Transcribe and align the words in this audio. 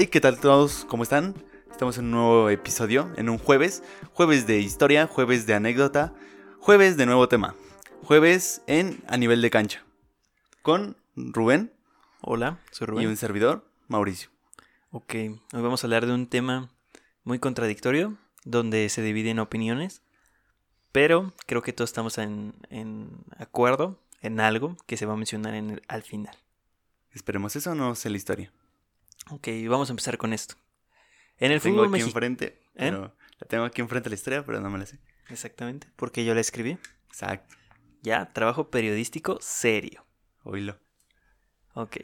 Hey, 0.00 0.06
¿qué 0.06 0.20
tal 0.20 0.38
todos? 0.38 0.84
¿Cómo 0.84 1.02
están? 1.02 1.34
Estamos 1.72 1.98
en 1.98 2.04
un 2.04 2.10
nuevo 2.12 2.50
episodio, 2.50 3.12
en 3.16 3.28
un 3.28 3.36
jueves. 3.36 3.82
Jueves 4.12 4.46
de 4.46 4.60
historia, 4.60 5.08
jueves 5.08 5.44
de 5.44 5.54
anécdota, 5.54 6.14
jueves 6.60 6.96
de 6.96 7.04
nuevo 7.04 7.28
tema. 7.28 7.56
Jueves 8.04 8.62
en 8.68 9.02
a 9.08 9.16
nivel 9.16 9.42
de 9.42 9.50
cancha. 9.50 9.84
Con 10.62 10.96
Rubén 11.16 11.72
Hola, 12.20 12.60
soy 12.70 12.84
y 12.84 12.90
Rubén. 12.90 13.08
un 13.08 13.16
servidor, 13.16 13.68
Mauricio. 13.88 14.30
Ok, 14.92 15.14
hoy 15.14 15.36
vamos 15.62 15.82
a 15.82 15.88
hablar 15.88 16.06
de 16.06 16.12
un 16.14 16.28
tema 16.28 16.70
muy 17.24 17.40
contradictorio, 17.40 18.16
donde 18.44 18.88
se 18.90 19.02
dividen 19.02 19.40
opiniones, 19.40 20.02
pero 20.92 21.32
creo 21.46 21.62
que 21.62 21.72
todos 21.72 21.90
estamos 21.90 22.18
en, 22.18 22.54
en 22.70 23.10
acuerdo 23.36 24.00
en 24.22 24.38
algo 24.38 24.76
que 24.86 24.96
se 24.96 25.06
va 25.06 25.14
a 25.14 25.16
mencionar 25.16 25.54
en 25.54 25.70
el- 25.70 25.82
al 25.88 26.02
final. 26.04 26.36
Esperemos 27.10 27.56
eso, 27.56 27.74
no 27.74 27.96
sé 27.96 28.10
la 28.10 28.16
historia. 28.16 28.52
Ok, 29.30 29.48
vamos 29.68 29.90
a 29.90 29.92
empezar 29.92 30.18
con 30.18 30.32
esto. 30.32 30.54
En 31.38 31.52
el 31.52 31.60
tengo 31.60 31.76
fútbol 31.76 31.86
aquí 31.86 31.92
mexicano... 32.02 32.26
enfrente, 32.26 32.46
¿Eh? 32.46 32.60
pero 32.76 33.14
la 33.38 33.46
tengo 33.46 33.64
aquí 33.64 33.80
enfrente 33.80 34.08
la 34.08 34.14
historia, 34.14 34.44
pero 34.44 34.60
no 34.60 34.70
me 34.70 34.78
la 34.78 34.86
sé. 34.86 34.98
Exactamente, 35.28 35.88
porque 35.96 36.24
yo 36.24 36.34
la 36.34 36.40
escribí. 36.40 36.78
Exacto. 37.08 37.56
Ya, 38.02 38.32
trabajo 38.32 38.70
periodístico 38.70 39.38
serio. 39.40 40.06
Oílo. 40.42 40.78
Ok. 41.74 41.98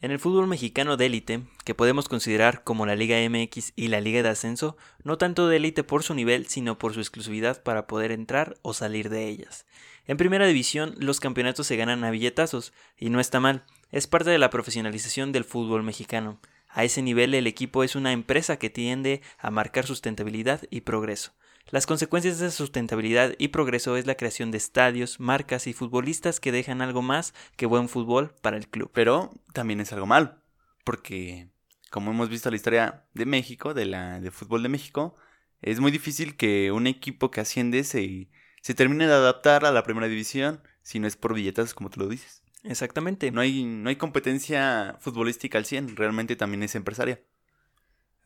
En 0.00 0.10
el 0.10 0.18
fútbol 0.18 0.46
mexicano 0.46 0.96
de 0.96 1.06
élite, 1.06 1.46
que 1.64 1.74
podemos 1.74 2.08
considerar 2.08 2.62
como 2.62 2.84
la 2.84 2.94
Liga 2.94 3.16
MX 3.28 3.72
y 3.74 3.88
la 3.88 4.00
Liga 4.00 4.22
de 4.22 4.28
Ascenso, 4.28 4.76
no 5.02 5.16
tanto 5.16 5.48
de 5.48 5.56
élite 5.56 5.82
por 5.82 6.02
su 6.02 6.14
nivel, 6.14 6.46
sino 6.46 6.78
por 6.78 6.92
su 6.92 7.00
exclusividad 7.00 7.62
para 7.62 7.86
poder 7.86 8.12
entrar 8.12 8.58
o 8.62 8.74
salir 8.74 9.08
de 9.08 9.28
ellas. 9.28 9.66
En 10.06 10.18
primera 10.18 10.46
división, 10.46 10.94
los 10.98 11.20
campeonatos 11.20 11.66
se 11.66 11.76
ganan 11.76 12.04
a 12.04 12.10
billetazos, 12.10 12.74
y 12.98 13.08
no 13.08 13.18
está 13.18 13.40
mal, 13.40 13.64
es 13.90 14.06
parte 14.06 14.28
de 14.28 14.38
la 14.38 14.50
profesionalización 14.50 15.32
del 15.32 15.44
fútbol 15.44 15.82
mexicano. 15.82 16.38
A 16.74 16.82
ese 16.82 17.02
nivel 17.02 17.34
el 17.34 17.46
equipo 17.46 17.84
es 17.84 17.94
una 17.94 18.10
empresa 18.10 18.58
que 18.58 18.68
tiende 18.68 19.22
a 19.38 19.52
marcar 19.52 19.86
sustentabilidad 19.86 20.62
y 20.70 20.80
progreso. 20.80 21.32
Las 21.70 21.86
consecuencias 21.86 22.40
de 22.40 22.48
esa 22.48 22.56
sustentabilidad 22.56 23.36
y 23.38 23.48
progreso 23.48 23.96
es 23.96 24.06
la 24.06 24.16
creación 24.16 24.50
de 24.50 24.58
estadios, 24.58 25.20
marcas 25.20 25.68
y 25.68 25.72
futbolistas 25.72 26.40
que 26.40 26.50
dejan 26.50 26.82
algo 26.82 27.00
más 27.00 27.32
que 27.56 27.66
buen 27.66 27.88
fútbol 27.88 28.34
para 28.42 28.56
el 28.56 28.68
club. 28.68 28.90
Pero 28.92 29.32
también 29.52 29.80
es 29.80 29.92
algo 29.92 30.06
malo, 30.06 30.34
porque 30.82 31.48
como 31.90 32.10
hemos 32.10 32.28
visto 32.28 32.50
la 32.50 32.56
historia 32.56 33.04
de 33.14 33.24
México, 33.24 33.72
de 33.72 33.86
la 33.86 34.20
de 34.20 34.32
fútbol 34.32 34.64
de 34.64 34.68
México, 34.68 35.16
es 35.62 35.78
muy 35.78 35.92
difícil 35.92 36.36
que 36.36 36.72
un 36.72 36.88
equipo 36.88 37.30
que 37.30 37.40
asciende 37.40 37.84
se, 37.84 38.28
se 38.62 38.74
termine 38.74 39.06
de 39.06 39.14
adaptar 39.14 39.64
a 39.64 39.70
la 39.70 39.84
primera 39.84 40.08
división 40.08 40.60
si 40.82 40.98
no 40.98 41.06
es 41.06 41.16
por 41.16 41.34
billetas, 41.34 41.72
como 41.72 41.88
tú 41.88 42.00
lo 42.00 42.08
dices. 42.08 42.43
Exactamente. 42.64 43.30
No 43.30 43.40
hay, 43.40 43.64
no 43.64 43.90
hay 43.90 43.96
competencia 43.96 44.96
futbolística 44.98 45.58
al 45.58 45.66
100, 45.66 45.96
realmente 45.96 46.34
también 46.34 46.62
es 46.62 46.74
empresaria. 46.74 47.20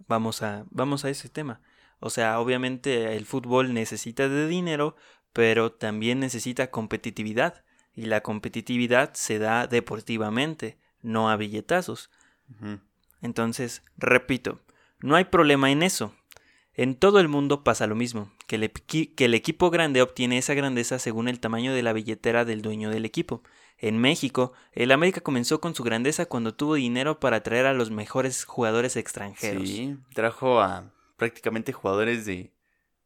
Vamos 0.07 0.43
a, 0.43 0.65
vamos 0.71 1.05
a 1.05 1.11
ese 1.11 1.29
tema. 1.29 1.61
O 2.01 2.09
sea, 2.11 2.39
obviamente 2.39 3.17
el 3.17 3.27
fútbol 3.27 3.75
necesita 3.75 4.29
de 4.29 4.47
dinero, 4.47 4.97
pero 5.33 5.73
también 5.73 6.21
necesita 6.21 6.71
competitividad. 6.71 7.65
Y 7.95 8.07
la 8.07 8.23
competitividad 8.23 9.13
se 9.15 9.41
da 9.41 9.67
deportivamente, 9.67 10.79
no 11.03 11.31
a 11.31 11.37
billetazos. 11.37 12.11
Entonces, 13.21 13.83
repito, 13.97 14.61
no 15.01 15.17
hay 15.17 15.25
problema 15.25 15.73
en 15.73 15.83
eso. 15.83 16.15
En 16.75 16.95
todo 16.95 17.19
el 17.19 17.27
mundo 17.27 17.65
pasa 17.65 17.89
lo 17.89 17.97
mismo, 17.97 18.31
que 18.47 18.55
el, 18.55 18.71
que 18.71 19.25
el 19.25 19.35
equipo 19.35 19.71
grande 19.71 20.01
obtiene 20.01 20.39
esa 20.39 20.55
grandeza 20.55 21.01
según 21.01 21.27
el 21.27 21.41
tamaño 21.41 21.75
de 21.75 21.83
la 21.83 21.93
billetera 21.93 22.45
del 22.45 22.63
dueño 22.63 22.91
del 22.91 23.05
equipo. 23.05 23.43
En 23.79 23.99
México, 23.99 24.53
el 24.73 24.91
América 24.91 25.21
comenzó 25.21 25.61
con 25.61 25.75
su 25.75 25.85
grandeza 25.85 26.27
cuando 26.27 26.55
tuvo 26.55 26.75
dinero 26.75 27.21
para 27.21 27.37
atraer 27.37 27.67
a 27.67 27.75
los 27.75 27.91
mejores 27.91 28.45
jugadores 28.45 28.97
extranjeros. 28.97 29.69
Sí, 29.69 29.97
trajo 30.15 30.61
a 30.61 30.93
prácticamente 31.17 31.73
jugadores 31.73 32.27
de... 32.27 32.53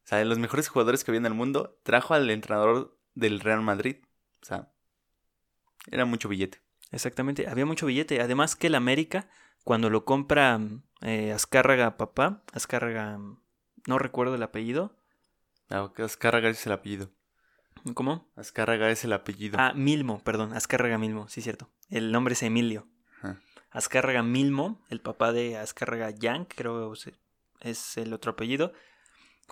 O 0.03 0.07
sea, 0.07 0.17
de 0.17 0.25
los 0.25 0.39
mejores 0.39 0.67
jugadores 0.67 1.03
que 1.03 1.11
había 1.11 1.19
en 1.19 1.27
el 1.27 1.33
mundo, 1.33 1.79
trajo 1.83 2.13
al 2.13 2.29
entrenador 2.29 2.97
del 3.13 3.39
Real 3.39 3.61
Madrid. 3.61 3.97
O 4.41 4.45
sea, 4.45 4.73
era 5.91 6.05
mucho 6.05 6.27
billete. 6.27 6.59
Exactamente, 6.91 7.47
había 7.47 7.65
mucho 7.65 7.85
billete. 7.85 8.19
Además 8.19 8.55
que 8.55 8.67
el 8.67 8.75
América, 8.75 9.29
cuando 9.63 9.89
lo 9.89 10.05
compra 10.05 10.59
eh, 11.01 11.31
Azcárraga 11.31 11.97
papá, 11.97 12.43
Azcárraga, 12.51 13.19
no 13.87 13.99
recuerdo 13.99 14.35
el 14.35 14.43
apellido. 14.43 14.95
Ah, 15.69 15.91
Azcárraga 15.97 16.49
es 16.49 16.65
el 16.65 16.73
apellido. 16.73 17.11
¿Cómo? 17.93 18.27
Azcárraga 18.35 18.89
es 18.89 19.03
el 19.03 19.13
apellido. 19.13 19.57
Ah, 19.59 19.73
Milmo, 19.75 20.23
perdón, 20.23 20.53
Azcárraga 20.53 20.97
Milmo, 20.97 21.27
sí, 21.27 21.41
cierto. 21.41 21.69
El 21.89 22.11
nombre 22.11 22.33
es 22.33 22.43
Emilio. 22.43 22.87
Ajá. 23.19 23.39
Azcárraga 23.71 24.23
Milmo, 24.23 24.81
el 24.89 25.01
papá 25.01 25.31
de 25.33 25.57
Azcárraga 25.57 26.11
Yank, 26.11 26.53
creo 26.55 26.95
se- 26.95 27.15
es 27.59 27.97
el 27.97 28.13
otro 28.13 28.31
apellido. 28.33 28.73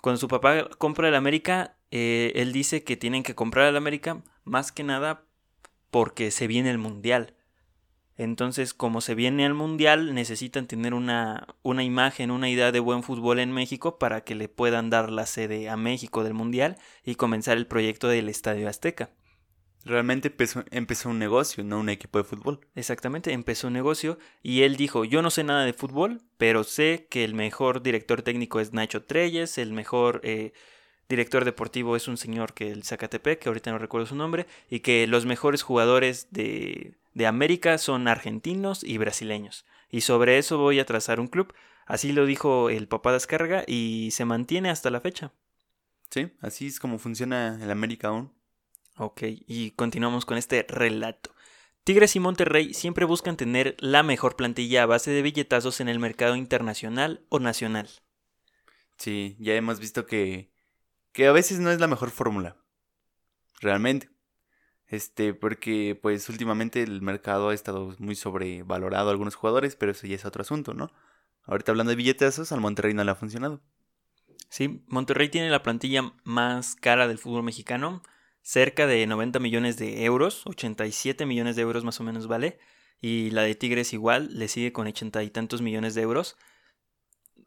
Cuando 0.00 0.18
su 0.18 0.28
papá 0.28 0.68
compra 0.78 1.08
el 1.08 1.14
América, 1.14 1.76
eh, 1.90 2.32
él 2.36 2.52
dice 2.52 2.84
que 2.84 2.96
tienen 2.96 3.22
que 3.22 3.34
comprar 3.34 3.66
el 3.68 3.76
América 3.76 4.22
más 4.44 4.72
que 4.72 4.82
nada 4.84 5.24
porque 5.90 6.30
se 6.30 6.46
viene 6.46 6.70
el 6.70 6.78
Mundial. 6.78 7.34
Entonces, 8.16 8.74
como 8.74 9.00
se 9.00 9.14
viene 9.14 9.46
el 9.46 9.54
Mundial, 9.54 10.14
necesitan 10.14 10.66
tener 10.66 10.94
una, 10.94 11.56
una 11.62 11.82
imagen, 11.82 12.30
una 12.30 12.50
idea 12.50 12.70
de 12.70 12.80
buen 12.80 13.02
fútbol 13.02 13.38
en 13.38 13.52
México 13.52 13.98
para 13.98 14.22
que 14.22 14.34
le 14.34 14.48
puedan 14.48 14.90
dar 14.90 15.10
la 15.10 15.26
sede 15.26 15.68
a 15.68 15.76
México 15.76 16.22
del 16.22 16.34
Mundial 16.34 16.76
y 17.04 17.14
comenzar 17.14 17.56
el 17.56 17.66
proyecto 17.66 18.08
del 18.08 18.28
Estadio 18.28 18.68
Azteca. 18.68 19.10
Realmente 19.84 20.28
empezó, 20.28 20.64
empezó 20.70 21.08
un 21.08 21.18
negocio, 21.18 21.64
no 21.64 21.80
un 21.80 21.88
equipo 21.88 22.18
de 22.18 22.24
fútbol. 22.24 22.60
Exactamente, 22.74 23.32
empezó 23.32 23.66
un 23.66 23.72
negocio 23.72 24.18
y 24.42 24.62
él 24.62 24.76
dijo, 24.76 25.04
yo 25.04 25.22
no 25.22 25.30
sé 25.30 25.42
nada 25.42 25.64
de 25.64 25.72
fútbol, 25.72 26.22
pero 26.36 26.62
sé 26.62 27.08
que 27.10 27.24
el 27.24 27.34
mejor 27.34 27.82
director 27.82 28.22
técnico 28.22 28.60
es 28.60 28.72
Nacho 28.72 29.02
Treyes, 29.02 29.58
el 29.58 29.72
mejor 29.72 30.20
eh, 30.22 30.52
director 31.08 31.44
deportivo 31.44 31.96
es 31.96 32.06
un 32.06 32.16
señor 32.16 32.54
que 32.54 32.70
el 32.70 32.84
Zacatepec, 32.84 33.40
que 33.40 33.48
ahorita 33.48 33.72
no 33.72 33.78
recuerdo 33.78 34.06
su 34.06 34.14
nombre, 34.14 34.46
y 34.70 34.80
que 34.80 35.06
los 35.08 35.26
mejores 35.26 35.62
jugadores 35.62 36.28
de, 36.30 36.94
de 37.14 37.26
América 37.26 37.78
son 37.78 38.08
argentinos 38.08 38.84
y 38.84 38.98
brasileños. 38.98 39.64
Y 39.90 40.02
sobre 40.02 40.38
eso 40.38 40.58
voy 40.58 40.80
a 40.80 40.86
trazar 40.86 41.20
un 41.20 41.28
club. 41.28 41.52
Así 41.86 42.12
lo 42.12 42.26
dijo 42.26 42.70
el 42.70 42.88
papá 42.88 43.10
de 43.10 43.14
Descarga 43.14 43.64
y 43.66 44.10
se 44.12 44.24
mantiene 44.24 44.70
hasta 44.70 44.90
la 44.90 45.00
fecha. 45.00 45.32
Sí, 46.10 46.30
así 46.40 46.66
es 46.66 46.78
como 46.80 46.98
funciona 46.98 47.58
el 47.62 47.70
América 47.70 48.08
aún. 48.08 48.32
Ok, 48.96 49.22
y 49.46 49.72
continuamos 49.72 50.26
con 50.26 50.36
este 50.36 50.64
relato. 50.68 51.34
Tigres 51.84 52.14
y 52.14 52.20
Monterrey 52.20 52.74
siempre 52.74 53.04
buscan 53.04 53.36
tener 53.36 53.76
la 53.80 54.02
mejor 54.02 54.36
plantilla 54.36 54.84
a 54.84 54.86
base 54.86 55.10
de 55.10 55.22
billetazos 55.22 55.80
en 55.80 55.88
el 55.88 55.98
mercado 55.98 56.36
internacional 56.36 57.24
o 57.28 57.40
nacional. 57.40 57.88
Sí, 58.98 59.36
ya 59.40 59.54
hemos 59.54 59.80
visto 59.80 60.06
que, 60.06 60.52
que 61.12 61.26
a 61.26 61.32
veces 61.32 61.58
no 61.58 61.72
es 61.72 61.80
la 61.80 61.88
mejor 61.88 62.10
fórmula. 62.10 62.56
Realmente. 63.60 64.11
Este, 64.92 65.32
porque 65.32 65.98
pues 66.02 66.28
últimamente 66.28 66.82
el 66.82 67.00
mercado 67.00 67.48
ha 67.48 67.54
estado 67.54 67.94
muy 67.98 68.14
sobrevalorado 68.14 69.08
a 69.08 69.12
algunos 69.12 69.36
jugadores, 69.36 69.74
pero 69.74 69.92
eso 69.92 70.06
ya 70.06 70.16
es 70.16 70.26
otro 70.26 70.42
asunto, 70.42 70.74
¿no? 70.74 70.92
Ahorita 71.44 71.72
hablando 71.72 71.88
de 71.88 71.96
billetazos, 71.96 72.52
al 72.52 72.60
Monterrey 72.60 72.92
no 72.92 73.02
le 73.02 73.10
ha 73.10 73.14
funcionado. 73.14 73.62
Sí, 74.50 74.84
Monterrey 74.88 75.30
tiene 75.30 75.48
la 75.48 75.62
plantilla 75.62 76.12
más 76.24 76.76
cara 76.76 77.08
del 77.08 77.16
fútbol 77.16 77.42
mexicano, 77.42 78.02
cerca 78.42 78.86
de 78.86 79.06
90 79.06 79.38
millones 79.38 79.78
de 79.78 80.04
euros, 80.04 80.46
87 80.46 81.24
millones 81.24 81.56
de 81.56 81.62
euros 81.62 81.84
más 81.84 81.98
o 81.98 82.04
menos 82.04 82.26
vale, 82.26 82.58
y 83.00 83.30
la 83.30 83.44
de 83.44 83.54
Tigres 83.54 83.94
igual, 83.94 84.28
le 84.38 84.46
sigue 84.46 84.74
con 84.74 84.86
80 84.86 85.22
y 85.22 85.30
tantos 85.30 85.62
millones 85.62 85.94
de 85.94 86.02
euros. 86.02 86.36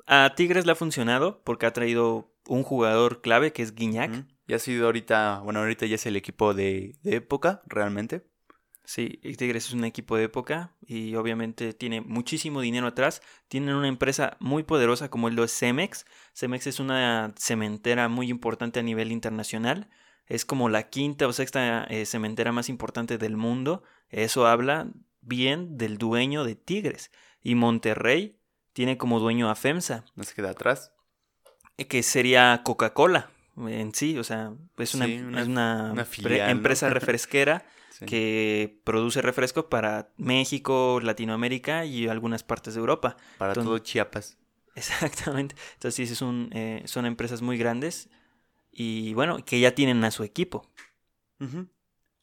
A 0.07 0.34
Tigres 0.35 0.66
le 0.66 0.72
ha 0.72 0.75
funcionado 0.75 1.44
porque 1.44 1.67
ha 1.67 1.73
traído 1.73 2.34
un 2.47 2.63
jugador 2.63 3.22
clave 3.22 3.53
que 3.53 3.61
es 3.61 3.75
Guiñac. 3.75 4.25
Ya 4.47 4.57
ha 4.57 4.59
sido 4.59 4.85
ahorita, 4.85 5.41
bueno, 5.44 5.59
ahorita 5.59 5.85
ya 5.85 5.95
es 5.95 6.06
el 6.06 6.16
equipo 6.16 6.53
de, 6.53 6.95
de 7.01 7.16
época, 7.16 7.61
realmente. 7.66 8.25
Sí, 8.85 9.20
y 9.23 9.35
Tigres 9.35 9.66
es 9.67 9.73
un 9.73 9.84
equipo 9.84 10.16
de 10.16 10.25
época 10.25 10.75
y 10.85 11.16
obviamente 11.16 11.73
tiene 11.73 12.02
muchísimo 12.02 12.61
dinero 12.61 12.85
atrás. 12.85 13.22
Tienen 13.47 13.73
una 13.73 13.87
empresa 13.87 14.37
muy 14.40 14.61
poderosa 14.61 15.09
como 15.09 15.29
lo 15.31 15.43
es 15.43 15.58
Cemex. 15.58 16.05
Cemex 16.35 16.67
es 16.67 16.79
una 16.79 17.34
cementera 17.37 18.08
muy 18.09 18.29
importante 18.29 18.79
a 18.79 18.84
nivel 18.84 19.11
internacional. 19.11 19.90
Es 20.28 20.46
como 20.46 20.70
la 20.70 20.90
quinta 20.90 21.28
o 21.28 21.34
sexta 21.34 21.85
eh, 21.85 22.05
cementera 22.05 22.52
más 22.52 22.70
importante 22.70 23.17
del 23.17 23.37
mundo. 23.37 23.84
Eso 24.09 24.46
habla 24.46 24.87
bien 25.22 25.78
del 25.78 25.97
dueño 25.97 26.43
de 26.43 26.55
Tigres. 26.55 27.11
Y 27.41 27.55
Monterrey 27.55 28.40
tiene 28.73 28.97
como 28.97 29.20
dueño 29.20 29.49
a 29.49 29.55
FEMSA, 29.55 30.05
No 30.16 30.23
se 30.23 30.35
queda 30.35 30.52
atrás. 30.52 30.93
que 31.75 32.03
sería 32.03 32.61
Coca-Cola 32.64 33.31
en 33.57 33.93
sí. 33.93 34.17
O 34.17 34.23
sea, 34.23 34.53
es 34.78 34.93
una, 34.96 35.05
Sí, 35.05 35.17
una- 35.19 35.41
es 35.41 35.47
una 35.47 35.93
empresa 36.49 36.90
refresquera 36.90 37.66
Sí. 37.91 38.05
que 38.05 38.81
produce 38.84 39.22
refresco 39.22 39.69
para 39.69 40.11
México, 40.17 40.99
Latinoamérica 41.02 41.85
y 41.85 42.07
algunas 42.09 42.43
partes 42.43 42.73
de 42.73 42.81
Europa. 42.81 43.16
Para 43.37 43.52
Entonces- 43.53 43.67
todo 43.69 43.78
Chiapas. 43.79 44.37
Exactamente. 44.75 45.55
Entonces, 45.75 45.96
sí, 46.07 46.13
es 46.13 46.22
un, 46.22 46.49
eh, 46.53 46.84
son 46.85 47.05
empresas 47.05 47.41
muy 47.41 47.57
grandes 47.57 48.09
y 48.72 49.13
bueno, 49.13 49.46
que 49.46 49.61
ya 49.61 49.73
tienen 49.73 50.03
a 50.03 50.11
su 50.11 50.23
equipo. 50.23 50.69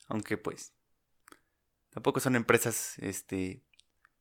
Aunque 0.09 0.37
pues. 0.37 0.75
Tampoco 1.91 2.21
son 2.21 2.37
empresas, 2.37 2.95
este. 2.99 3.63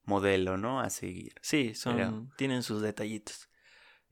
modelo, 0.03 0.57
¿no? 0.57 0.79
A 0.79 0.89
seguir. 0.89 1.35
Sí, 1.41 1.75
son, 1.75 1.95
Pero- 1.97 2.27
tienen 2.37 2.63
sus 2.63 2.81
detallitos. 2.81 3.49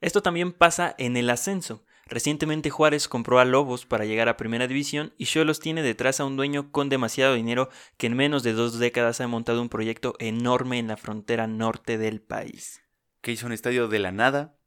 Esto 0.02 0.22
también 0.22 0.52
pasa 0.54 0.94
en 0.98 1.18
el 1.18 1.30
ascenso. 1.30 1.86
Recientemente 2.10 2.72
Juárez 2.72 3.08
compró 3.08 3.38
a 3.40 3.46
Lobos 3.46 3.86
para 3.86 4.04
llegar 4.04 4.30
a 4.30 4.38
Primera 4.38 4.68
División 4.68 5.14
y 5.18 5.26
Cholos 5.26 5.60
tiene 5.60 5.84
detrás 5.84 6.20
a 6.20 6.26
un 6.26 6.38
dueño 6.38 6.72
con 6.72 6.90
demasiado 6.90 7.36
dinero 7.36 7.70
que 7.98 8.08
en 8.08 8.16
menos 8.16 8.42
de 8.42 8.54
dos 8.54 8.80
décadas 8.80 9.22
ha 9.22 9.28
montado 9.28 9.62
un 9.62 9.70
proyecto 9.70 10.16
enorme 10.18 10.80
en 10.80 10.88
la 10.88 10.98
frontera 10.98 11.46
norte 11.46 12.00
del 12.00 12.20
país. 12.20 12.82
Que 13.22 13.32
hizo 13.32 13.46
un 13.46 13.52
estadio 13.52 13.88
de 13.88 14.00
la 14.00 14.12
nada 14.12 14.58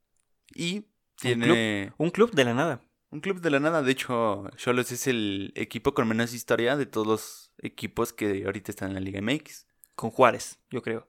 y 0.55 0.87
tiene 1.17 1.93
Un 1.99 2.11
club 2.11 2.31
de 2.31 2.45
la 2.45 2.55
nada. 2.55 2.81
un 3.11 3.21
club 3.21 3.41
de 3.41 3.51
la 3.51 3.59
nada. 3.59 3.83
De 3.83 3.91
hecho, 3.91 4.49
Cholos 4.57 4.93
es 4.93 5.09
el 5.09 5.53
equipo 5.57 5.95
con 5.95 6.07
menos 6.07 6.35
historia 6.35 6.77
de 6.77 6.87
todos 6.87 7.07
los 7.07 7.53
equipos 7.59 8.13
que 8.13 8.45
ahorita 8.45 8.71
están 8.71 8.91
en 8.91 8.95
la 8.95 9.01
Liga 9.01 9.21
MX. 9.21 9.67
Con 9.97 10.11
Juárez, 10.11 10.61
yo 10.71 10.81
creo. 10.81 11.09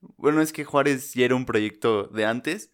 Bueno, 0.00 0.40
es 0.42 0.52
que 0.52 0.64
Juárez 0.64 1.14
ya 1.14 1.24
era 1.24 1.36
un 1.36 1.46
proyecto 1.46 2.08
de 2.08 2.26
antes 2.26 2.72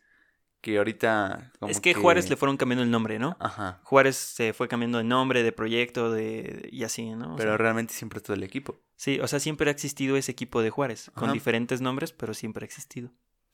que 0.61 0.79
ahorita... 0.79 1.53
como 1.59 1.71
es 1.71 1.81
que, 1.81 1.95
Juárez 1.95 2.29
le 2.29 2.37
fueron 2.37 2.57
cambiando 2.57 2.83
el 2.83 2.91
nombre, 2.91 3.19
¿no? 3.19 3.37
Ajá. 3.41 3.81
Juárez 3.85 4.17
se 4.17 4.53
fue 4.53 4.69
cambiando 4.69 4.99
de 4.99 5.05
nombre, 5.05 5.43
de 5.43 5.53
proyecto, 5.53 6.11
de 6.13 6.69
y 6.73 6.85
así, 6.85 7.11
¿no? 7.11 7.35
O 7.35 7.37
Pero 7.37 7.51
sea, 7.51 7.57
realmente 7.57 7.95
siempre 7.95 8.21
todo 8.21 8.35
el 8.35 8.43
equipo. 8.43 8.81
sí, 8.97 9.21
o 9.21 9.29
sea, 9.29 9.41
siempre 9.41 9.71
ha 9.71 9.73
existido 9.73 10.17
ese 10.17 10.33
equipo 10.33 10.63
de 10.63 10.71
Juárez, 10.71 11.11
con 11.15 11.33
diferentes 11.33 11.81
nombres, 11.81 12.13
pero 12.13 12.35
siempre 12.35 12.65
ha 12.65 12.67
existido. 12.67 13.11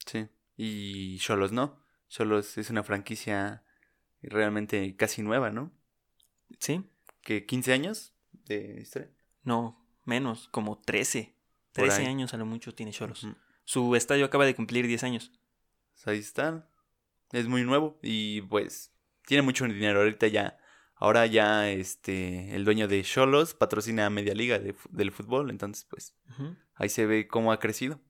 Sí. 0.06 0.28
Y 0.56 1.18
Cholos 1.18 1.52
no. 1.52 1.82
Cholos 2.08 2.58
es 2.58 2.70
una 2.70 2.82
franquicia 2.82 3.64
realmente 4.22 4.96
casi 4.96 5.22
nueva, 5.22 5.50
¿no? 5.50 5.72
¿Sí? 6.58 6.84
Que 7.20 7.44
15 7.44 7.72
años 7.72 8.14
de 8.46 8.80
historia. 8.80 9.10
No, 9.42 9.84
menos, 10.04 10.48
como 10.48 10.78
13. 10.78 11.34
Por 11.72 11.84
13 11.84 12.02
ahí. 12.02 12.06
años 12.06 12.34
a 12.34 12.36
lo 12.36 12.46
mucho 12.46 12.74
tiene 12.74 12.92
Cholos. 12.92 13.26
Su 13.64 13.96
estadio 13.96 14.24
acaba 14.24 14.44
de 14.44 14.54
cumplir 14.54 14.86
10 14.86 15.04
años. 15.04 15.32
Pues 15.94 16.06
ahí 16.06 16.18
está. 16.18 16.68
Es 17.32 17.48
muy 17.48 17.64
nuevo 17.64 17.98
y 18.02 18.42
pues 18.42 18.92
tiene 19.26 19.42
mucho 19.42 19.64
dinero. 19.66 20.00
Ahorita 20.00 20.26
ya, 20.28 20.58
ahora 20.94 21.26
ya 21.26 21.70
este, 21.70 22.54
el 22.54 22.64
dueño 22.64 22.86
de 22.88 23.02
Cholos 23.02 23.54
patrocina 23.54 24.06
a 24.06 24.10
media 24.10 24.34
liga 24.34 24.58
de 24.58 24.74
del 24.90 25.10
fútbol. 25.12 25.50
Entonces 25.50 25.84
pues 25.88 26.14
ahí 26.74 26.88
se 26.88 27.06
ve 27.06 27.26
cómo 27.26 27.52
ha 27.52 27.58
crecido. 27.58 28.00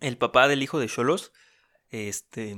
El 0.00 0.16
papá 0.16 0.46
del 0.48 0.62
hijo 0.62 0.78
de 0.78 0.86
Cholos, 0.86 1.32
este, 1.90 2.56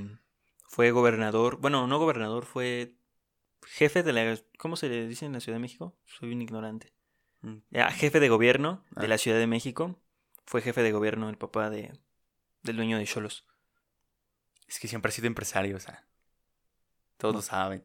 fue 0.69 0.91
gobernador, 0.91 1.57
bueno, 1.59 1.87
no 1.87 1.99
gobernador, 1.99 2.45
fue 2.45 2.97
jefe 3.67 4.03
de 4.03 4.13
la, 4.13 4.39
¿cómo 4.59 4.77
se 4.77 4.89
le 4.89 5.09
dice 5.09 5.25
en 5.25 5.33
la 5.33 5.41
Ciudad 5.41 5.57
de 5.57 5.63
México? 5.63 5.97
Soy 6.05 6.33
un 6.33 6.43
ignorante. 6.43 6.93
Mm. 7.41 7.57
Ah, 7.77 7.91
jefe 7.93 8.21
de 8.21 8.29
gobierno 8.29 8.85
de 8.91 9.07
Ah. 9.07 9.09
la 9.09 9.17
Ciudad 9.19 9.39
de 9.39 9.47
México. 9.47 9.99
Fue 10.45 10.61
jefe 10.61 10.83
de 10.83 10.93
gobierno 10.93 11.31
el 11.31 11.39
papá 11.39 11.71
de, 11.71 11.93
del 12.63 12.77
dueño 12.77 12.99
de 12.99 13.07
Cholos. 13.07 13.47
Es 14.71 14.79
que 14.79 14.87
siempre 14.89 15.11
ha 15.11 15.13
sido 15.13 15.27
empresario, 15.27 15.77
o 15.77 15.81
sea. 15.81 16.07
Todos 17.17 17.35
lo 17.35 17.43
saben. 17.43 17.85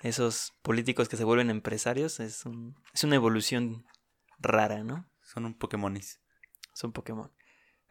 Esos 0.00 0.52
políticos 0.62 1.08
que 1.08 1.16
se 1.16 1.24
vuelven 1.24 1.48
empresarios 1.48 2.18
es, 2.20 2.44
un- 2.44 2.74
es 2.92 3.04
una 3.04 3.14
evolución 3.14 3.86
rara, 4.38 4.82
¿no? 4.82 5.08
Son 5.22 5.44
un 5.44 5.54
Pokémonis. 5.54 6.20
Son 6.74 6.92
Pokémon. 6.92 7.32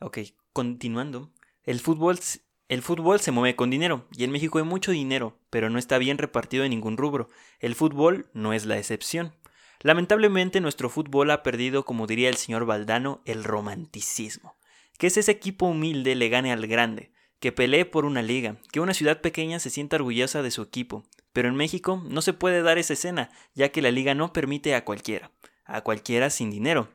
Ok, 0.01 0.19
continuando. 0.53 1.31
El 1.63 1.79
fútbol, 1.79 2.19
el 2.67 2.81
fútbol 2.81 3.19
se 3.21 3.31
mueve 3.31 3.55
con 3.55 3.69
dinero 3.71 4.07
y 4.11 4.23
en 4.25 4.31
México 4.31 4.59
hay 4.59 4.65
mucho 4.65 4.91
dinero, 4.91 5.39
pero 5.49 5.69
no 5.69 5.79
está 5.79 5.97
bien 5.97 6.17
repartido 6.17 6.63
en 6.65 6.71
ningún 6.71 6.97
rubro. 6.97 7.29
El 7.59 7.73
fútbol 7.75 8.29
no 8.33 8.53
es 8.53 8.65
la 8.65 8.77
excepción. 8.77 9.33
Lamentablemente 9.81 10.59
nuestro 10.61 10.89
fútbol 10.89 11.31
ha 11.31 11.43
perdido, 11.43 11.85
como 11.85 12.07
diría 12.07 12.29
el 12.29 12.35
señor 12.35 12.65
Valdano, 12.65 13.21
el 13.25 13.43
romanticismo. 13.43 14.57
Que 14.97 15.07
es 15.07 15.17
ese 15.17 15.31
equipo 15.31 15.65
humilde 15.65 16.13
le 16.15 16.29
gane 16.29 16.51
al 16.53 16.67
grande, 16.67 17.11
que 17.45 17.51
pelee 17.51 17.85
por 17.85 18.05
una 18.05 18.23
liga, 18.23 18.57
que 18.71 18.79
una 18.79 18.95
ciudad 18.95 19.21
pequeña 19.21 19.59
se 19.59 19.69
sienta 19.69 19.97
orgullosa 19.97 20.41
de 20.41 20.49
su 20.49 20.63
equipo. 20.63 21.03
Pero 21.31 21.47
en 21.47 21.53
México 21.53 22.03
no 22.09 22.23
se 22.23 22.33
puede 22.33 22.63
dar 22.63 22.79
esa 22.79 22.93
escena, 22.93 23.29
ya 23.53 23.69
que 23.69 23.83
la 23.83 23.91
liga 23.91 24.15
no 24.15 24.33
permite 24.33 24.73
a 24.73 24.83
cualquiera, 24.83 25.29
a 25.63 25.81
cualquiera 25.81 26.31
sin 26.31 26.49
dinero. 26.49 26.89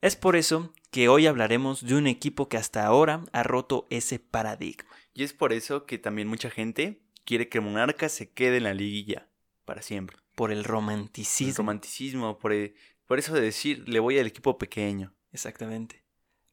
Es 0.00 0.16
por 0.16 0.36
eso 0.36 0.72
que 0.90 1.10
hoy 1.10 1.26
hablaremos 1.26 1.84
de 1.84 1.96
un 1.96 2.06
equipo 2.06 2.48
que 2.48 2.56
hasta 2.56 2.86
ahora 2.86 3.24
ha 3.32 3.42
roto 3.42 3.86
ese 3.90 4.18
paradigma. 4.18 4.88
Y 5.12 5.22
es 5.22 5.34
por 5.34 5.52
eso 5.52 5.84
que 5.84 5.98
también 5.98 6.28
mucha 6.28 6.48
gente 6.48 7.02
quiere 7.26 7.50
que 7.50 7.60
Monarca 7.60 8.08
se 8.08 8.30
quede 8.30 8.56
en 8.56 8.62
la 8.64 8.72
liguilla 8.72 9.28
para 9.66 9.82
siempre. 9.82 10.16
Por 10.34 10.50
el 10.50 10.60
El 10.60 10.64
romanticismo. 10.64 11.58
romanticismo, 11.58 12.38
por, 12.38 12.54
e- 12.54 12.74
por 13.06 13.18
eso 13.18 13.34
de 13.34 13.42
decir, 13.42 13.86
le 13.86 14.00
voy 14.00 14.18
al 14.18 14.26
equipo 14.26 14.56
pequeño. 14.56 15.12
Exactamente. 15.30 16.03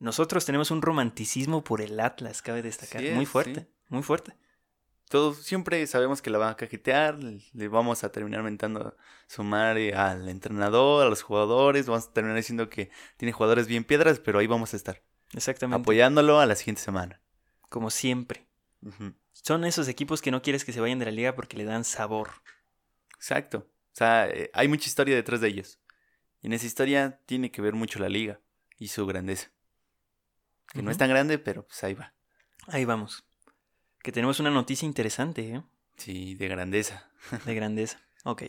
Nosotros 0.02 0.46
tenemos 0.46 0.72
un 0.72 0.82
romanticismo 0.82 1.64
por 1.64 1.80
el 1.80 2.00
Atlas, 2.00 2.42
cabe 2.42 2.64
destacar. 2.64 3.02
Sí 3.02 3.10
es, 3.10 3.16
muy 3.16 3.28
fuerte, 3.28 3.60
sí. 3.60 3.68
muy 3.90 4.02
fuerte. 4.02 4.34
Todos 5.10 5.38
siempre 5.38 5.86
sabemos 5.86 6.24
que 6.24 6.32
la 6.32 6.40
van 6.40 6.50
a 6.50 6.56
cajetear, 6.56 7.20
le 7.20 7.68
vamos 7.68 8.04
a 8.04 8.12
terminar 8.12 8.42
mentando 8.42 8.98
su 9.28 9.44
madre 9.44 9.94
al 9.94 10.28
entrenador, 10.28 11.06
a 11.06 11.10
los 11.10 11.22
jugadores, 11.22 11.86
vamos 11.86 12.08
a 12.08 12.14
terminar 12.14 12.36
diciendo 12.36 12.68
que 12.68 12.90
tiene 13.18 13.32
jugadores 13.32 13.68
bien 13.68 13.84
piedras, 13.84 14.20
pero 14.20 14.40
ahí 14.40 14.48
vamos 14.48 14.74
a 14.74 14.78
estar, 14.78 15.04
Exactamente. 15.34 15.84
apoyándolo 15.84 16.40
a 16.40 16.48
la 16.48 16.56
siguiente 16.56 16.82
semana. 16.82 17.22
Como 17.70 17.92
siempre. 17.92 18.48
Son 19.34 19.66
esos 19.66 19.88
equipos 19.88 20.24
que 20.24 20.32
no 20.32 20.42
quieres 20.42 20.66
que 20.66 20.74
se 20.74 20.82
vayan 20.82 20.98
de 20.98 21.06
la 21.06 21.12
liga 21.12 21.36
porque 21.36 21.58
le 21.58 21.66
dan 21.66 21.84
sabor. 21.84 22.32
Exacto. 23.18 23.68
O 23.70 23.96
sea, 23.96 24.28
eh, 24.28 24.50
hay 24.52 24.68
mucha 24.68 24.88
historia 24.88 25.16
detrás 25.16 25.42
de 25.42 25.50
ellos. 25.50 25.78
Y 26.42 26.48
en 26.48 26.54
esa 26.54 26.66
historia 26.66 27.20
tiene 27.28 27.52
que 27.52 27.62
ver 27.62 27.76
mucho 27.76 28.00
la 28.00 28.10
liga 28.10 28.40
y 28.80 28.88
su 28.88 29.06
grandeza. 29.06 29.52
Que 30.74 30.82
no 30.82 30.92
es 30.92 30.98
tan 30.98 31.10
grande, 31.10 31.38
pero 31.38 31.66
pues 31.66 31.84
ahí 31.84 31.94
va. 31.94 32.14
Ahí 32.68 32.86
vamos. 32.86 33.24
Que 34.02 34.12
tenemos 34.12 34.40
una 34.40 34.50
noticia 34.50 34.86
interesante, 34.86 35.56
¿eh? 35.56 35.64
Sí, 35.98 36.36
de 36.36 36.48
grandeza. 36.48 37.10
De 37.46 37.54
grandeza. 37.54 38.00
Ok. 38.24 38.44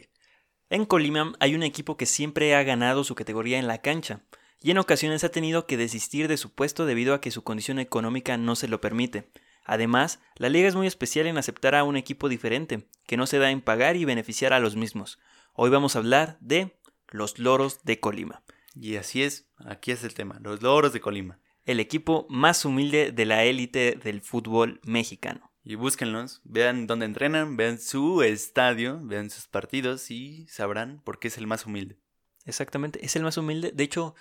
En 0.70 0.86
Colima 0.86 1.32
hay 1.40 1.54
un 1.54 1.62
equipo 1.62 1.96
que 1.96 2.06
siempre 2.06 2.54
ha 2.54 2.62
ganado 2.62 3.04
su 3.04 3.14
categoría 3.14 3.58
en 3.58 3.66
la 3.66 3.82
cancha 3.82 4.22
y 4.60 4.70
en 4.70 4.78
ocasiones 4.78 5.24
ha 5.24 5.30
tenido 5.30 5.66
que 5.66 5.76
desistir 5.76 6.28
de 6.28 6.36
su 6.36 6.54
puesto 6.54 6.86
debido 6.86 7.14
a 7.14 7.20
que 7.20 7.30
su 7.30 7.42
condición 7.44 7.78
económica 7.78 8.36
no 8.36 8.56
se 8.56 8.68
lo 8.68 8.80
permite. 8.80 9.28
Además, 9.64 10.20
la 10.36 10.48
liga 10.48 10.68
es 10.68 10.74
muy 10.74 10.86
especial 10.86 11.26
en 11.26 11.36
aceptar 11.36 11.74
a 11.74 11.84
un 11.84 11.96
equipo 11.96 12.28
diferente, 12.28 12.88
que 13.06 13.16
no 13.16 13.26
se 13.26 13.38
da 13.38 13.50
en 13.50 13.60
pagar 13.60 13.96
y 13.96 14.04
beneficiar 14.04 14.52
a 14.52 14.60
los 14.60 14.76
mismos. 14.76 15.18
Hoy 15.52 15.70
vamos 15.70 15.94
a 15.94 15.98
hablar 15.98 16.38
de 16.40 16.78
los 17.08 17.38
Loros 17.38 17.84
de 17.84 18.00
Colima, 18.00 18.42
Y 18.74 18.96
así 18.96 19.22
es, 19.22 19.46
aquí 19.58 19.90
es 19.90 20.02
el 20.04 20.14
tema, 20.14 20.38
los 20.40 20.62
loros 20.62 20.92
de 20.92 21.00
Colima. 21.00 21.38
El 21.64 21.80
equipo 21.80 22.26
más 22.28 22.64
humilde 22.64 23.12
de 23.12 23.26
la 23.26 23.44
élite 23.44 23.98
del 24.02 24.20
fútbol 24.20 24.80
mexicano. 24.84 25.50
Y 25.64 25.76
búsquenlos, 25.76 26.40
vean 26.42 26.88
dónde 26.88 27.06
entrenan, 27.06 27.56
vean 27.56 27.78
su 27.78 28.22
estadio, 28.22 28.98
vean 29.02 29.30
sus 29.30 29.46
partidos 29.46 30.10
y 30.10 30.46
sabrán 30.48 31.00
por 31.04 31.20
qué 31.20 31.28
es 31.28 31.38
el 31.38 31.46
más 31.46 31.66
humilde. 31.66 31.98
Exactamente, 32.44 33.04
es 33.04 33.14
el 33.14 33.22
más 33.22 33.36
humilde. 33.36 33.70
De 33.72 33.84
hecho, 33.84 34.16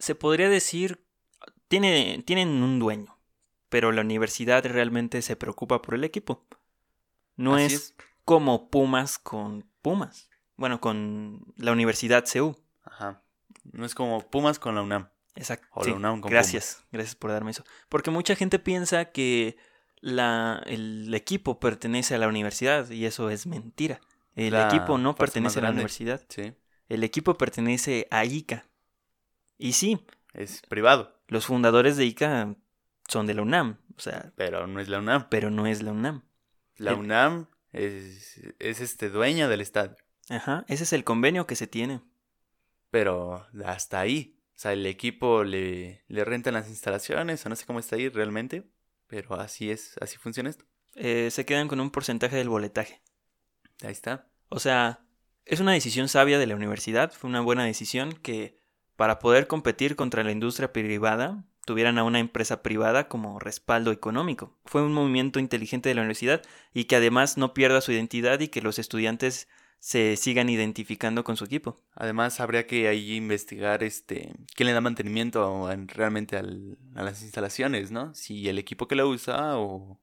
se 0.00 0.16
podría 0.16 0.48
decir, 0.48 1.04
tiene, 1.68 2.24
tienen 2.26 2.48
un 2.48 2.80
dueño, 2.80 3.16
pero 3.68 3.92
la 3.92 4.00
universidad 4.00 4.64
realmente 4.64 5.22
se 5.22 5.36
preocupa 5.36 5.82
por 5.82 5.94
el 5.94 6.02
equipo. 6.02 6.44
No 7.36 7.54
Así 7.54 7.74
es, 7.76 7.94
como 8.24 8.70
Pumas 8.70 9.18
con 9.18 9.64
Pumas. 9.82 10.28
Bueno, 10.56 10.80
con 10.80 11.52
la 11.56 11.72
Universidad 11.72 12.26
CEU. 12.26 12.56
Ajá. 12.82 13.22
No 13.72 13.84
es 13.84 13.94
como 13.94 14.20
Pumas 14.28 14.58
con 14.58 14.74
la 14.74 14.82
UNAM. 14.82 15.08
Exacto. 15.36 15.66
Sí, 15.84 15.90
UNAM 15.90 16.20
con 16.20 16.30
gracias, 16.30 16.84
gracias 16.92 17.14
por 17.16 17.30
darme 17.30 17.50
eso. 17.50 17.64
Porque 17.88 18.10
mucha 18.10 18.36
gente 18.36 18.58
piensa 18.58 19.06
que 19.06 19.56
la, 20.00 20.62
el 20.66 21.12
equipo 21.14 21.58
pertenece 21.58 22.14
a 22.14 22.18
la 22.18 22.28
universidad 22.28 22.88
y 22.90 23.04
eso 23.06 23.30
es 23.30 23.46
mentira. 23.46 24.00
El 24.36 24.52
La 24.52 24.66
equipo 24.68 24.98
no 24.98 25.14
pertenece 25.14 25.58
a 25.58 25.62
la 25.62 25.70
universidad. 25.70 26.20
Sí, 26.28 26.52
El 26.88 27.02
equipo 27.04 27.34
pertenece 27.38 28.06
a 28.10 28.24
ICA. 28.24 28.64
Y 29.58 29.72
sí, 29.72 30.04
es 30.32 30.62
privado, 30.68 31.16
los 31.28 31.46
fundadores 31.46 31.96
de 31.96 32.04
ICA 32.04 32.54
son 33.08 33.26
de 33.26 33.34
la 33.34 33.42
UNAM, 33.42 33.78
o 33.96 34.00
sea, 34.00 34.32
pero 34.36 34.66
no 34.66 34.80
es 34.80 34.88
la 34.88 34.98
UNAM. 34.98 35.28
pero 35.30 35.50
no 35.50 35.66
es 35.66 35.82
la 35.82 35.92
UNAM. 35.92 36.22
La 36.76 36.90
El- 36.92 36.98
UNAM 36.98 37.46
es, 37.72 38.40
es 38.58 38.80
este 38.80 39.10
dueña 39.10 39.46
del 39.48 39.60
estadio, 39.60 39.96
Ajá, 40.28 40.64
ese 40.68 40.82
es 40.84 40.92
el 40.92 41.04
convenio 41.04 41.46
que 41.46 41.54
se 41.54 41.66
tiene. 41.68 42.00
pero 42.90 43.46
hasta 43.64 44.00
ahí. 44.00 44.33
O 44.54 44.58
sea, 44.58 44.72
el 44.72 44.86
equipo 44.86 45.42
le, 45.44 46.04
le 46.06 46.24
rentan 46.24 46.54
las 46.54 46.68
instalaciones, 46.68 47.44
o 47.44 47.48
no 47.48 47.56
sé 47.56 47.66
cómo 47.66 47.80
está 47.80 47.96
ahí 47.96 48.08
realmente, 48.08 48.70
pero 49.06 49.34
así 49.34 49.70
es, 49.70 49.96
así 50.00 50.16
funciona 50.16 50.50
esto. 50.50 50.64
Eh, 50.94 51.30
se 51.30 51.44
quedan 51.44 51.68
con 51.68 51.80
un 51.80 51.90
porcentaje 51.90 52.36
del 52.36 52.48
boletaje. 52.48 53.02
Ahí 53.82 53.92
está. 53.92 54.28
O 54.48 54.60
sea, 54.60 55.04
es 55.44 55.60
una 55.60 55.72
decisión 55.72 56.08
sabia 56.08 56.38
de 56.38 56.46
la 56.46 56.54
universidad, 56.54 57.12
fue 57.12 57.28
una 57.28 57.40
buena 57.40 57.64
decisión 57.64 58.12
que 58.12 58.60
para 58.96 59.18
poder 59.18 59.46
competir 59.46 59.96
contra 59.96 60.22
la 60.22 60.30
industria 60.30 60.72
privada 60.72 61.44
tuvieran 61.66 61.98
a 61.98 62.04
una 62.04 62.20
empresa 62.20 62.62
privada 62.62 63.08
como 63.08 63.38
respaldo 63.38 63.90
económico. 63.90 64.56
Fue 64.64 64.82
un 64.82 64.92
movimiento 64.92 65.40
inteligente 65.40 65.88
de 65.88 65.94
la 65.94 66.02
universidad 66.02 66.42
y 66.72 66.84
que 66.84 66.96
además 66.96 67.36
no 67.36 67.54
pierda 67.54 67.80
su 67.80 67.92
identidad 67.92 68.38
y 68.40 68.48
que 68.48 68.62
los 68.62 68.78
estudiantes 68.78 69.48
se 69.84 70.16
sigan 70.16 70.48
identificando 70.48 71.24
con 71.24 71.36
su 71.36 71.44
equipo. 71.44 71.78
Además, 71.94 72.40
habría 72.40 72.66
que 72.66 72.88
ahí 72.88 73.16
investigar 73.16 73.82
este 73.82 74.34
quién 74.56 74.66
le 74.68 74.72
da 74.72 74.80
mantenimiento 74.80 75.68
realmente 75.88 76.38
al- 76.38 76.78
a 76.94 77.02
las 77.02 77.20
instalaciones, 77.22 77.90
¿no? 77.90 78.14
Si 78.14 78.48
el 78.48 78.58
equipo 78.58 78.88
que 78.88 78.94
lo 78.94 79.06
usa 79.06 79.58
o, 79.58 80.00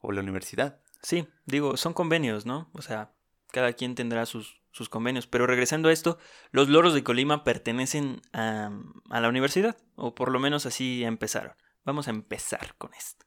o 0.00 0.12
la 0.12 0.20
universidad. 0.20 0.82
Sí, 1.00 1.26
digo, 1.46 1.78
son 1.78 1.94
convenios, 1.94 2.44
¿no? 2.44 2.68
O 2.74 2.82
sea, 2.82 3.14
cada 3.52 3.72
quien 3.72 3.94
tendrá 3.94 4.26
sus, 4.26 4.60
sus 4.70 4.90
convenios. 4.90 5.26
Pero 5.26 5.46
regresando 5.46 5.88
a 5.88 5.92
esto, 5.94 6.18
los 6.50 6.68
loros 6.68 6.92
de 6.92 7.02
Colima 7.02 7.42
pertenecen 7.42 8.20
a, 8.34 8.70
a 9.08 9.20
la 9.22 9.28
universidad, 9.30 9.78
o 9.94 10.14
por 10.14 10.30
lo 10.30 10.40
menos 10.40 10.66
así 10.66 11.04
empezaron. 11.04 11.54
Vamos 11.86 12.06
a 12.08 12.10
empezar 12.10 12.74
con 12.76 12.92
esto. 12.92 13.24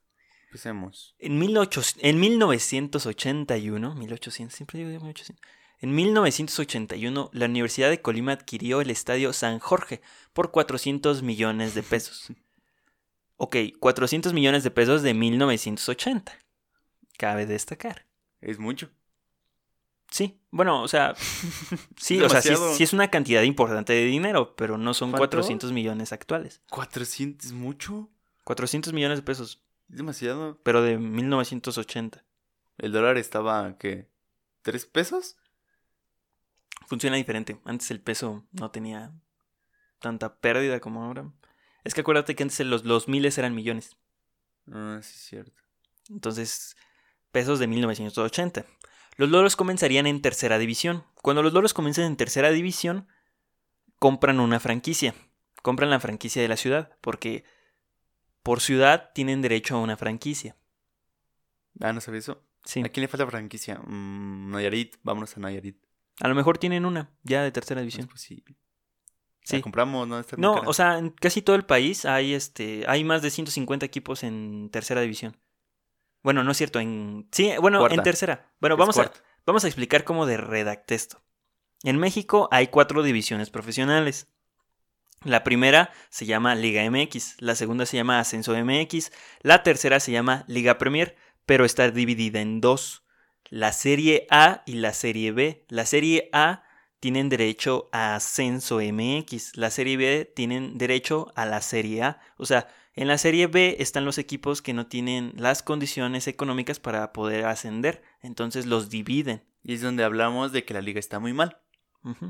Empecemos. 0.50 1.16
En, 1.18 1.40
1800 1.40 2.04
en 2.04 2.20
1981, 2.20 3.96
1800, 3.96 4.56
siempre 4.56 4.78
digo 4.80 4.90
1800. 5.04 5.42
En 5.82 5.96
1981, 5.96 7.30
la 7.32 7.46
Universidad 7.46 7.90
de 7.90 8.02
Colima 8.02 8.34
adquirió 8.34 8.82
el 8.82 8.90
Estadio 8.90 9.32
San 9.34 9.60
Jorge 9.60 10.02
por 10.34 10.52
400 10.52 11.24
millones 11.24 11.74
de 11.74 11.84
pesos. 11.84 12.28
Ok, 13.42 13.56
400 13.80 14.34
millones 14.34 14.66
de 14.66 14.70
pesos 14.72 15.02
de 15.02 15.14
1980. 15.14 16.38
Cabe 17.18 17.46
destacar. 17.46 18.06
Es 18.42 18.60
mucho. 18.60 18.90
Sí, 20.12 20.42
bueno, 20.52 20.84
o 20.84 20.90
sea, 20.90 21.16
sí, 21.96 22.20
o 22.22 22.28
sea, 22.28 22.42
sí, 22.42 22.84
es 22.84 22.92
una 22.92 23.10
cantidad 23.10 23.42
importante 23.44 23.94
de 23.94 24.04
dinero, 24.04 24.58
pero 24.58 24.78
no 24.78 24.94
son 24.94 25.12
¿Cuánto? 25.12 25.38
400 25.38 25.72
millones 25.72 26.12
actuales. 26.12 26.62
400 26.70 27.46
es 27.46 27.54
mucho. 27.54 28.10
400 28.44 28.92
millones 28.92 29.20
de 29.20 29.24
pesos, 29.24 29.62
Es 29.90 29.96
demasiado. 29.96 30.60
pero 30.64 30.82
de 30.82 30.98
1980. 30.98 32.26
El 32.78 32.92
dólar 32.92 33.18
estaba, 33.18 33.78
¿qué? 33.78 34.10
¿Tres 34.64 34.86
pesos? 34.86 35.38
Funciona 36.90 37.18
diferente. 37.18 37.60
Antes 37.66 37.92
el 37.92 38.02
peso 38.02 38.48
no 38.52 38.72
tenía 38.72 39.14
tanta 40.00 40.40
pérdida 40.40 40.80
como 40.80 41.04
ahora. 41.04 41.32
Es 41.84 41.94
que 41.94 42.02
acuérdate 42.02 42.36
que 42.36 42.42
antes 42.42 42.60
los, 42.62 42.84
los 42.84 43.08
miles 43.08 43.38
eran 43.38 43.54
millones. 43.54 43.96
Ah, 44.72 44.98
sí, 45.04 45.14
es 45.14 45.22
cierto. 45.22 45.62
Entonces, 46.10 46.76
pesos 47.32 47.60
de 47.60 47.68
1980. 47.68 48.66
Los 49.18 49.30
loros 49.30 49.56
comenzarían 49.56 50.08
en 50.08 50.24
tercera 50.24 50.58
división. 50.58 51.06
Cuando 51.22 51.44
los 51.44 51.54
loros 51.54 51.76
comienzan 51.76 52.06
en 52.06 52.18
tercera 52.18 52.50
división, 52.50 53.08
compran 54.00 54.40
una 54.40 54.60
franquicia. 54.60 55.14
Compran 55.62 55.92
la 55.92 56.00
franquicia 56.00 56.42
de 56.42 56.48
la 56.48 56.58
ciudad, 56.58 56.98
porque 57.02 57.44
por 58.42 58.62
ciudad 58.62 59.12
tienen 59.14 59.44
derecho 59.44 59.76
a 59.76 59.82
una 59.82 59.96
franquicia. 59.96 60.56
Ah, 61.80 61.94
¿no 61.94 62.02
sabía 62.02 62.22
eso? 62.22 62.44
Sí. 62.64 62.82
¿A 62.84 62.90
quién 62.90 63.04
le 63.04 63.08
falta 63.08 63.28
franquicia? 63.28 63.80
Mm, 63.86 64.50
Nayarit, 64.50 64.96
vámonos 65.04 65.38
a 65.38 65.40
Nayarit. 65.40 65.89
A 66.22 66.28
lo 66.28 66.36
mejor 66.36 66.58
tienen 66.58 66.86
una, 66.86 67.12
ya 67.24 67.44
de 67.44 67.52
tercera 67.52 67.82
Es 67.82 67.84
división. 67.86 68.08
posible. 68.08 68.56
Sí. 69.44 69.58
La 69.58 69.62
compramos, 69.62 70.08
¿no? 70.08 70.20
Está 70.20 70.36
No, 70.38 70.56
o 70.66 70.74
sea, 70.74 70.98
en 71.00 71.10
casi 71.10 71.42
todo 71.42 71.56
el 71.56 71.66
país 71.66 72.06
hay 72.06 72.34
este 72.34 72.84
hay 72.88 73.04
más 73.04 73.22
de 73.22 73.32
150 73.32 73.86
equipos 73.86 74.24
en 74.24 74.70
tercera 74.72 75.02
división. 75.02 75.38
Bueno, 76.22 76.44
no 76.44 76.52
es 76.52 76.58
cierto, 76.58 76.80
en 76.80 77.28
sí, 77.32 77.52
bueno, 77.62 77.80
Cuarta. 77.80 77.96
en 77.96 78.04
tercera. 78.04 78.52
Bueno, 78.60 78.76
Es 78.76 78.80
vamos 78.80 78.98
a 79.00 79.12
vamos 79.46 79.64
a 79.64 79.68
explicar 79.68 80.04
cómo 80.04 80.26
de 80.26 80.38
redacté 80.38 80.96
esto. 80.96 81.24
En 81.84 81.98
México 81.98 82.50
hay 82.52 82.68
cuatro 82.68 83.02
divisiones 83.04 83.50
profesionales. 83.50 84.28
La 85.24 85.44
primera 85.44 85.92
se 86.10 86.26
llama 86.26 86.56
Liga 86.56 86.90
MX, 86.90 87.42
la 87.42 87.56
segunda 87.56 87.86
se 87.86 87.98
llama 87.98 88.20
Ascenso 88.20 88.54
MX, 88.56 89.12
la 89.42 89.64
tercera 89.64 90.00
se 90.00 90.12
llama 90.14 90.46
Liga 90.48 90.78
Premier, 90.78 91.18
pero 91.46 91.66
está 91.66 91.90
dividida 91.92 92.40
en 92.40 92.62
dos, 92.62 93.04
la 93.50 93.72
Serie 93.74 94.28
A 94.30 94.64
y 94.66 94.74
la 94.74 94.94
Serie 94.94 95.32
B. 95.32 95.66
La 95.70 95.86
Serie 95.86 96.30
A 96.34 96.64
tienen 97.00 97.30
derecho 97.30 97.90
a 97.92 98.16
Ascenso 98.16 98.80
MX, 98.80 99.56
la 99.56 99.70
Serie 99.70 99.98
B 99.98 100.32
tienen 100.36 100.78
derecho 100.78 101.32
a 101.36 101.46
la 101.46 101.62
Serie 101.62 102.04
A. 102.04 102.20
O 102.38 102.46
sea, 102.46 102.68
en 102.94 103.08
la 103.08 103.18
Serie 103.18 103.48
B 103.48 103.78
están 103.80 104.06
los 104.06 104.18
equipos 104.18 104.62
que 104.62 104.74
no 104.74 104.88
tienen 104.88 105.34
las 105.38 105.64
condiciones 105.64 106.28
económicas 106.28 106.80
para 106.80 107.14
poder 107.14 107.46
ascender, 107.46 108.04
entonces 108.22 108.66
los 108.66 108.90
dividen. 108.90 109.44
Y 109.64 109.74
es 109.74 109.82
donde 109.82 110.04
hablamos 110.04 110.52
de 110.52 110.66
que 110.66 110.74
la 110.74 110.82
liga 110.82 111.00
está 111.00 111.20
muy 111.20 111.34
mal. 111.34 111.62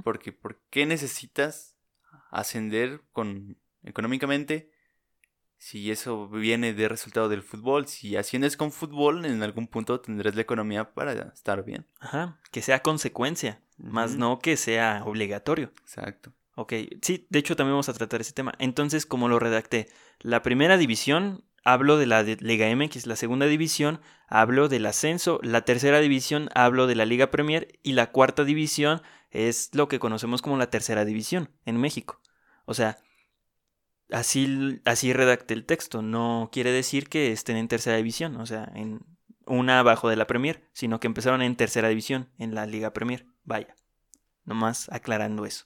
Porque, 0.03 0.31
¿por 0.31 0.59
qué 0.71 0.85
necesitas 0.85 1.75
ascender 2.31 3.01
con, 3.11 3.57
económicamente 3.83 4.71
si 5.59 5.91
eso 5.91 6.29
viene 6.29 6.73
de 6.73 6.87
resultado 6.87 7.27
del 7.27 7.43
fútbol? 7.43 7.85
Si 7.85 8.15
asciendes 8.15 8.55
con 8.55 8.71
fútbol, 8.71 9.25
en 9.25 9.43
algún 9.43 9.67
punto 9.67 9.99
tendrás 9.99 10.33
la 10.33 10.41
economía 10.41 10.93
para 10.93 11.11
estar 11.33 11.63
bien. 11.63 11.85
Ajá, 11.99 12.39
que 12.49 12.61
sea 12.61 12.81
consecuencia, 12.81 13.61
más 13.77 14.15
no 14.15 14.39
que 14.39 14.55
sea 14.57 15.03
obligatorio. 15.05 15.71
Exacto. 15.81 16.33
Ok, 16.55 16.73
sí, 17.01 17.27
de 17.29 17.39
hecho 17.39 17.55
también 17.55 17.73
vamos 17.73 17.89
a 17.89 17.93
tratar 17.93 18.21
ese 18.21 18.33
tema. 18.33 18.53
Entonces, 18.57 19.05
como 19.05 19.27
lo 19.27 19.37
redacté, 19.37 19.87
la 20.19 20.41
primera 20.41 20.77
división 20.77 21.43
hablo 21.65 21.97
de 21.97 22.05
la 22.05 22.23
de 22.23 22.37
Liga 22.39 22.73
MX, 22.73 23.05
la 23.05 23.17
segunda 23.17 23.45
división 23.45 23.99
hablo 24.27 24.69
del 24.69 24.85
ascenso, 24.85 25.39
la 25.43 25.61
tercera 25.61 25.99
división 25.99 26.49
hablo 26.55 26.87
de 26.87 26.95
la 26.95 27.05
Liga 27.05 27.31
Premier 27.31 27.79
y 27.83 27.93
la 27.93 28.11
cuarta 28.11 28.45
división 28.45 29.01
es 29.29 29.69
lo 29.73 29.89
que 29.89 29.99
conocemos 29.99 30.41
como 30.41 30.57
la 30.57 30.69
tercera 30.69 31.03
división 31.03 31.49
en 31.65 31.77
México. 31.77 32.21
O 32.65 32.73
sea, 32.73 32.97
así, 34.11 34.81
así 34.85 35.13
redacté 35.13 35.53
el 35.53 35.65
texto. 35.65 36.01
No 36.01 36.49
quiere 36.51 36.71
decir 36.71 37.09
que 37.09 37.31
estén 37.31 37.57
en 37.57 37.67
tercera 37.67 37.97
división, 37.97 38.35
o 38.37 38.45
sea, 38.45 38.71
en 38.75 39.01
una 39.45 39.79
abajo 39.79 40.09
de 40.09 40.15
la 40.15 40.27
Premier, 40.27 40.63
sino 40.73 40.99
que 40.99 41.07
empezaron 41.07 41.41
en 41.41 41.55
tercera 41.55 41.89
división, 41.89 42.29
en 42.37 42.55
la 42.55 42.65
Liga 42.65 42.93
Premier. 42.93 43.25
Vaya, 43.43 43.75
nomás 44.45 44.89
aclarando 44.91 45.45
eso. 45.45 45.65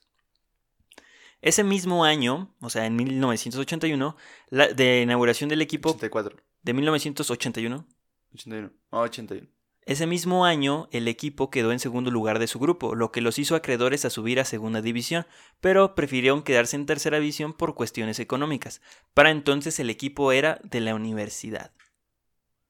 Ese 1.41 1.65
mismo 1.65 2.05
año, 2.05 2.55
o 2.61 2.69
sea, 2.69 2.85
en 2.85 2.95
1981, 2.95 4.15
la 4.49 4.67
de 4.69 5.01
inauguración 5.01 5.49
del 5.49 5.61
equipo 5.61 5.89
84. 5.89 6.37
de 6.61 6.73
1981, 6.73 7.85
81. 8.33 8.71
No, 8.91 8.99
81. 9.01 9.52
Ese 9.85 10.07
mismo 10.07 10.45
año 10.45 10.87
el 10.91 11.07
equipo 11.07 11.49
quedó 11.49 11.71
en 11.71 11.79
segundo 11.79 12.11
lugar 12.11 12.39
de 12.39 12.47
su 12.47 12.59
grupo, 12.59 12.95
lo 12.95 13.11
que 13.11 13.21
los 13.21 13.39
hizo 13.39 13.55
acreedores 13.55 14.05
a 14.05 14.09
subir 14.09 14.39
a 14.39 14.45
segunda 14.45 14.81
división, 14.81 15.25
pero 15.61 15.95
prefirieron 15.95 16.43
quedarse 16.43 16.75
en 16.75 16.85
tercera 16.85 17.19
división 17.19 17.53
por 17.53 17.75
cuestiones 17.75 18.19
económicas. 18.19 18.81
Para 19.13 19.31
entonces 19.31 19.79
el 19.79 19.89
equipo 19.89 20.31
era 20.31 20.59
de 20.63 20.81
la 20.81 20.95
universidad. 20.95 21.73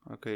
Ok. 0.05 0.27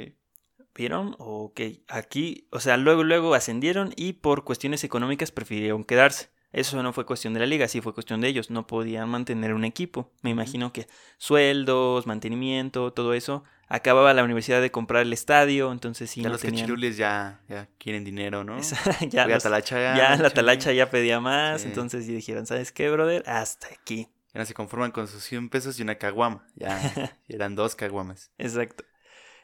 ¿Vieron? 0.75 1.15
Ok, 1.17 1.61
aquí, 1.87 2.47
o 2.51 2.59
sea, 2.59 2.77
luego, 2.77 3.03
luego 3.03 3.33
ascendieron 3.33 3.93
y 3.95 4.13
por 4.13 4.43
cuestiones 4.43 4.83
económicas 4.83 5.31
prefirieron 5.31 5.83
quedarse. 5.83 6.29
Eso 6.51 6.81
no 6.81 6.93
fue 6.93 7.05
cuestión 7.05 7.33
de 7.33 7.39
la 7.39 7.45
liga, 7.45 7.67
sí 7.67 7.81
fue 7.81 7.93
cuestión 7.93 8.21
de 8.21 8.29
ellos. 8.29 8.49
No 8.49 8.67
podían 8.67 9.09
mantener 9.09 9.53
un 9.53 9.65
equipo. 9.65 10.11
Me 10.21 10.29
imagino 10.29 10.71
que 10.71 10.87
sueldos, 11.17 12.07
mantenimiento, 12.07 12.93
todo 12.93 13.13
eso. 13.13 13.43
Acababa 13.69 14.13
la 14.13 14.23
universidad 14.23 14.61
de 14.61 14.71
comprar 14.71 15.01
el 15.01 15.11
estadio, 15.13 15.71
entonces 15.71 16.09
sí 16.09 16.21
ya 16.21 16.29
no 16.29 16.33
los 16.33 16.41
tenían. 16.41 16.63
cachirules 16.63 16.95
ya, 16.97 17.41
ya 17.49 17.67
quieren 17.77 18.03
dinero, 18.05 18.43
¿no? 18.43 18.57
Esa- 18.59 19.05
ya, 19.07 19.27
los- 19.27 19.43
Talacha 19.43 19.75
ya 19.81 19.97
ya, 19.97 20.15
la 20.15 20.29
talacha 20.29 20.71
ya 20.71 20.89
pedía 20.89 21.19
más, 21.19 21.61
Sí. 21.61 21.67
entonces 21.67 22.05
sí 22.05 22.13
dijeron, 22.13 22.45
¿sabes 22.45 22.71
qué, 22.71 22.89
brother? 22.89 23.23
Hasta 23.27 23.67
aquí. 23.67 24.07
Ya 24.33 24.39
no 24.41 24.45
se 24.45 24.53
conforman 24.53 24.91
con 24.91 25.07
sus 25.07 25.23
100 25.23 25.49
pesos 25.49 25.79
y 25.79 25.81
una 25.81 25.95
caguama. 25.95 26.47
Ya 26.55 26.79
eran 27.27 27.55
dos 27.55 27.75
caguamas. 27.75 28.31
Exacto. 28.37 28.83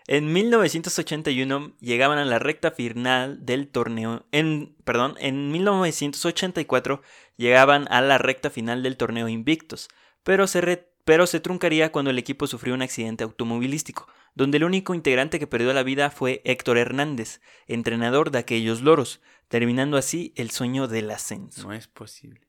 En 0.08 0.34
1981 0.34 1.75
llegaban 1.80 2.18
a 2.18 2.25
la 2.25 2.38
recta 2.38 2.72
final 2.72 3.46
del 3.46 3.70
torneo. 3.70 4.25
En, 4.32 4.75
perdón, 4.84 5.15
en 5.20 5.50
1984 5.51 7.01
llegaban 7.38 7.88
a 7.89 8.01
la 8.01 8.18
recta 8.18 8.50
final 8.50 8.84
del 8.84 8.98
torneo 8.98 9.27
invictos, 9.30 9.88
pero 10.24 10.48
se, 10.48 10.62
re- 10.62 10.92
pero 11.03 11.27
se 11.27 11.39
truncaría 11.39 11.91
cuando 11.91 12.12
el 12.12 12.17
equipo 12.17 12.48
sufrió 12.48 12.74
un 12.74 12.81
accidente 12.81 13.24
automovilístico, 13.24 14.07
donde 14.36 14.57
el 14.57 14.63
único 14.63 14.93
integrante 14.93 15.39
que 15.39 15.48
perdió 15.48 15.74
la 15.74 15.83
vida 15.83 16.10
fue 16.10 16.41
Héctor 16.45 16.77
Hernández, 16.77 17.41
entrenador 17.67 18.31
de 18.31 18.39
aquellos 18.39 18.81
loros, 18.81 19.22
terminando 19.48 19.98
así 19.98 20.33
el 20.36 20.51
sueño 20.51 20.88
del 20.88 21.12
ascenso. 21.12 21.67
No 21.67 21.74
es 21.74 21.88
posible. 21.88 22.48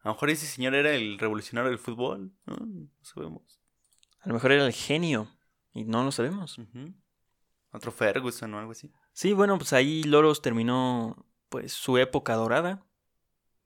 A 0.00 0.08
lo 0.08 0.14
mejor 0.14 0.30
ese 0.30 0.46
señor 0.46 0.74
era 0.74 0.94
el 0.94 1.18
revolucionario 1.18 1.70
del 1.70 1.78
fútbol. 1.80 2.32
No, 2.46 2.56
no 2.56 2.88
sabemos. 3.02 3.60
A 4.20 4.28
lo 4.28 4.34
mejor 4.34 4.52
era 4.52 4.64
el 4.66 4.72
genio, 4.72 5.28
y 5.72 5.84
no 5.84 6.04
lo 6.04 6.12
sabemos. 6.12 6.58
Ujú. 6.58 6.94
Otro 7.72 7.92
Ferguson 7.92 8.54
o 8.54 8.58
algo 8.58 8.72
así. 8.72 8.92
Sí, 9.12 9.32
bueno, 9.32 9.58
pues 9.58 9.72
ahí 9.72 10.02
Loros 10.04 10.42
terminó 10.42 11.26
pues 11.48 11.72
su 11.72 11.98
época 11.98 12.34
dorada. 12.34 12.84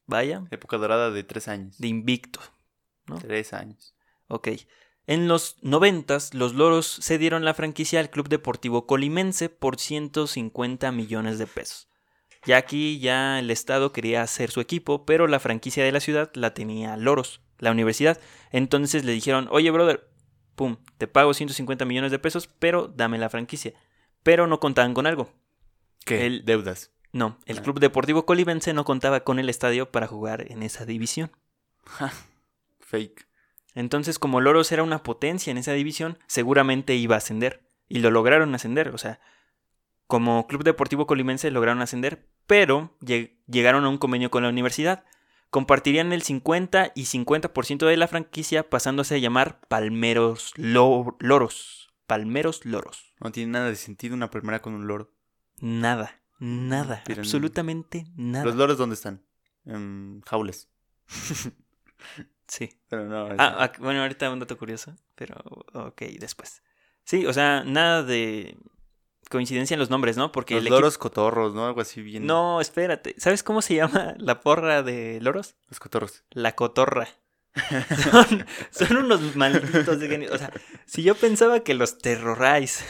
Vaya, 0.06 0.44
Época 0.50 0.76
dorada 0.76 1.10
de 1.10 1.22
tres 1.22 1.46
años. 1.46 1.78
de 1.78 1.86
invicto. 1.86 2.40
¿no? 3.06 3.18
Tres 3.18 3.52
años. 3.52 3.94
Ok. 4.30 4.48
En 5.06 5.26
los 5.28 5.56
noventas, 5.62 6.34
los 6.34 6.54
Loros 6.54 7.00
cedieron 7.02 7.44
la 7.44 7.52
franquicia 7.54 8.00
al 8.00 8.10
Club 8.10 8.28
Deportivo 8.28 8.86
Colimense 8.86 9.48
por 9.48 9.78
150 9.80 10.92
millones 10.92 11.38
de 11.38 11.46
pesos. 11.46 11.88
Ya 12.46 12.56
aquí 12.56 13.00
ya 13.00 13.38
el 13.38 13.50
Estado 13.50 13.92
quería 13.92 14.22
hacer 14.22 14.50
su 14.50 14.60
equipo, 14.60 15.04
pero 15.04 15.26
la 15.26 15.40
franquicia 15.40 15.84
de 15.84 15.92
la 15.92 16.00
ciudad 16.00 16.30
la 16.34 16.54
tenía 16.54 16.96
Loros, 16.96 17.40
la 17.58 17.70
universidad. 17.72 18.18
Entonces 18.50 19.04
le 19.04 19.12
dijeron, 19.12 19.48
oye 19.50 19.70
brother, 19.70 20.08
pum, 20.54 20.76
te 20.96 21.06
pago 21.08 21.34
150 21.34 21.84
millones 21.84 22.12
de 22.12 22.18
pesos, 22.18 22.46
pero 22.58 22.86
dame 22.88 23.18
la 23.18 23.28
franquicia. 23.28 23.74
Pero 24.22 24.46
no 24.46 24.60
contaban 24.60 24.94
con 24.94 25.06
algo. 25.06 25.32
¿Qué? 26.06 26.24
El- 26.26 26.44
Deudas. 26.44 26.92
No, 27.12 27.38
el 27.46 27.58
Ah. 27.58 27.62
Club 27.62 27.80
Deportivo 27.80 28.24
Colimense 28.24 28.72
no 28.74 28.84
contaba 28.84 29.20
con 29.24 29.38
el 29.40 29.48
estadio 29.48 29.90
para 29.90 30.06
jugar 30.06 30.50
en 30.52 30.62
esa 30.62 30.86
división. 30.86 31.32
Fake. 32.80 33.26
Entonces, 33.74 34.18
como 34.18 34.40
Loros 34.40 34.72
era 34.72 34.82
una 34.82 35.02
potencia 35.02 35.50
en 35.50 35.58
esa 35.58 35.72
división, 35.72 36.18
seguramente 36.26 36.94
iba 36.96 37.14
a 37.14 37.18
ascender. 37.18 37.68
Y 37.88 38.00
lo 38.00 38.10
lograron 38.10 38.54
ascender. 38.54 38.88
O 38.90 38.98
sea, 38.98 39.20
como 40.06 40.46
Club 40.46 40.64
Deportivo 40.64 41.06
Colimense 41.06 41.50
lograron 41.50 41.80
ascender, 41.82 42.28
pero 42.46 42.96
lleg- 43.00 43.38
llegaron 43.46 43.84
a 43.84 43.88
un 43.88 43.98
convenio 43.98 44.30
con 44.30 44.42
la 44.42 44.48
universidad. 44.48 45.04
Compartirían 45.50 46.12
el 46.12 46.22
50 46.22 46.92
y 46.94 47.04
50% 47.06 47.86
de 47.86 47.96
la 47.96 48.06
franquicia, 48.08 48.68
pasándose 48.70 49.16
a 49.16 49.18
llamar 49.18 49.60
Palmeros 49.68 50.52
Lo- 50.56 51.16
Loros. 51.20 51.92
Palmeros 52.06 52.64
Loros. 52.64 53.14
No 53.20 53.30
tiene 53.32 53.52
nada 53.52 53.68
de 53.68 53.76
sentido 53.76 54.14
una 54.14 54.30
primera 54.30 54.60
con 54.62 54.74
un 54.74 54.86
loro. 54.88 55.12
Nada, 55.60 56.20
nada, 56.38 57.02
Pero- 57.06 57.20
absolutamente 57.22 58.06
nada. 58.16 58.44
¿Los 58.44 58.56
loros 58.56 58.78
dónde 58.78 58.94
están? 58.94 59.22
En 59.64 60.22
jaulas. 60.26 60.68
Sí. 62.50 62.68
Pero 62.88 63.04
no. 63.06 63.26
o 63.26 63.30
Ah, 63.38 63.56
ah, 63.60 63.72
bueno, 63.78 64.02
ahorita 64.02 64.28
un 64.30 64.40
dato 64.40 64.58
curioso, 64.58 64.94
pero 65.14 65.36
ok, 65.72 66.02
después. 66.18 66.62
Sí, 67.04 67.24
o 67.24 67.32
sea, 67.32 67.62
nada 67.64 68.02
de 68.02 68.56
coincidencia 69.30 69.74
en 69.74 69.78
los 69.78 69.88
nombres, 69.88 70.16
¿no? 70.16 70.32
Porque 70.32 70.54
los 70.54 70.62
el 70.62 70.66
equipo- 70.66 70.80
loros 70.80 70.98
cotorros, 70.98 71.54
¿no? 71.54 71.64
Algo 71.66 71.80
así 71.80 72.02
bien. 72.02 72.26
No, 72.26 72.60
espérate. 72.60 73.14
¿Sabes 73.18 73.44
cómo 73.44 73.62
se 73.62 73.76
llama 73.76 74.14
la 74.18 74.40
porra 74.40 74.82
de 74.82 75.20
loros? 75.22 75.54
Los 75.68 75.78
cotorros. 75.78 76.24
La 76.30 76.56
cotorra. 76.56 77.06
son, 78.10 78.46
son 78.70 78.96
unos 78.96 79.34
malditos 79.36 79.98
de 80.00 80.08
genio. 80.08 80.30
O 80.32 80.38
sea, 80.38 80.52
si 80.86 81.02
yo 81.04 81.14
pensaba 81.14 81.60
que 81.60 81.74
los 81.74 81.98
terrorais 81.98 82.84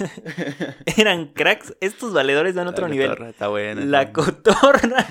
eran 0.97 1.27
cracks, 1.35 1.75
estos 1.83 2.13
valedores 2.15 2.55
dan 2.55 2.67
otro 2.69 2.87
La 2.87 2.93
nivel. 2.93 3.09
cotorra, 3.11 3.29
Está 3.31 3.49
buena. 3.49 3.85
La 3.85 4.13
cotorra. 4.13 5.07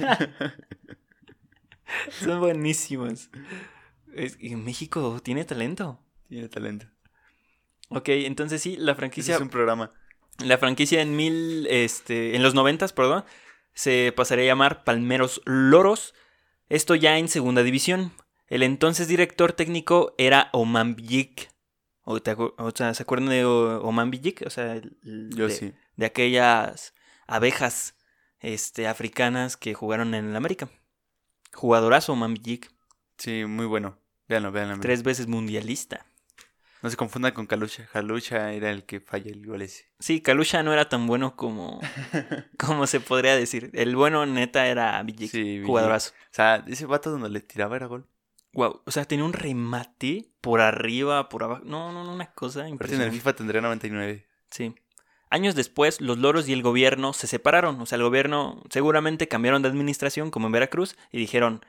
son 2.24 2.40
buenísimos. 2.40 3.30
Es- 4.14 4.38
y 4.40 4.56
México 4.56 5.20
tiene 5.24 5.46
talento. 5.46 6.00
Tiene 6.28 6.50
talento. 6.50 6.88
Ok, 7.90 8.10
entonces 8.10 8.62
sí, 8.62 8.76
la 8.78 8.92
Ese 8.92 8.98
franquicia, 9.00 9.36
es 9.36 9.42
un 9.42 9.50
programa. 9.50 9.92
la 10.44 10.58
franquicia 10.58 11.02
en 11.02 11.16
mil, 11.16 11.66
este, 11.70 12.36
en 12.36 12.44
los 12.44 12.54
noventas, 12.54 12.94
perdón, 12.94 13.26
se 13.74 14.14
pasaría 14.16 14.46
a 14.46 14.48
llamar 14.48 14.84
Palmeros 14.84 15.42
Loros. 15.46 16.14
Esto 16.70 16.94
ya 16.96 17.18
en 17.18 17.28
segunda 17.30 17.64
división. 17.64 18.12
El 18.48 18.64
entonces 18.64 19.08
director 19.08 19.54
técnico 19.54 20.14
era 20.18 20.50
Oman. 20.54 20.96
O, 22.04 22.22
te 22.22 22.36
acu- 22.36 22.54
o 22.58 22.72
sea, 22.76 22.94
¿se 22.94 23.04
acuerdan 23.04 23.30
de 23.30 23.46
Oman? 23.46 24.12
O 24.46 24.50
sea, 24.50 24.76
el- 24.76 25.30
Yo 25.36 25.48
de, 25.48 25.54
sí. 25.54 25.74
de 25.96 26.06
aquellas 26.06 26.94
abejas 27.28 27.96
este, 28.40 28.88
africanas 28.88 29.58
que 29.58 29.74
jugaron 29.74 30.14
en 30.14 30.30
el 30.30 30.36
América. 30.36 30.70
Jugadorazo 31.54 32.14
Oman. 32.14 32.36
Sí, 33.20 33.46
muy 33.46 33.68
bueno. 33.68 33.98
Véanlo, 34.28 34.52
véanlo. 34.52 34.80
Tres 34.80 35.04
veces 35.04 35.28
mundialista. 35.28 36.06
No 36.82 36.90
se 36.90 36.96
confundan 36.96 37.34
con 37.34 37.46
Kalusha. 37.46 37.88
Kalusha 37.92 38.54
era 38.54 38.72
el 38.72 38.86
que 38.86 39.02
falla 39.02 39.30
el 39.32 39.46
gol 39.46 39.62
ese. 39.62 39.92
Sí, 40.00 40.22
Kalusha 40.22 40.64
no 40.64 40.72
era 40.72 40.88
tan 40.88 41.08
bueno 41.08 41.36
como, 41.36 41.82
como 42.58 42.88
se 42.88 43.02
podría 43.02 43.36
decir. 43.36 43.70
El 43.74 43.96
bueno 43.96 44.26
neta 44.26 44.66
era 44.68 45.02
Villic, 45.04 45.30
Sí, 45.30 45.62
jugadorazo. 45.66 46.12
O 46.12 46.34
sea, 46.34 46.64
ese 46.68 46.86
vato 46.86 47.12
donde 47.12 47.30
le 47.30 47.42
tiraba 47.42 47.76
era 47.76 47.88
gol. 47.88 48.08
Wow, 48.54 48.82
o 48.86 48.92
sea, 48.92 49.06
tenía 49.06 49.26
un 49.26 49.34
remate 49.34 50.32
por 50.42 50.62
arriba, 50.62 51.28
por 51.30 51.44
abajo. 51.44 51.62
No, 51.66 51.92
no, 51.92 52.04
no, 52.06 52.14
una 52.14 52.32
cosa 52.32 52.62
Aparte 52.62 52.62
en 52.62 52.68
el 52.68 52.74
impresionante. 52.74 53.18
FIFA 53.18 53.34
tendría 53.34 53.62
99. 53.62 54.26
Sí. 54.50 54.74
Años 55.30 55.54
después, 55.56 56.02
los 56.02 56.18
loros 56.18 56.48
y 56.48 56.54
el 56.54 56.64
gobierno 56.64 57.14
se 57.14 57.28
separaron. 57.28 57.80
O 57.82 57.86
sea, 57.86 57.98
el 57.98 58.04
gobierno 58.04 58.64
seguramente 58.70 59.28
cambiaron 59.28 59.62
de 59.62 59.68
administración, 59.68 60.32
como 60.32 60.48
en 60.48 60.54
Veracruz, 60.54 60.96
y 61.12 61.20
dijeron, 61.20 61.64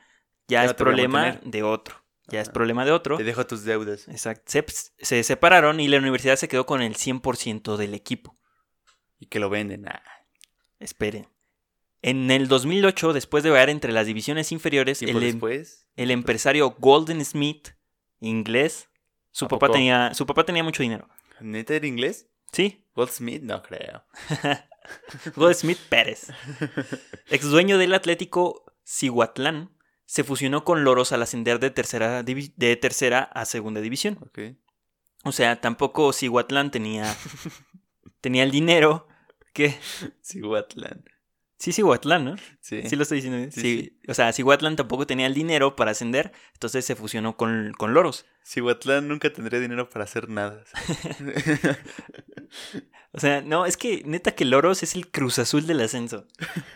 ya 0.51 0.63
Ya 0.63 0.65
es 0.65 0.73
problema 0.73 1.39
de 1.43 1.63
otro. 1.63 1.95
Ya 2.27 2.41
es 2.41 2.49
problema 2.49 2.85
de 2.85 2.91
otro. 2.91 3.17
Te 3.17 3.23
dejo 3.23 3.45
tus 3.47 3.63
deudas. 3.63 4.07
Exacto. 4.07 4.43
Se, 4.47 4.65
se 4.99 5.23
separaron 5.23 5.79
y 5.79 5.87
la 5.87 5.97
universidad 5.97 6.35
se 6.35 6.47
quedó 6.47 6.65
con 6.65 6.81
el 6.81 6.95
100% 6.95 7.77
del 7.77 7.93
equipo. 7.93 8.37
Y 9.19 9.25
que 9.27 9.39
lo 9.39 9.49
venden. 9.49 9.87
Ah, 9.87 10.01
Esperen. 10.79 11.27
En 12.01 12.31
el 12.31 12.47
2008, 12.47 13.13
después 13.13 13.43
de 13.43 13.49
vagar 13.51 13.69
entre 13.69 13.91
las 13.91 14.07
divisiones 14.07 14.51
inferiores, 14.51 15.01
el, 15.01 15.09
em- 15.09 15.19
después. 15.19 15.87
el 15.95 16.09
empresario 16.11 16.71
Golden 16.79 17.23
Smith, 17.23 17.69
inglés, 18.19 18.89
su 19.31 19.45
¿A 19.45 19.47
papá, 19.49 19.67
poco? 19.67 19.73
tenía, 19.77 20.13
su 20.13 20.25
papá 20.25 20.43
tenía 20.45 20.63
mucho 20.63 20.83
dinero. 20.83 21.07
¿Neta 21.39 21.75
era 21.75 21.85
inglés? 21.87 22.27
Sí, 22.51 22.85
Goldsmith, 22.95 23.43
no 23.43 23.61
creo. 23.61 24.03
Golden 25.35 25.55
Smith 25.55 25.79
Pérez. 25.89 26.27
Ex 27.29 27.45
dueño 27.45 27.77
del 27.77 27.93
Atlético 27.93 28.65
Cihuatlán, 28.83 29.69
se 30.11 30.25
fusionó 30.25 30.65
con 30.65 30.83
Loros 30.83 31.13
al 31.13 31.21
ascender 31.21 31.57
de 31.61 31.69
tercera, 31.69 32.21
de 32.21 32.75
tercera 32.75 33.21
a 33.21 33.45
segunda 33.45 33.79
división. 33.79 34.17
Ok. 34.19 34.39
O 35.23 35.31
sea, 35.31 35.61
tampoco 35.61 36.11
Cihuatlán 36.11 36.69
tenía, 36.69 37.15
tenía 38.19 38.43
el 38.43 38.51
dinero 38.51 39.07
que... 39.53 39.73
Cihuatlán. 40.21 41.05
Sí, 41.57 41.71
Cihuatlán, 41.71 42.25
¿no? 42.25 42.35
Sí. 42.59 42.81
Sí 42.89 42.97
lo 42.97 43.03
estoy 43.03 43.21
diciendo. 43.21 43.49
Sí, 43.53 44.01
O 44.05 44.13
sea, 44.13 44.33
Cihuatlán 44.33 44.75
tampoco 44.75 45.07
tenía 45.07 45.27
el 45.27 45.33
dinero 45.33 45.77
para 45.77 45.91
ascender, 45.91 46.33
entonces 46.55 46.83
se 46.83 46.97
fusionó 46.97 47.37
con, 47.37 47.71
con 47.77 47.93
Loros. 47.93 48.25
Cihuatlán 48.43 49.07
nunca 49.07 49.31
tendría 49.31 49.61
dinero 49.61 49.89
para 49.89 50.03
hacer 50.03 50.27
nada. 50.27 50.65
O 53.13 53.19
sea, 53.19 53.41
no, 53.41 53.65
es 53.65 53.75
que 53.75 54.03
neta 54.05 54.35
que 54.35 54.45
Loros 54.45 54.83
es 54.83 54.95
el 54.95 55.11
Cruz 55.11 55.37
Azul 55.37 55.67
del 55.67 55.81
ascenso. 55.81 56.27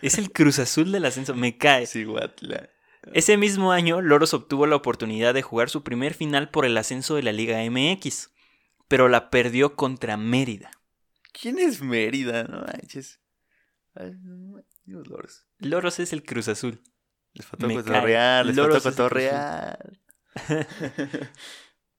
Es 0.01 0.17
el 0.17 0.33
Cruz 0.33 0.59
Azul 0.59 0.91
del 0.91 1.05
ascenso, 1.05 1.33
me 1.33 1.57
cae. 1.57 1.85
Cihuatlán. 1.85 2.67
Ese 3.13 3.37
mismo 3.37 3.71
año, 3.71 4.01
Loros 4.01 4.33
obtuvo 4.33 4.67
la 4.67 4.75
oportunidad 4.75 5.33
de 5.33 5.41
jugar 5.41 5.69
su 5.69 5.83
primer 5.83 6.13
final 6.13 6.49
por 6.49 6.65
el 6.65 6.77
ascenso 6.77 7.15
de 7.15 7.23
la 7.23 7.31
Liga 7.31 7.59
MX, 7.69 8.31
pero 8.87 9.09
la 9.09 9.29
perdió 9.29 9.75
contra 9.75 10.17
Mérida. 10.17 10.71
¿Quién 11.31 11.59
es 11.59 11.81
Mérida? 11.81 12.43
No 12.45 12.61
manches. 12.61 13.19
Loros. 14.85 15.45
Loros 15.59 15.99
es 15.99 16.13
el 16.13 16.23
Cruz 16.23 16.47
Azul. 16.47 16.81
Les 17.33 17.45
faltó 17.45 17.67
Me 17.67 17.75
cotorrear, 17.75 18.45
les 18.45 18.55
Loros 18.55 18.81
faltó 18.81 19.03
cotorrear. 19.03 19.99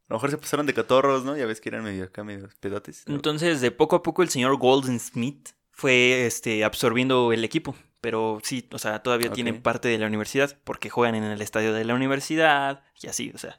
A 0.08 0.12
lo 0.12 0.16
mejor 0.16 0.30
se 0.30 0.38
pasaron 0.38 0.66
de 0.66 0.74
cotorros, 0.74 1.24
¿no? 1.24 1.36
Ya 1.36 1.46
ves 1.46 1.60
que 1.60 1.68
eran 1.68 1.82
medio 1.82 2.04
acá, 2.04 2.22
medio 2.22 2.48
pedotes. 2.60 3.02
Entonces, 3.06 3.60
de 3.60 3.72
poco 3.72 3.96
a 3.96 4.02
poco, 4.02 4.22
el 4.22 4.28
señor 4.28 4.56
Golden 4.56 5.00
Smith 5.00 5.50
fue 5.72 6.26
este, 6.26 6.64
absorbiendo 6.64 7.32
el 7.32 7.44
equipo. 7.44 7.74
Pero 8.06 8.38
sí, 8.44 8.68
o 8.70 8.78
sea, 8.78 9.02
todavía 9.02 9.30
Ok. 9.30 9.34
tienen 9.34 9.60
parte 9.62 9.88
de 9.88 9.98
la 9.98 10.06
universidad 10.06 10.56
porque 10.62 10.90
juegan 10.90 11.16
en 11.16 11.24
el 11.24 11.42
estadio 11.42 11.72
de 11.72 11.84
la 11.84 11.92
universidad 11.96 12.84
y 13.02 13.08
así, 13.08 13.32
o 13.34 13.38
sea. 13.38 13.58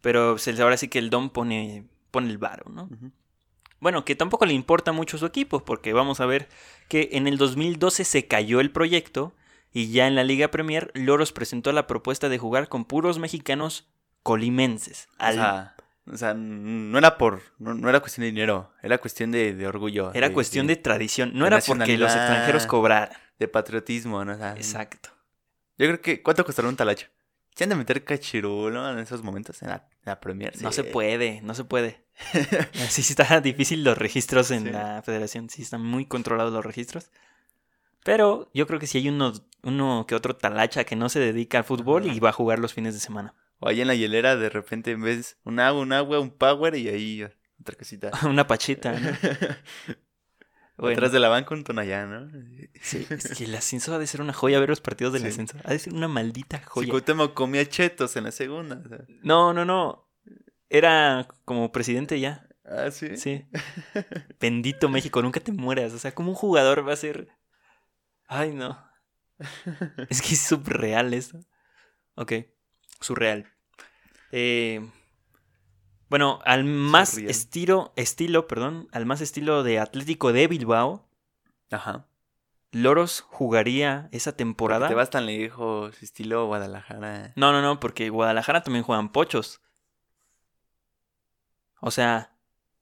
Pero 0.00 0.32
pues, 0.32 0.58
ahora 0.58 0.76
sí 0.76 0.88
que 0.88 0.98
el 0.98 1.08
Don 1.08 1.30
pone, 1.30 1.84
pone 2.10 2.30
el 2.30 2.38
varo, 2.38 2.68
¿no? 2.68 2.88
Bueno, 3.78 4.04
que 4.04 4.16
tampoco 4.16 4.44
le 4.44 4.54
importa 4.54 4.90
mucho 4.90 5.18
su 5.18 5.26
equipo, 5.26 5.64
porque 5.64 5.92
vamos 5.92 6.18
a 6.18 6.26
ver 6.26 6.48
que 6.88 7.10
en 7.12 7.28
el 7.28 7.38
2012 7.38 8.02
se 8.04 8.26
cayó 8.26 8.58
el 8.58 8.72
proyecto 8.72 9.34
y 9.72 9.92
ya 9.92 10.08
en 10.08 10.16
la 10.16 10.24
Liga 10.24 10.48
Premier 10.48 10.90
Loros 10.94 11.30
presentó 11.30 11.70
la 11.70 11.86
propuesta 11.86 12.28
de 12.28 12.38
jugar 12.38 12.68
con 12.68 12.84
puros 12.84 13.20
mexicanos 13.20 13.86
colimenses. 14.24 15.06
O 15.12 15.22
Al- 15.22 15.34
sea, 15.36 15.76
o 16.12 16.16
sea, 16.16 16.34
no 16.34 16.98
era 16.98 17.16
por, 17.18 17.40
no, 17.60 17.74
no 17.74 17.88
era 17.88 18.00
cuestión 18.00 18.22
de 18.22 18.32
dinero, 18.32 18.72
era 18.82 18.98
cuestión 18.98 19.30
de, 19.30 19.54
de 19.54 19.66
orgullo. 19.68 20.12
era 20.12 20.32
cuestión 20.32 20.66
de, 20.66 20.74
tradición, 20.74 21.30
no 21.34 21.44
de 21.44 21.50
era 21.54 21.60
porque 21.64 21.96
los 21.96 22.12
extranjeros 22.16 22.66
cobraran. 22.66 23.10
De 23.40 23.48
patriotismo, 23.48 24.24
¿no? 24.24 24.32
O 24.34 24.36
sea, 24.36 24.52
Exacto. 24.54 25.08
Yo 25.76 25.86
creo 25.86 26.00
que, 26.00 26.22
¿cuánto 26.22 26.44
costará 26.44 26.68
un 26.68 26.76
talacho? 26.76 27.08
¿Se 27.56 27.64
han 27.64 27.70
de 27.70 27.76
meter 27.76 28.04
cachirulo 28.04 28.88
en 28.92 28.98
esos 29.00 29.22
momentos 29.24 29.60
en 29.62 29.70
la, 29.70 29.88
en 29.92 29.98
la 30.04 30.20
Premier? 30.20 30.52
No 30.62 30.70
Sí. 30.70 30.76
se 30.76 30.84
puede, 30.84 31.40
no 31.42 31.54
se 31.54 31.64
puede. 31.64 32.04
Sí, 32.90 33.02
sí 33.02 33.12
está 33.14 33.40
difícil 33.40 33.82
los 33.82 33.98
registros 33.98 34.50
en 34.52 34.64
Sí. 34.64 34.70
la 34.70 35.02
federación, 35.02 35.48
sí 35.50 35.62
están 35.62 35.82
muy 35.84 36.06
controlados 36.06 36.52
los 36.52 36.64
registros. 36.64 37.10
Pero 38.04 38.50
yo 38.54 38.66
creo 38.66 38.78
que 38.78 38.86
si 38.86 38.98
hay 38.98 39.08
uno, 39.08 39.32
uno 39.62 40.04
que 40.06 40.14
otro 40.14 40.36
talacha 40.36 40.84
que 40.84 40.96
no 40.96 41.08
se 41.08 41.18
dedica 41.20 41.58
al 41.58 41.64
fútbol 41.64 42.06
y 42.06 42.20
va 42.20 42.28
a 42.30 42.32
jugar 42.32 42.58
los 42.58 42.72
fines 42.72 42.94
de 42.94 43.00
semana. 43.00 43.34
O 43.58 43.68
ahí 43.68 43.80
en 43.80 43.88
la 43.88 43.94
hielera, 43.94 44.36
de 44.36 44.48
repente, 44.48 44.92
en 44.92 45.02
vez 45.02 45.38
un 45.44 45.60
agua, 45.60 45.82
un 45.82 45.92
agua, 45.92 46.18
un 46.20 46.30
power 46.30 46.74
y 46.76 46.88
ahí 46.88 47.26
otra 47.60 47.76
cosita. 47.76 48.10
Una 48.26 48.46
pachita, 48.46 48.92
¿no? 48.92 49.10
Bueno, 50.80 50.94
Atrás 50.96 51.12
de 51.12 51.20
la 51.20 51.28
banca 51.28 51.54
un 51.54 51.64
tonallán, 51.64 52.10
¿no? 52.10 52.68
sí, 52.80 53.06
es 53.10 53.34
que 53.36 53.44
el 53.44 53.54
ascenso 53.54 53.94
ha 53.94 53.98
de 53.98 54.06
ser 54.06 54.20
una 54.22 54.32
joya 54.32 54.58
ver 54.60 54.68
los 54.68 54.80
partidos 54.80 55.12
del 55.12 55.22
Sí. 55.22 55.28
ascenso. 55.28 55.56
Ha 55.64 55.72
de 55.72 55.78
ser 55.78 55.92
una 55.94 56.08
maldita 56.08 56.62
joya. 56.66 56.88
Cuauhtémoc 56.90 57.34
comía 57.34 57.66
chetos 57.68 58.16
en 58.16 58.24
la 58.24 58.32
segunda. 58.32 58.80
o 58.84 58.88
sea. 58.88 58.98
No, 59.22 59.52
no, 59.52 59.64
no. 59.64 60.08
Era 60.68 61.26
como 61.44 61.70
presidente 61.72 62.18
ya. 62.20 62.46
Ah, 62.64 62.90
sí. 62.90 63.16
Sí. 63.16 63.44
Bendito 64.40 64.88
México, 64.88 65.20
nunca 65.22 65.40
te 65.40 65.52
mueras. 65.52 65.92
O 65.92 65.98
sea, 65.98 66.14
como 66.14 66.30
un 66.30 66.36
jugador 66.36 66.86
va 66.88 66.92
a 66.92 66.96
ser. 66.96 67.28
Ay, 68.26 68.52
no. 68.54 68.78
Es 70.08 70.22
que 70.22 70.34
es 70.34 70.42
surreal 70.42 71.14
esto. 71.14 71.40
Ok, 72.14 72.32
surreal. 73.00 73.46
Eh, 74.32 74.86
bueno, 76.10 76.40
al 76.44 76.64
más 76.64 77.16
estilo, 77.16 77.92
estilo, 77.96 78.46
perdón, 78.46 78.88
al 78.92 79.06
más 79.06 79.20
estilo 79.20 79.62
de 79.62 79.78
Atlético 79.78 80.32
de 80.32 80.46
Bilbao, 80.48 81.06
Ajá. 81.70 82.06
Loros 82.72 83.20
jugaría 83.20 84.08
esa 84.12 84.30
Porque 84.30 84.38
temporada. 84.38 84.88
te 84.88 84.94
vas 84.94 85.10
tan 85.10 85.26
lejos, 85.26 86.02
estilo 86.02 86.46
Guadalajara. 86.46 87.32
No, 87.34 87.52
no, 87.52 87.62
no, 87.62 87.80
porque 87.80 88.10
Guadalajara 88.10 88.62
también 88.62 88.84
juegan 88.84 89.10
pochos. 89.10 89.60
O 91.80 91.90
sea, 91.90 92.36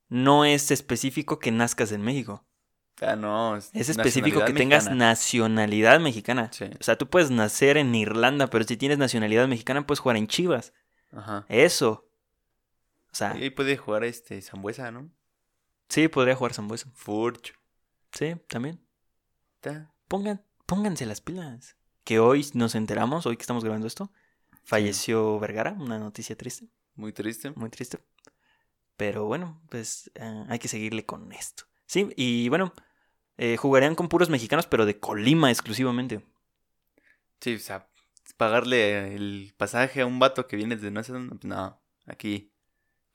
no 0.08 0.44
es 0.44 0.70
específico 0.70 1.38
que 1.38 1.52
nazcas 1.52 1.92
en 1.92 2.02
México. 2.02 2.44
Ah, 3.00 3.14
no. 3.16 3.56
Es 3.56 3.72
específico 3.74 4.44
que 4.44 4.52
tengas 4.52 4.90
nacionalidad 4.90 6.00
mexicana. 6.00 6.50
Sí. 6.52 6.64
O 6.80 6.82
sea, 6.82 6.96
tú 6.96 7.08
puedes 7.08 7.30
nacer 7.30 7.76
en 7.76 7.94
Irlanda, 7.94 8.48
pero 8.48 8.64
si 8.64 8.76
tienes 8.76 8.98
nacionalidad 8.98 9.46
mexicana, 9.48 9.86
puedes 9.86 10.00
jugar 10.00 10.16
en 10.16 10.26
Chivas. 10.26 10.74
Ajá. 11.12 11.46
Eso. 11.48 12.07
Sea, 13.18 13.32
ahí 13.32 13.50
puede 13.50 13.76
jugar 13.76 14.04
este 14.04 14.40
Zambuesa, 14.42 14.90
¿no? 14.90 15.10
sí, 15.88 16.08
podría 16.08 16.36
jugar 16.36 16.54
Zambuesa. 16.54 16.90
Furch. 16.94 17.54
Sí, 18.12 18.34
también. 18.46 18.80
Ta. 19.60 19.92
Pongan, 20.06 20.42
pónganse 20.66 21.06
las 21.06 21.20
pilas. 21.20 21.76
Que 22.04 22.18
hoy 22.20 22.46
nos 22.54 22.74
enteramos, 22.74 23.26
hoy 23.26 23.36
que 23.36 23.42
estamos 23.42 23.64
grabando 23.64 23.86
esto, 23.86 24.10
falleció 24.64 25.38
Vergara, 25.40 25.72
una 25.72 25.98
noticia 25.98 26.36
triste, 26.36 26.68
Muy 26.94 27.12
triste. 27.12 27.50
muy 27.56 27.68
triste. 27.70 27.98
Pero 28.96 29.24
bueno, 29.26 29.60
pues 29.70 30.10
eh, 30.14 30.44
hay 30.48 30.58
que 30.58 30.68
seguirle 30.68 31.04
con 31.04 31.32
esto. 31.32 31.64
Sí, 31.86 32.08
y 32.16 32.48
bueno, 32.48 32.72
eh, 33.36 33.56
jugarían 33.56 33.94
con 33.94 34.08
puros 34.08 34.28
mexicanos, 34.30 34.66
pero 34.66 34.86
de 34.86 34.98
Colima 34.98 35.50
exclusivamente. 35.50 36.24
Sí, 37.40 37.54
o 37.54 37.58
sea, 37.58 37.88
pagarle 38.36 39.14
el 39.14 39.54
pasaje 39.56 40.00
a 40.00 40.06
un 40.06 40.18
vato 40.18 40.46
que 40.46 40.56
viene 40.56 40.76
de 40.76 40.90
no 40.90 41.02
sé 41.04 41.12
dónde. 41.12 41.30
pues, 41.36 41.44
No, 41.44 41.80
aquí. 42.06 42.52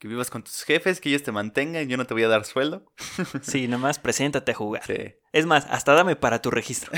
Que 0.04 0.10
vivas 0.10 0.30
con 0.30 0.44
tus 0.44 0.64
jefes, 0.64 1.00
que 1.00 1.08
ellos 1.08 1.24
te 1.24 1.32
mantengan, 1.32 1.88
yo 1.88 1.96
no 1.96 2.06
te 2.06 2.14
voy 2.14 2.24
a 2.24 2.28
dar 2.28 2.44
sueldo. 2.44 2.92
Sí, 3.42 3.70
nomás 3.70 4.00
preséntate 4.00 4.52
a 4.52 4.54
jugar. 4.54 4.84
Sí. 4.86 5.16
Es 5.32 5.46
más, 5.46 5.66
hasta 5.70 5.94
dame 5.94 6.18
para 6.18 6.42
tu 6.42 6.52
registro. 6.52 6.92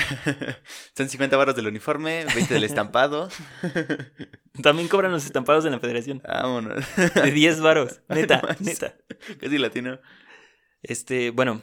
Son 0.96 1.08
50 1.08 1.36
barros 1.36 1.54
del 1.54 1.68
uniforme, 1.68 2.26
20 2.34 2.52
del 2.52 2.64
estampado. 2.64 3.28
También 4.60 4.88
cobran 4.88 5.12
los 5.12 5.24
estampados 5.24 5.64
en 5.66 5.70
la 5.70 5.78
federación. 5.78 6.20
Vámonos. 6.26 6.84
De 7.14 7.30
10 7.30 7.60
varos. 7.60 8.00
Neta, 8.08 8.42
Más. 8.42 8.60
neta. 8.60 8.96
Casi 9.38 9.56
latino. 9.56 10.00
Este, 10.82 11.30
bueno, 11.30 11.62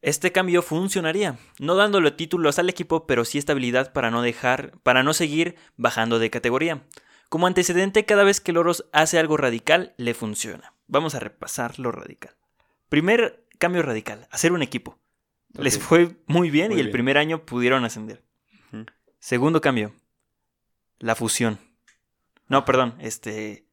este 0.00 0.32
cambio 0.32 0.62
funcionaría, 0.62 1.36
no 1.58 1.74
dándole 1.74 2.10
títulos 2.10 2.58
al 2.58 2.70
equipo, 2.70 3.06
pero 3.06 3.26
sí 3.26 3.36
estabilidad 3.36 3.92
para 3.92 4.10
no 4.10 4.22
dejar, 4.22 4.78
para 4.82 5.02
no 5.02 5.12
seguir 5.12 5.56
bajando 5.76 6.18
de 6.18 6.30
categoría. 6.30 6.86
Como 7.32 7.46
antecedente, 7.46 8.04
cada 8.04 8.24
vez 8.24 8.42
que 8.42 8.52
Loros 8.52 8.84
hace 8.92 9.18
algo 9.18 9.38
radical, 9.38 9.94
le 9.96 10.12
funciona. 10.12 10.74
Vamos 10.86 11.14
a 11.14 11.18
repasar 11.18 11.78
lo 11.78 11.90
radical. 11.90 12.36
Primer 12.90 13.46
cambio 13.58 13.80
radical, 13.80 14.28
hacer 14.30 14.52
un 14.52 14.60
equipo. 14.60 14.98
Les 15.54 15.78
fue 15.78 16.14
muy 16.26 16.50
bien 16.50 16.68
Muy 16.68 16.76
y 16.76 16.80
el 16.80 16.88
bien. 16.88 16.92
primer 16.92 17.16
año 17.16 17.46
pudieron 17.46 17.86
ascender. 17.86 18.22
Segundo 19.18 19.62
cambio, 19.62 19.94
la 20.98 21.14
fusión. 21.14 21.58
No, 22.48 22.66
perdón, 22.66 22.96
este... 23.00 23.64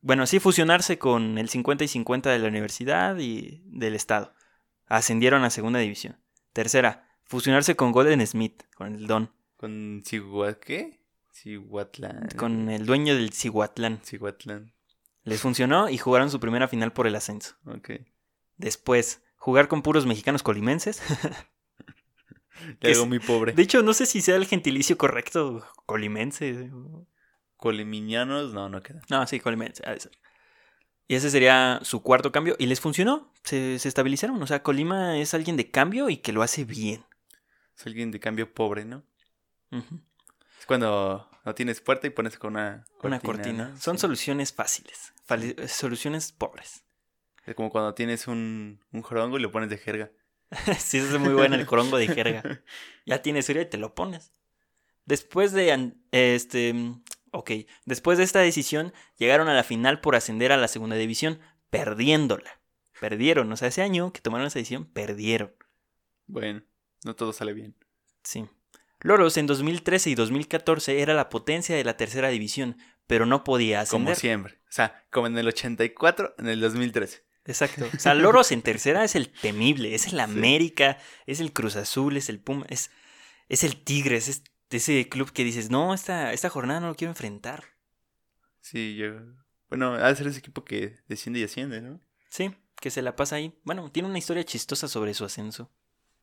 Bueno, 0.00 0.26
sí 0.26 0.40
fusionarse 0.40 0.98
con 0.98 1.38
el 1.38 1.48
50 1.48 1.84
y 1.84 1.88
50 1.88 2.30
de 2.30 2.40
la 2.40 2.48
universidad 2.48 3.16
y 3.18 3.62
del 3.66 3.94
estado. 3.94 4.34
Ascendieron 4.88 5.44
a 5.44 5.50
segunda 5.50 5.78
división. 5.78 6.18
Tercera, 6.52 7.08
fusionarse 7.22 7.76
con 7.76 7.92
Golden 7.92 8.26
Smith, 8.26 8.64
con 8.74 8.96
el 8.96 9.06
Don, 9.06 9.30
Con 9.56 10.02
Cihuat... 10.04 10.58
¿Qué? 10.58 11.05
Cihuatlán. 11.42 12.28
con 12.36 12.68
el 12.70 12.86
dueño 12.86 13.14
del 13.14 13.30
Cihuatlán. 13.32 14.00
Cihuatlán. 14.02 14.72
Les 15.24 15.40
funcionó 15.40 15.88
y 15.90 15.98
jugaron 15.98 16.30
su 16.30 16.40
primera 16.40 16.68
final 16.68 16.92
por 16.92 17.06
el 17.06 17.14
ascenso. 17.16 17.56
Ok. 17.66 17.90
Después, 18.56 19.22
jugar 19.36 19.68
con 19.68 19.82
puros 19.82 20.06
mexicanos 20.06 20.42
colimenses. 20.42 21.02
Hago 22.58 22.76
Es- 22.80 23.06
muy 23.06 23.18
pobre. 23.18 23.52
De 23.52 23.62
hecho, 23.62 23.82
no 23.82 23.92
sé 23.92 24.06
si 24.06 24.22
sea 24.22 24.36
el 24.36 24.46
gentilicio 24.46 24.96
correcto, 24.96 25.64
colimense. 25.84 26.70
Colimiñanos, 27.56 28.52
no, 28.54 28.68
no 28.68 28.82
queda. 28.82 29.02
No, 29.10 29.26
sí, 29.26 29.40
colimense. 29.40 29.82
Y 31.08 31.14
ese 31.14 31.30
sería 31.30 31.80
su 31.82 32.02
cuarto 32.02 32.32
cambio. 32.32 32.56
Y 32.58 32.66
les 32.66 32.80
funcionó. 32.80 33.32
Se, 33.44 33.78
se 33.78 33.88
estabilizaron. 33.88 34.42
O 34.42 34.46
sea, 34.46 34.62
Colima 34.62 35.18
es 35.18 35.34
alguien 35.34 35.56
de 35.56 35.70
cambio 35.70 36.08
y 36.08 36.16
que 36.18 36.32
lo 36.32 36.42
hace 36.42 36.64
bien. 36.64 37.04
Es 37.76 37.86
alguien 37.86 38.10
de 38.10 38.20
cambio 38.20 38.52
pobre, 38.52 38.84
¿no? 38.84 39.04
Ujú. 39.70 40.00
Es 40.58 40.66
cuando 40.66 41.28
no 41.44 41.54
tienes 41.54 41.80
puerta 41.80 42.06
y 42.06 42.10
pones 42.10 42.38
con 42.38 42.54
una 42.54 42.84
cortina. 42.98 43.08
Una 43.08 43.20
cortina. 43.20 43.76
Son 43.80 43.96
Sí. 43.96 44.02
soluciones 44.02 44.52
fáciles. 44.52 45.12
fali- 45.28 45.66
soluciones 45.68 46.32
pobres. 46.32 46.84
Es 47.44 47.54
como 47.54 47.70
cuando 47.70 47.94
tienes 47.94 48.26
un, 48.28 48.80
un 48.92 49.02
jorongo 49.02 49.38
y 49.38 49.42
lo 49.42 49.50
pones 49.52 49.70
de 49.70 49.78
jerga. 49.78 50.10
sí, 50.78 50.98
eso 50.98 51.14
es 51.16 51.20
muy 51.20 51.32
bueno 51.34 51.56
el 51.56 51.66
corongo 51.66 51.96
de 51.96 52.06
jerga. 52.08 52.42
Ya 53.06 53.22
tienes 53.22 53.46
frío 53.46 53.62
y 53.62 53.66
te 53.66 53.76
lo 53.78 53.94
pones. 53.94 54.32
Después 55.04 55.52
de 55.52 55.92
este 56.12 56.74
ok, 57.32 57.50
después 57.84 58.18
de 58.18 58.24
esta 58.24 58.40
decisión 58.40 58.92
llegaron 59.18 59.48
a 59.48 59.54
la 59.54 59.62
final 59.62 60.00
por 60.00 60.16
ascender 60.16 60.50
a 60.52 60.56
la 60.56 60.68
segunda 60.68 60.96
división, 60.96 61.38
perdiéndola. 61.70 62.60
Perdieron, 62.98 63.52
o 63.52 63.56
sea, 63.56 63.68
ese 63.68 63.82
año 63.82 64.12
que 64.12 64.20
tomaron 64.20 64.46
esa 64.46 64.58
decisión, 64.58 64.86
perdieron. 64.86 65.54
Bueno, 66.26 66.62
no 67.04 67.14
todo 67.14 67.32
sale 67.32 67.52
bien. 67.52 67.76
Sí. 68.24 68.48
Loros 69.06 69.36
en 69.36 69.46
2013 69.46 70.10
y 70.10 70.14
2014 70.16 71.00
era 71.00 71.14
la 71.14 71.28
potencia 71.28 71.76
de 71.76 71.84
la 71.84 71.96
tercera 71.96 72.28
división, 72.28 72.76
pero 73.06 73.24
no 73.24 73.44
podía 73.44 73.86
Como 73.86 74.10
ascender. 74.10 74.16
siempre. 74.16 74.54
O 74.68 74.72
sea, 74.72 75.06
como 75.12 75.28
en 75.28 75.38
el 75.38 75.46
84, 75.46 76.34
en 76.38 76.48
el 76.48 76.60
2013. 76.60 77.24
Exacto. 77.44 77.86
O 77.94 77.98
sea, 78.00 78.14
Loros 78.14 78.50
en 78.50 78.62
tercera 78.62 79.04
es 79.04 79.14
el 79.14 79.30
temible, 79.30 79.94
es 79.94 80.08
el 80.08 80.18
América, 80.18 80.98
es 81.26 81.38
el 81.38 81.52
Cruz 81.52 81.76
Azul, 81.76 82.16
es 82.16 82.28
el 82.28 82.40
Puma, 82.40 82.66
es, 82.68 82.90
es 83.48 83.62
el 83.62 83.76
Tigres, 83.76 84.26
es 84.26 84.42
ese 84.70 85.08
club 85.08 85.30
que 85.30 85.44
dices, 85.44 85.70
no, 85.70 85.94
esta, 85.94 86.32
esta 86.32 86.50
jornada 86.50 86.80
no 86.80 86.88
lo 86.88 86.96
quiero 86.96 87.12
enfrentar. 87.12 87.64
Sí, 88.60 88.96
yo... 88.96 89.12
Bueno, 89.68 89.94
ha 89.94 90.08
de 90.08 90.16
ser 90.16 90.26
ese 90.26 90.40
equipo 90.40 90.64
que 90.64 90.96
desciende 91.06 91.38
y 91.38 91.44
asciende, 91.44 91.80
¿no? 91.80 92.00
Sí, 92.28 92.54
que 92.80 92.90
se 92.90 93.02
la 93.02 93.14
pasa 93.14 93.36
ahí. 93.36 93.56
Bueno, 93.62 93.90
tiene 93.92 94.08
una 94.08 94.18
historia 94.18 94.44
chistosa 94.44 94.88
sobre 94.88 95.14
su 95.14 95.24
ascenso. 95.24 95.72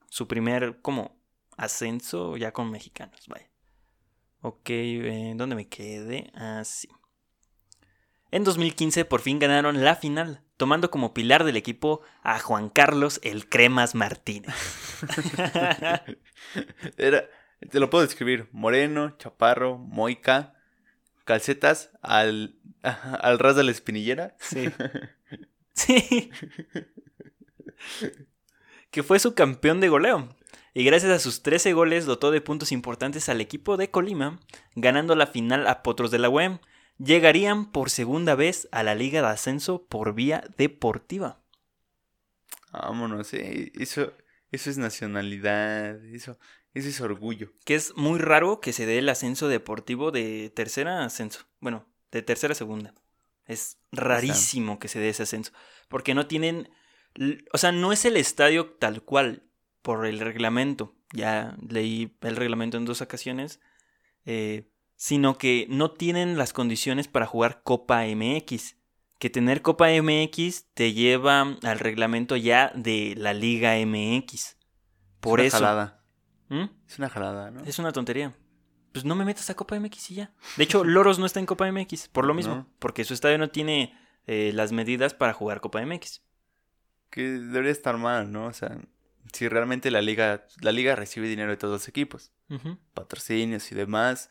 Su 0.10 0.28
primer, 0.28 0.80
como, 0.82 1.23
ascenso 1.58 2.38
ya 2.38 2.52
con 2.52 2.72
mexicanos, 2.72 3.28
vaya. 3.28 3.50
Ok, 4.42 4.70
eh, 4.70 5.34
¿dónde 5.36 5.56
me 5.56 5.68
quedé? 5.70 6.32
Ah, 6.36 6.64
sí. 6.66 6.90
En 8.32 8.44
2015 8.44 9.06
por 9.06 9.22
fin 9.22 9.38
ganaron 9.38 9.84
la 9.84 9.96
final, 9.96 10.42
tomando 10.58 10.90
como 10.90 11.14
pilar 11.14 11.44
del 11.44 11.56
equipo 11.56 12.02
a 12.24 12.40
Juan 12.40 12.70
Carlos 12.70 13.20
el 13.24 13.48
Cremas 13.48 13.94
Martínez. 13.94 14.56
Era, 16.98 17.30
te 17.70 17.80
lo 17.80 17.90
puedo 17.90 18.04
describir. 18.04 18.50
Moreno, 18.52 19.16
chaparro, 19.18 19.78
moica, 19.78 20.56
calcetas 21.26 21.92
al, 22.02 22.58
al 22.82 23.40
ras 23.40 23.56
de 23.56 23.64
la 23.64 23.72
espinillera. 23.72 24.36
Sí. 24.40 24.70
Sí. 25.76 26.30
que 28.92 29.02
fue 29.02 29.18
su 29.18 29.34
campeón 29.34 29.80
de 29.80 29.90
goleo. 29.90 30.36
Y 30.74 30.84
gracias 30.84 31.12
a 31.12 31.20
sus 31.20 31.44
13 31.44 31.74
goles 31.74 32.06
dotó 32.06 32.32
de 32.32 32.42
puntos 32.42 32.72
importantes 32.72 33.30
al 33.30 33.42
equipo 33.42 33.78
de 33.78 33.92
Colima, 33.92 34.40
ganando 34.76 35.16
la 35.16 35.28
final 35.28 35.68
a 35.68 35.84
Potros 35.84 36.10
de 36.10 36.20
la 36.20 36.30
UEM. 36.30 36.60
Llegarían 36.98 37.72
por 37.72 37.92
segunda 37.92 38.34
vez 38.34 38.68
a 38.72 38.82
la 38.82 38.96
Liga 38.96 39.22
de 39.22 39.28
Ascenso 39.28 39.86
por 39.86 40.14
vía 40.16 40.44
deportiva. 40.58 41.42
Vámonos, 42.72 43.34
eh. 43.36 43.72
Eso, 43.76 44.14
eso 44.52 44.70
es 44.72 44.80
nacionalidad. 44.80 46.04
Eso, 46.06 46.40
eso 46.74 46.90
es 46.90 47.02
orgullo. 47.02 47.54
Que 47.66 47.76
es 47.76 47.96
muy 47.96 48.18
raro 48.20 48.60
que 48.60 48.74
se 48.74 48.88
dé 48.88 48.98
el 48.98 49.10
ascenso 49.10 49.48
deportivo 49.48 50.10
de 50.12 50.52
tercera 50.56 51.04
ascenso. 51.04 51.42
Bueno, 51.60 51.86
de 52.12 52.24
tercera 52.24 52.54
a 52.54 52.56
segunda. 52.56 52.96
Es 53.46 53.78
rarísimo 53.92 54.80
que 54.80 54.88
se 54.88 55.00
dé 55.00 55.10
ese 55.10 55.24
ascenso. 55.24 55.52
Porque 55.88 56.16
no 56.16 56.26
tienen. 56.26 56.70
O 57.52 57.60
sea, 57.60 57.72
no 57.72 57.92
es 57.92 58.06
el 58.06 58.18
estadio 58.18 58.72
tal 58.80 59.04
cual 59.04 59.44
por 59.84 60.08
el 60.08 60.20
reglamento. 60.20 60.96
Ya 61.14 61.56
leí 61.70 62.18
el 62.22 62.36
reglamento 62.36 62.78
en 62.78 62.86
dos 62.86 63.02
ocasiones. 63.02 63.60
eh, 64.26 64.70
sino 64.96 65.38
que 65.38 65.66
no 65.70 65.92
tienen 65.92 66.38
las 66.38 66.54
condiciones 66.54 67.08
para 67.10 67.26
jugar 67.26 67.62
Copa 67.64 68.04
MX. 68.06 68.78
Que 69.20 69.30
tener 69.30 69.62
Copa 69.62 69.88
MX 69.90 70.68
te 70.74 70.94
lleva 70.94 71.42
al 71.42 71.80
reglamento 71.80 72.36
ya 72.38 72.72
de 72.74 73.14
la 73.18 73.34
Liga 73.34 73.74
MX. 73.86 74.56
Por 75.20 75.42
es 75.42 75.54
una 75.54 75.58
eso. 75.58 75.58
jalada. 75.58 76.04
¿Mm? 76.50 76.64
Es 76.88 76.98
una 77.00 77.10
jalada, 77.10 77.52
¿no? 77.52 77.64
Es 77.66 77.80
una 77.80 77.92
tontería. 77.92 78.34
Pues 78.94 79.04
no 79.04 79.16
me 79.16 79.26
metas 79.26 79.50
a 79.50 79.56
Copa 79.56 79.78
MX 79.80 80.12
y 80.12 80.16
ya. 80.16 80.32
De 80.56 80.64
hecho, 80.64 80.84
Loros 80.86 81.20
no 81.20 81.26
está 81.26 81.40
en 81.42 81.48
Copa 81.48 81.70
MX, 81.70 82.08
por 82.10 82.26
lo 82.26 82.34
mismo. 82.34 82.56
No. 82.56 82.70
Porque 82.80 83.04
su 83.04 83.14
estadio 83.14 83.38
no 83.38 83.50
tiene 83.50 83.98
eh, 84.28 84.52
las 84.54 84.72
medidas 84.72 85.14
para 85.14 85.34
jugar 85.34 85.60
Copa 85.62 85.84
MX. 85.86 86.22
Que 87.10 87.24
debería 87.24 87.72
estar 87.72 87.98
mal, 87.98 88.32
¿no? 88.32 88.46
O 88.46 88.54
sea, 88.54 88.78
si 89.32 89.48
realmente 89.48 89.92
la 89.92 90.02
liga, 90.02 90.46
la 90.62 90.72
liga 90.72 90.96
recibe 90.96 91.28
dinero 91.28 91.52
de 91.52 91.58
todos 91.58 91.74
los 91.74 91.88
equipos, 91.88 92.32
patrocinios 92.94 93.72
y 93.72 93.76
demás, 93.76 94.30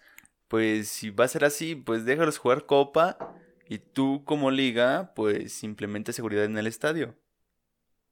pues 0.49 0.89
si 0.89 1.11
va 1.11 1.25
a 1.25 1.29
ser 1.29 1.45
así, 1.45 1.75
pues 1.75 2.05
déjalos 2.05 2.39
jugar 2.39 2.67
copa 2.67 3.35
y 3.69 3.79
tú 3.79 4.23
como 4.25 4.51
liga, 4.51 5.13
pues 5.15 5.63
implementa 5.65 6.13
seguridad 6.13 6.45
en 6.45 6.59
el 6.59 6.67
estadio. 6.67 7.17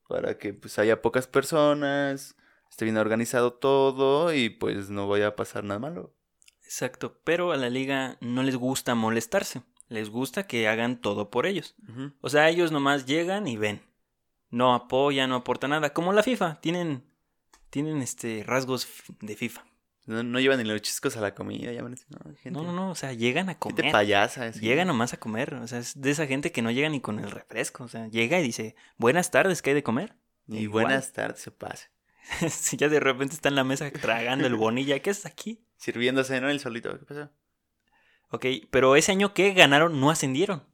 Para 0.08 0.38
que 0.38 0.54
pues 0.54 0.78
haya 0.78 1.02
pocas 1.02 1.26
personas, 1.26 2.36
esté 2.70 2.86
bien 2.86 2.96
organizado 2.96 3.52
todo 3.52 4.32
y 4.32 4.48
pues 4.48 4.90
no 4.90 5.06
vaya 5.06 5.28
a 5.28 5.36
pasar 5.36 5.64
nada 5.64 5.78
malo. 5.78 6.14
Exacto, 6.64 7.20
pero 7.24 7.52
a 7.52 7.56
la 7.56 7.68
liga 7.68 8.16
no 8.20 8.42
les 8.42 8.56
gusta 8.56 8.94
molestarse, 8.94 9.62
les 9.88 10.08
gusta 10.08 10.46
que 10.46 10.66
hagan 10.66 11.00
todo 11.00 11.28
por 11.28 11.46
ellos. 11.46 11.74
O 12.20 12.30
sea, 12.30 12.48
ellos 12.48 12.72
nomás 12.72 13.06
llegan 13.06 13.46
y 13.46 13.56
ven. 13.56 13.82
No 14.50 14.74
apoyan, 14.74 15.30
no 15.30 15.36
aportan 15.36 15.70
nada, 15.70 15.92
como 15.92 16.12
la 16.12 16.22
FIFA, 16.22 16.60
tienen 16.60 17.04
tienen 17.70 18.02
este 18.02 18.42
rasgos 18.44 18.88
de 19.20 19.36
FIFA. 19.36 19.64
No, 20.06 20.22
no 20.24 20.40
llevan 20.40 20.58
ni 20.58 20.64
los 20.64 20.82
chiscos 20.82 21.16
a 21.16 21.20
la 21.20 21.34
comida, 21.34 21.72
ya 21.72 21.82
gente, 21.82 22.50
No, 22.50 22.64
no, 22.64 22.72
no, 22.72 22.90
o 22.90 22.94
sea, 22.94 23.12
llegan 23.12 23.48
a 23.48 23.52
gente 23.52 23.82
comer. 23.82 23.92
payasa. 23.92 24.46
así. 24.46 24.60
Llega 24.60 24.84
nomás 24.84 25.12
a 25.12 25.18
comer, 25.18 25.54
o 25.54 25.68
sea, 25.68 25.78
es 25.78 26.00
de 26.00 26.10
esa 26.10 26.26
gente 26.26 26.50
que 26.50 26.62
no 26.62 26.70
llega 26.72 26.88
ni 26.88 27.00
con 27.00 27.20
el 27.20 27.30
refresco, 27.30 27.84
o 27.84 27.88
sea, 27.88 28.08
llega 28.08 28.40
y 28.40 28.42
dice, 28.42 28.74
buenas 28.96 29.30
tardes, 29.30 29.62
¿qué 29.62 29.70
hay 29.70 29.74
de 29.74 29.82
comer? 29.84 30.16
Y 30.48 30.58
Igual. 30.58 30.86
buenas 30.86 31.12
tardes, 31.12 31.40
se 31.40 31.52
pasa. 31.52 31.90
si 32.50 32.76
ya 32.76 32.88
de 32.88 32.98
repente 32.98 33.34
está 33.34 33.50
en 33.50 33.54
la 33.54 33.64
mesa 33.64 33.90
tragando 33.90 34.46
el 34.46 34.56
bonilla, 34.56 34.98
¿qué 35.00 35.10
es 35.10 35.26
aquí? 35.26 35.64
Sirviéndose, 35.76 36.40
¿no? 36.40 36.50
El 36.50 36.60
solito. 36.60 36.98
¿Qué 36.98 37.04
pasó? 37.04 37.30
Ok, 38.30 38.46
pero 38.70 38.96
ese 38.96 39.12
año 39.12 39.32
que 39.32 39.52
ganaron 39.52 40.00
no 40.00 40.10
ascendieron. 40.10 40.64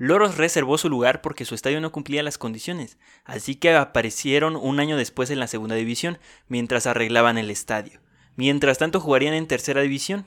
Loros 0.00 0.38
reservó 0.38 0.78
su 0.78 0.88
lugar 0.88 1.20
porque 1.20 1.44
su 1.44 1.54
estadio 1.54 1.78
no 1.78 1.92
cumplía 1.92 2.22
las 2.22 2.38
condiciones, 2.38 2.96
así 3.26 3.56
que 3.56 3.74
aparecieron 3.74 4.56
un 4.56 4.80
año 4.80 4.96
después 4.96 5.28
en 5.28 5.38
la 5.38 5.46
segunda 5.46 5.74
división 5.74 6.18
mientras 6.48 6.86
arreglaban 6.86 7.36
el 7.36 7.50
estadio. 7.50 8.00
Mientras 8.34 8.78
tanto 8.78 8.98
jugarían 8.98 9.34
en 9.34 9.46
tercera 9.46 9.82
división. 9.82 10.24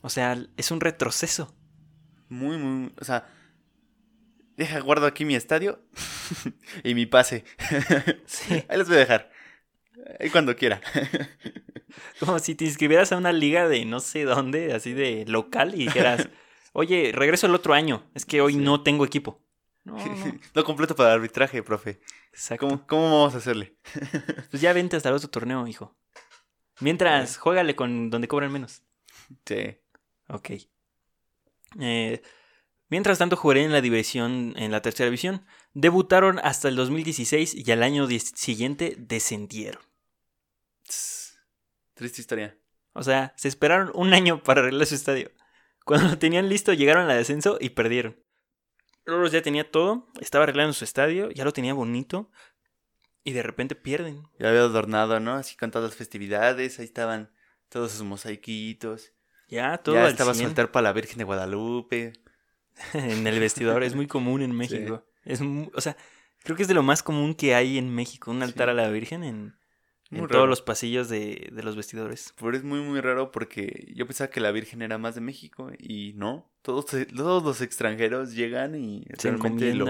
O 0.00 0.08
sea, 0.08 0.42
es 0.56 0.70
un 0.70 0.80
retroceso. 0.80 1.54
Muy, 2.30 2.56
muy. 2.56 2.94
O 2.98 3.04
sea, 3.04 3.26
deja, 4.56 4.80
guardo 4.80 5.04
aquí 5.04 5.26
mi 5.26 5.34
estadio 5.34 5.78
y 6.84 6.94
mi 6.94 7.04
pase. 7.04 7.44
Sí. 8.24 8.64
Ahí 8.70 8.78
los 8.78 8.88
voy 8.88 8.96
a 8.96 9.00
dejar. 9.00 9.30
Ahí 10.18 10.30
cuando 10.30 10.56
quiera. 10.56 10.80
Como 12.20 12.38
si 12.38 12.54
te 12.54 12.64
inscribieras 12.64 13.12
a 13.12 13.18
una 13.18 13.32
liga 13.32 13.68
de 13.68 13.84
no 13.84 14.00
sé 14.00 14.24
dónde, 14.24 14.72
así 14.72 14.94
de 14.94 15.26
local, 15.26 15.74
y 15.74 15.84
dijeras, 15.84 16.30
oye, 16.72 17.12
regreso 17.14 17.46
el 17.46 17.54
otro 17.54 17.74
año, 17.74 18.08
es 18.14 18.24
que 18.24 18.40
hoy 18.40 18.54
Sí. 18.54 18.58
no 18.58 18.82
tengo 18.82 19.04
equipo. 19.04 19.42
No, 19.84 19.96
no, 20.54 20.64
completo 20.64 20.94
para 20.94 21.12
arbitraje, 21.14 21.62
profe. 21.62 22.00
exacto. 22.32 22.66
¿Cómo, 22.68 22.86
¿Cómo 22.86 23.02
vamos 23.20 23.34
a 23.34 23.38
hacerle? 23.38 23.76
Pues 24.50 24.60
ya 24.60 24.72
vente 24.72 24.96
hasta 24.96 25.08
el 25.08 25.14
otro 25.14 25.30
torneo, 25.30 25.66
hijo. 25.66 25.96
Mientras, 26.80 27.36
juégale 27.38 27.74
con 27.74 28.10
donde 28.10 28.28
cobran 28.28 28.52
menos. 28.52 28.82
Sí. 29.46 29.78
Ok. 30.28 30.50
Eh, 31.80 32.22
mientras 32.88 33.18
tanto, 33.18 33.36
jugaré 33.36 33.64
en 33.64 33.72
la 33.72 33.80
división, 33.80 34.54
en 34.56 34.70
la 34.70 34.80
tercera 34.82 35.06
división. 35.06 35.44
Debutaron 35.74 36.38
hasta 36.38 36.68
el 36.68 36.76
2016 36.76 37.54
y 37.54 37.70
al 37.72 37.82
año 37.82 38.06
siguiente 38.34 38.94
descendieron. 38.98 39.82
Tss. 40.84 41.38
Triste 41.94 42.20
historia. 42.20 42.56
O 42.92 43.02
sea, 43.02 43.32
se 43.36 43.48
esperaron 43.48 43.90
un 43.94 44.12
año 44.14 44.42
para 44.42 44.60
arreglar 44.60 44.86
su 44.86 44.94
estadio. 44.94 45.30
Cuando 45.88 46.08
lo 46.10 46.18
tenían 46.18 46.50
listo, 46.50 46.74
llegaron 46.74 47.08
al 47.08 47.16
descenso 47.16 47.56
y 47.58 47.70
perdieron. 47.70 48.22
Loros 49.06 49.32
ya 49.32 49.40
tenía 49.40 49.70
todo, 49.70 50.06
estaba 50.20 50.42
arreglando 50.44 50.74
su 50.74 50.84
estadio, 50.84 51.30
ya 51.30 51.46
lo 51.46 51.54
tenía 51.54 51.72
bonito. 51.72 52.30
Y 53.24 53.32
de 53.32 53.42
repente 53.42 53.74
pierden. 53.74 54.22
Ya 54.38 54.50
había 54.50 54.60
adornado, 54.60 55.18
¿no? 55.18 55.32
Así 55.32 55.56
con 55.56 55.70
todas 55.70 55.88
las 55.88 55.96
festividades. 55.96 56.78
Ahí 56.78 56.84
estaban 56.84 57.32
todos 57.70 57.92
sus 57.92 58.02
mosaiquitos. 58.02 59.14
Ya 59.48 59.78
todo 59.78 59.94
ya 59.94 60.04
al 60.04 60.10
estaba 60.10 60.34
100 60.34 60.48
soltar 60.48 60.70
para 60.70 60.84
la 60.84 60.92
Virgen 60.92 61.16
de 61.16 61.24
Guadalupe. 61.24 62.12
en 62.92 63.26
el 63.26 63.40
vestidor. 63.40 63.82
Es 63.82 63.94
muy 63.94 64.06
común 64.06 64.42
en 64.42 64.52
México. 64.54 65.06
Es 65.24 65.40
o 65.40 65.80
sea, 65.80 65.96
creo 66.44 66.54
que 66.54 66.64
es 66.64 66.68
de 66.68 66.74
lo 66.74 66.82
más 66.82 67.02
común 67.02 67.34
que 67.34 67.54
hay 67.54 67.78
en 67.78 67.94
México. 67.94 68.30
Un 68.30 68.42
altar 68.42 68.68
Sí. 68.68 68.72
a 68.72 68.74
la 68.74 68.90
Virgen 68.90 69.24
en, 69.24 69.58
en 70.10 70.26
todos 70.28 70.48
los 70.48 70.62
pasillos 70.62 71.08
de, 71.08 71.50
de 71.52 71.62
los 71.62 71.76
vestidores. 71.76 72.32
Pero 72.36 72.56
es 72.56 72.64
muy, 72.64 72.80
muy 72.80 73.00
raro 73.00 73.30
porque 73.30 73.92
yo 73.94 74.06
pensaba 74.06 74.30
que 74.30 74.40
la 74.40 74.50
Virgen 74.52 74.82
era 74.82 74.96
más 74.98 75.14
de 75.14 75.20
México 75.20 75.70
y 75.78 76.12
no. 76.16 76.50
Todos, 76.62 76.86
todos 76.86 77.42
los 77.42 77.60
extranjeros 77.60 78.32
llegan 78.34 78.74
y 78.74 79.04
Se 79.18 79.30
realmente 79.30 79.74
lo, 79.74 79.84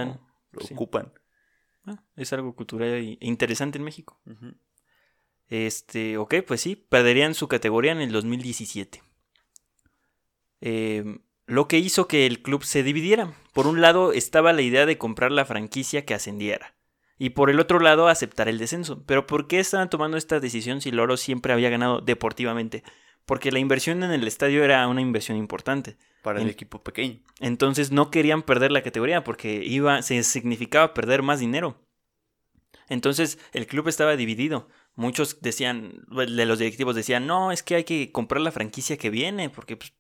lo 0.52 0.60
Sí. 0.60 0.74
ocupan. 0.74 1.12
Ah, 1.84 2.02
es 2.16 2.32
algo 2.32 2.54
cultural 2.54 2.88
e 2.88 3.16
interesante 3.20 3.78
en 3.78 3.84
México. 3.84 4.20
Este, 5.48 6.18
ok, 6.18 6.34
pues 6.46 6.60
sí, 6.60 6.76
perderían 6.76 7.34
su 7.34 7.48
categoría 7.48 7.92
en 7.92 8.00
el 8.00 8.12
2017. 8.12 9.02
Eh, 10.60 11.20
lo 11.46 11.66
que 11.68 11.78
hizo 11.78 12.08
que 12.08 12.26
el 12.26 12.42
club 12.42 12.64
se 12.64 12.82
dividiera. 12.82 13.32
Por 13.54 13.66
un 13.66 13.80
lado 13.80 14.12
estaba 14.12 14.52
la 14.52 14.62
idea 14.62 14.84
de 14.84 14.98
comprar 14.98 15.32
la 15.32 15.46
franquicia 15.46 16.04
que 16.04 16.12
ascendiera. 16.14 16.74
Y 17.18 17.30
por 17.30 17.50
el 17.50 17.58
otro 17.58 17.80
lado 17.80 18.08
aceptar 18.08 18.48
el 18.48 18.58
descenso. 18.58 19.02
Pero 19.04 19.26
¿por 19.26 19.48
qué 19.48 19.58
estaban 19.58 19.90
tomando 19.90 20.16
esta 20.16 20.40
decisión 20.40 20.80
si 20.80 20.92
Loro 20.92 21.16
siempre 21.16 21.52
había 21.52 21.68
ganado 21.68 22.00
deportivamente? 22.00 22.84
Porque 23.26 23.52
la 23.52 23.58
inversión 23.58 24.02
en 24.02 24.12
el 24.12 24.26
estadio 24.26 24.64
era 24.64 24.86
una 24.88 25.02
inversión 25.02 25.36
importante. 25.36 25.96
Para 26.22 26.40
el 26.40 26.48
equipo 26.48 26.82
pequeño. 26.82 27.20
Entonces 27.40 27.92
no 27.92 28.10
querían 28.10 28.42
perder 28.42 28.72
la 28.72 28.82
categoría 28.82 29.24
porque 29.24 29.62
iba, 29.64 30.02
se 30.02 30.22
significaba 30.22 30.94
perder 30.94 31.22
más 31.22 31.40
dinero. 31.40 31.80
Entonces 32.88 33.38
el 33.52 33.66
club 33.66 33.88
estaba 33.88 34.16
dividido. 34.16 34.68
Muchos 34.94 35.40
decían, 35.40 36.04
de 36.08 36.46
los 36.46 36.58
directivos 36.58 36.94
decían, 36.94 37.26
no, 37.26 37.52
es 37.52 37.62
que 37.62 37.76
hay 37.76 37.84
que 37.84 38.10
comprar 38.12 38.40
la 38.40 38.50
franquicia 38.50 38.96
que 38.96 39.10
viene 39.10 39.48
porque 39.48 39.76
pues, 39.76 39.92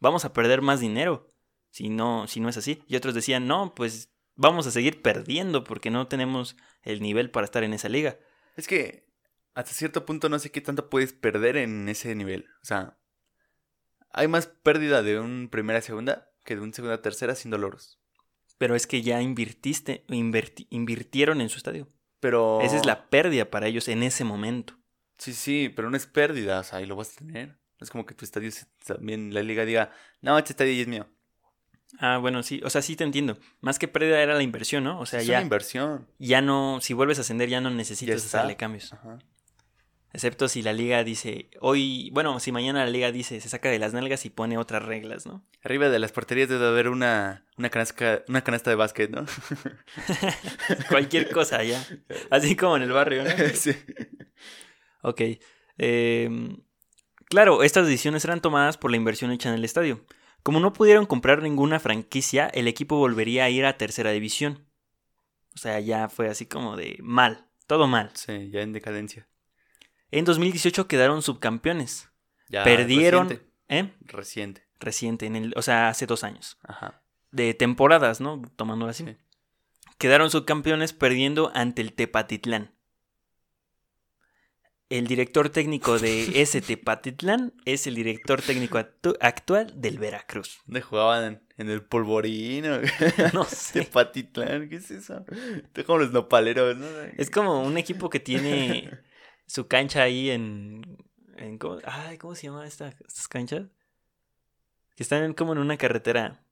vamos 0.00 0.24
a 0.24 0.32
perder 0.32 0.60
más 0.60 0.80
dinero 0.80 1.28
si 1.70 1.88
no, 1.88 2.26
si 2.26 2.40
no 2.40 2.48
es 2.48 2.56
así. 2.56 2.82
Y 2.86 2.96
otros 2.96 3.14
decían, 3.14 3.46
no, 3.46 3.74
pues 3.74 4.09
vamos 4.40 4.66
a 4.66 4.70
seguir 4.70 5.02
perdiendo 5.02 5.64
porque 5.64 5.90
no 5.90 6.08
tenemos 6.08 6.56
el 6.82 7.02
nivel 7.02 7.30
para 7.30 7.44
estar 7.44 7.62
en 7.62 7.74
esa 7.74 7.88
liga. 7.88 8.18
Es 8.56 8.66
que 8.66 9.06
hasta 9.54 9.72
cierto 9.72 10.06
punto 10.06 10.28
no 10.28 10.38
sé 10.38 10.50
qué 10.50 10.60
tanto 10.60 10.88
puedes 10.88 11.12
perder 11.12 11.56
en 11.56 11.88
ese 11.88 12.14
nivel. 12.14 12.46
O 12.62 12.64
sea, 12.64 12.98
hay 14.10 14.28
más 14.28 14.46
pérdida 14.46 15.02
de 15.02 15.20
un 15.20 15.48
primera 15.50 15.80
a 15.80 15.82
segunda 15.82 16.30
que 16.44 16.56
de 16.56 16.62
un 16.62 16.72
segunda 16.72 16.96
a 16.96 17.02
tercera 17.02 17.34
sin 17.34 17.50
loros. 17.50 18.00
Pero 18.56 18.74
es 18.74 18.86
que 18.86 19.02
ya 19.02 19.20
invirtiste, 19.20 20.04
inverti- 20.08 20.66
invirtieron 20.70 21.40
en 21.40 21.48
su 21.48 21.58
estadio. 21.58 21.88
Pero. 22.18 22.60
Esa 22.62 22.76
es 22.76 22.86
la 22.86 23.08
pérdida 23.08 23.50
para 23.50 23.66
ellos 23.66 23.88
en 23.88 24.02
ese 24.02 24.24
momento. 24.24 24.78
Sí, 25.18 25.34
sí, 25.34 25.70
pero 25.74 25.90
no 25.90 25.96
es 25.96 26.06
pérdida, 26.06 26.60
o 26.60 26.64
sea, 26.64 26.78
ahí 26.78 26.86
lo 26.86 26.96
vas 26.96 27.12
a 27.12 27.18
tener. 27.18 27.48
No 27.48 27.84
es 27.84 27.90
como 27.90 28.06
que 28.06 28.14
tu 28.14 28.24
estadio 28.24 28.50
también 28.86 29.34
la 29.34 29.42
liga 29.42 29.64
diga, 29.64 29.92
no, 30.22 30.36
este 30.38 30.52
estadio 30.52 30.72
ya 30.72 30.82
es 30.82 30.88
mío. 30.88 31.08
Ah, 31.98 32.18
bueno, 32.18 32.42
sí, 32.42 32.60
o 32.64 32.70
sea, 32.70 32.82
sí 32.82 32.96
te 32.96 33.04
entiendo. 33.04 33.38
Más 33.60 33.78
que 33.78 33.88
pérdida 33.88 34.22
era 34.22 34.34
la 34.34 34.42
inversión, 34.42 34.84
¿no? 34.84 35.00
O 35.00 35.06
sea, 35.06 35.20
es 35.20 35.26
ya, 35.26 35.34
una 35.38 35.42
inversión. 35.42 36.06
ya 36.18 36.40
no, 36.40 36.78
si 36.80 36.94
vuelves 36.94 37.18
a 37.18 37.22
ascender 37.22 37.48
ya 37.48 37.60
no 37.60 37.70
necesitas 37.70 38.22
Ya 38.22 38.26
hacerle 38.26 38.56
cambios. 38.56 38.92
Ajá. 38.92 39.18
Excepto 40.12 40.48
si 40.48 40.62
la 40.62 40.72
liga 40.72 41.04
dice, 41.04 41.50
hoy, 41.60 42.10
bueno, 42.12 42.40
si 42.40 42.50
mañana 42.50 42.84
la 42.84 42.90
liga 42.90 43.12
dice, 43.12 43.40
se 43.40 43.48
saca 43.48 43.70
de 43.70 43.78
las 43.78 43.92
nalgas 43.92 44.24
y 44.24 44.30
pone 44.30 44.58
otras 44.58 44.84
reglas, 44.84 45.24
¿no? 45.24 45.44
Arriba 45.62 45.88
de 45.88 46.00
las 46.00 46.10
porterías 46.10 46.48
debe 46.48 46.66
haber 46.66 46.88
una, 46.88 47.46
una, 47.56 47.70
canasta, 47.70 48.24
una 48.26 48.42
canasta 48.42 48.70
de 48.70 48.76
básquet, 48.76 49.10
¿no? 49.10 49.24
Cualquier 50.88 51.30
cosa 51.30 51.62
ya. 51.62 51.86
Así 52.28 52.56
como 52.56 52.76
en 52.76 52.82
el 52.82 52.92
barrio, 52.92 53.22
¿no? 53.22 53.30
sí. 53.54 53.72
Ok. 55.02 55.20
em, 55.78 56.56
claro, 57.26 57.62
estas 57.62 57.86
decisiones 57.86 58.24
eran 58.24 58.40
tomadas 58.40 58.78
por 58.78 58.90
la 58.90 58.96
inversión 58.96 59.30
hecha 59.30 59.48
en 59.48 59.54
el 59.54 59.64
estadio. 59.64 60.04
Como 60.42 60.60
no 60.60 60.72
pudieron 60.72 61.06
comprar 61.06 61.42
ninguna 61.42 61.80
franquicia, 61.80 62.46
el 62.48 62.68
equipo 62.68 62.96
volvería 62.96 63.44
a 63.44 63.50
ir 63.50 63.64
a 63.66 63.76
tercera 63.76 64.10
división. 64.10 64.66
O 65.54 65.58
sea, 65.58 65.80
ya 65.80 66.08
fue 66.08 66.28
así 66.28 66.46
como 66.46 66.76
de 66.76 66.98
mal, 67.02 67.48
todo 67.66 67.86
mal. 67.86 68.10
Sí, 68.14 68.50
ya 68.50 68.60
en 68.60 68.72
decadencia. 68.72 69.28
En 70.10 70.24
2018 70.24 70.88
quedaron 70.88 71.22
subcampeones. 71.22 72.08
Ya 72.48 72.64
Perdieron, 72.64 73.28
Reciente. 73.28 73.52
¿eh? 73.68 73.92
reciente. 74.00 74.66
Reciente, 74.80 75.26
en 75.26 75.36
el, 75.36 75.54
o 75.56 75.62
sea, 75.62 75.88
hace 75.88 76.06
dos 76.06 76.24
años. 76.24 76.58
Ajá. 76.62 77.02
De 77.30 77.54
temporadas, 77.54 78.20
¿no? 78.20 78.42
Tomándolo 78.56 78.90
así. 78.90 79.04
Sí. 79.04 79.16
Quedaron 79.98 80.30
subcampeones 80.30 80.92
perdiendo 80.92 81.52
ante 81.54 81.82
el 81.82 81.92
Tepatitlán. 81.92 82.74
El 84.90 85.06
director 85.06 85.48
técnico 85.50 85.98
de 85.98 86.24
ese 86.42 86.60
Tepatitlán 86.60 87.54
es 87.64 87.86
el 87.86 87.94
director 87.94 88.42
técnico 88.42 88.76
actu- 88.78 89.16
actual 89.20 89.72
del 89.80 89.98
Veracruz. 89.98 90.60
¿Dónde 90.66 90.82
jugaban? 90.82 91.42
En 91.56 91.70
el 91.70 91.82
polvorino. 91.82 92.80
No 93.32 93.44
sé. 93.44 93.84
Patitlán, 93.84 94.68
¿qué 94.68 94.76
es 94.76 94.90
eso? 94.90 95.24
Está 95.64 95.84
como 95.84 96.00
los 96.00 96.12
nopaleros, 96.12 96.76
¿no? 96.76 96.86
Es 97.16 97.30
como 97.30 97.62
un 97.62 97.78
equipo 97.78 98.10
que 98.10 98.20
tiene 98.20 98.90
su 99.46 99.66
cancha 99.68 100.02
ahí 100.02 100.28
en. 100.30 100.98
en 101.36 101.56
¿cómo, 101.58 101.78
ay, 101.84 102.18
¿cómo 102.18 102.34
se 102.34 102.48
llama 102.48 102.66
esta- 102.66 102.88
estas 102.88 103.28
canchas? 103.28 103.62
Que 104.96 105.02
están 105.04 105.32
como 105.34 105.52
en 105.52 105.58
una 105.58 105.76
carretera. 105.76 106.42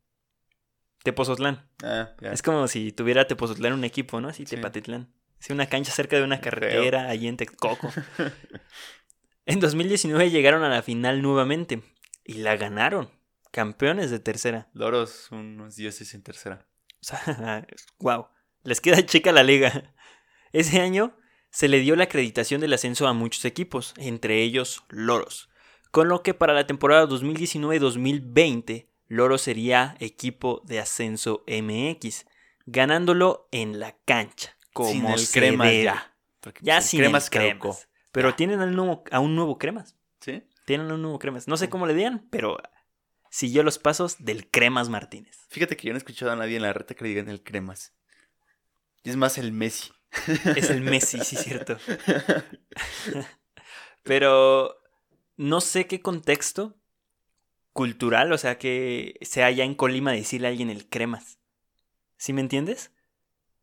Tepozotlán. 1.02 1.68
Ah, 1.82 2.10
ya. 2.20 2.32
Es 2.32 2.42
como 2.42 2.68
si 2.68 2.92
tuviera 2.92 3.26
Tepozotlán 3.26 3.72
un 3.72 3.84
equipo, 3.84 4.20
¿no? 4.20 4.28
Así, 4.28 4.46
Sí. 4.46 4.56
Tepatitlán. 4.56 5.06
Sí, 5.06 5.17
una 5.50 5.66
cancha 5.66 5.92
cerca 5.92 6.16
de 6.16 6.22
una 6.22 6.40
carretera, 6.40 7.08
ahí 7.08 7.26
en 7.26 7.36
Texcoco. 7.36 7.90
en 9.46 9.60
2019 9.60 10.30
llegaron 10.30 10.62
a 10.62 10.68
la 10.68 10.82
final 10.82 11.22
nuevamente 11.22 11.82
y 12.24 12.34
la 12.34 12.56
ganaron. 12.56 13.10
Campeones 13.50 14.10
de 14.10 14.20
tercera. 14.20 14.68
Loros, 14.74 15.28
unos 15.30 15.76
dioses 15.76 16.12
en 16.14 16.22
tercera. 16.22 16.66
O 17.00 17.04
sea, 17.04 17.66
wow. 17.98 18.28
Les 18.62 18.80
queda 18.80 19.04
chica 19.06 19.32
la 19.32 19.42
liga. 19.42 19.94
Ese 20.52 20.80
año 20.80 21.16
se 21.50 21.68
le 21.68 21.80
dio 21.80 21.96
la 21.96 22.04
acreditación 22.04 22.60
del 22.60 22.74
ascenso 22.74 23.06
a 23.06 23.14
muchos 23.14 23.44
equipos, 23.44 23.94
entre 23.96 24.42
ellos 24.42 24.84
Loros, 24.90 25.48
con 25.90 26.08
lo 26.08 26.22
que 26.22 26.34
para 26.34 26.52
la 26.52 26.66
temporada 26.66 27.06
2019-2020 27.08 28.88
Loros 29.06 29.42
sería 29.42 29.96
equipo 30.00 30.62
de 30.66 30.80
ascenso 30.80 31.44
MX, 31.48 32.26
ganándolo 32.66 33.48
en 33.52 33.80
la 33.80 33.96
cancha, 34.04 34.57
como 34.84 34.90
Sin 34.92 35.06
el 35.06 35.18
se 35.18 35.38
Cremas 35.40 35.68
debe. 35.68 35.82
ya. 35.84 36.14
Porque 36.40 36.60
Ya 36.62 36.80
sin 36.80 37.00
Cremas 37.00 37.24
el 37.24 37.30
cremas. 37.30 37.58
caducó. 37.62 37.78
Pero 38.12 38.34
tienen 38.34 38.60
al 38.60 38.74
nuevo- 38.76 39.04
a 39.10 39.18
un 39.20 39.34
nuevo 39.34 39.58
cremas. 39.58 39.96
¿Sí? 40.20 40.42
Tienen 40.66 40.90
a 40.90 40.94
un 40.94 41.02
nuevo 41.02 41.18
cremas. 41.18 41.48
No 41.48 41.56
sé 41.56 41.68
cómo 41.68 41.86
le 41.86 41.94
digan, 41.94 42.26
pero 42.30 42.58
siguió 43.30 43.62
los 43.62 43.78
pasos 43.78 44.16
del 44.24 44.50
Cremas 44.50 44.88
Martínez. 44.88 45.46
Fíjate 45.48 45.76
que 45.76 45.86
yo 45.86 45.92
no 45.92 45.96
he 45.96 45.98
escuchado 45.98 46.30
a 46.32 46.36
nadie 46.36 46.56
en 46.56 46.62
la 46.62 46.72
reta 46.72 46.94
que 46.94 47.04
le 47.04 47.10
digan 47.10 47.28
el 47.28 47.42
cremas. 47.42 47.92
Y 49.02 49.10
es 49.10 49.16
más 49.16 49.36
el 49.38 49.52
Messi. 49.52 49.90
Es 50.56 50.70
el 50.70 50.80
Messi, 50.80 51.20
sí, 51.20 51.36
cierto. 51.36 51.76
Pero 54.02 54.76
no 55.36 55.60
sé 55.60 55.86
qué 55.86 56.00
contexto 56.00 56.76
cultural, 57.72 58.32
o 58.32 58.38
sea, 58.38 58.58
que 58.58 59.18
sea 59.22 59.46
allá 59.46 59.64
en 59.64 59.74
Colima 59.74 60.12
decirle 60.12 60.48
a 60.48 60.50
alguien 60.50 60.70
el 60.70 60.88
cremas. 60.88 61.38
¿Sí 62.16 62.32
me 62.32 62.40
entiendes? 62.40 62.90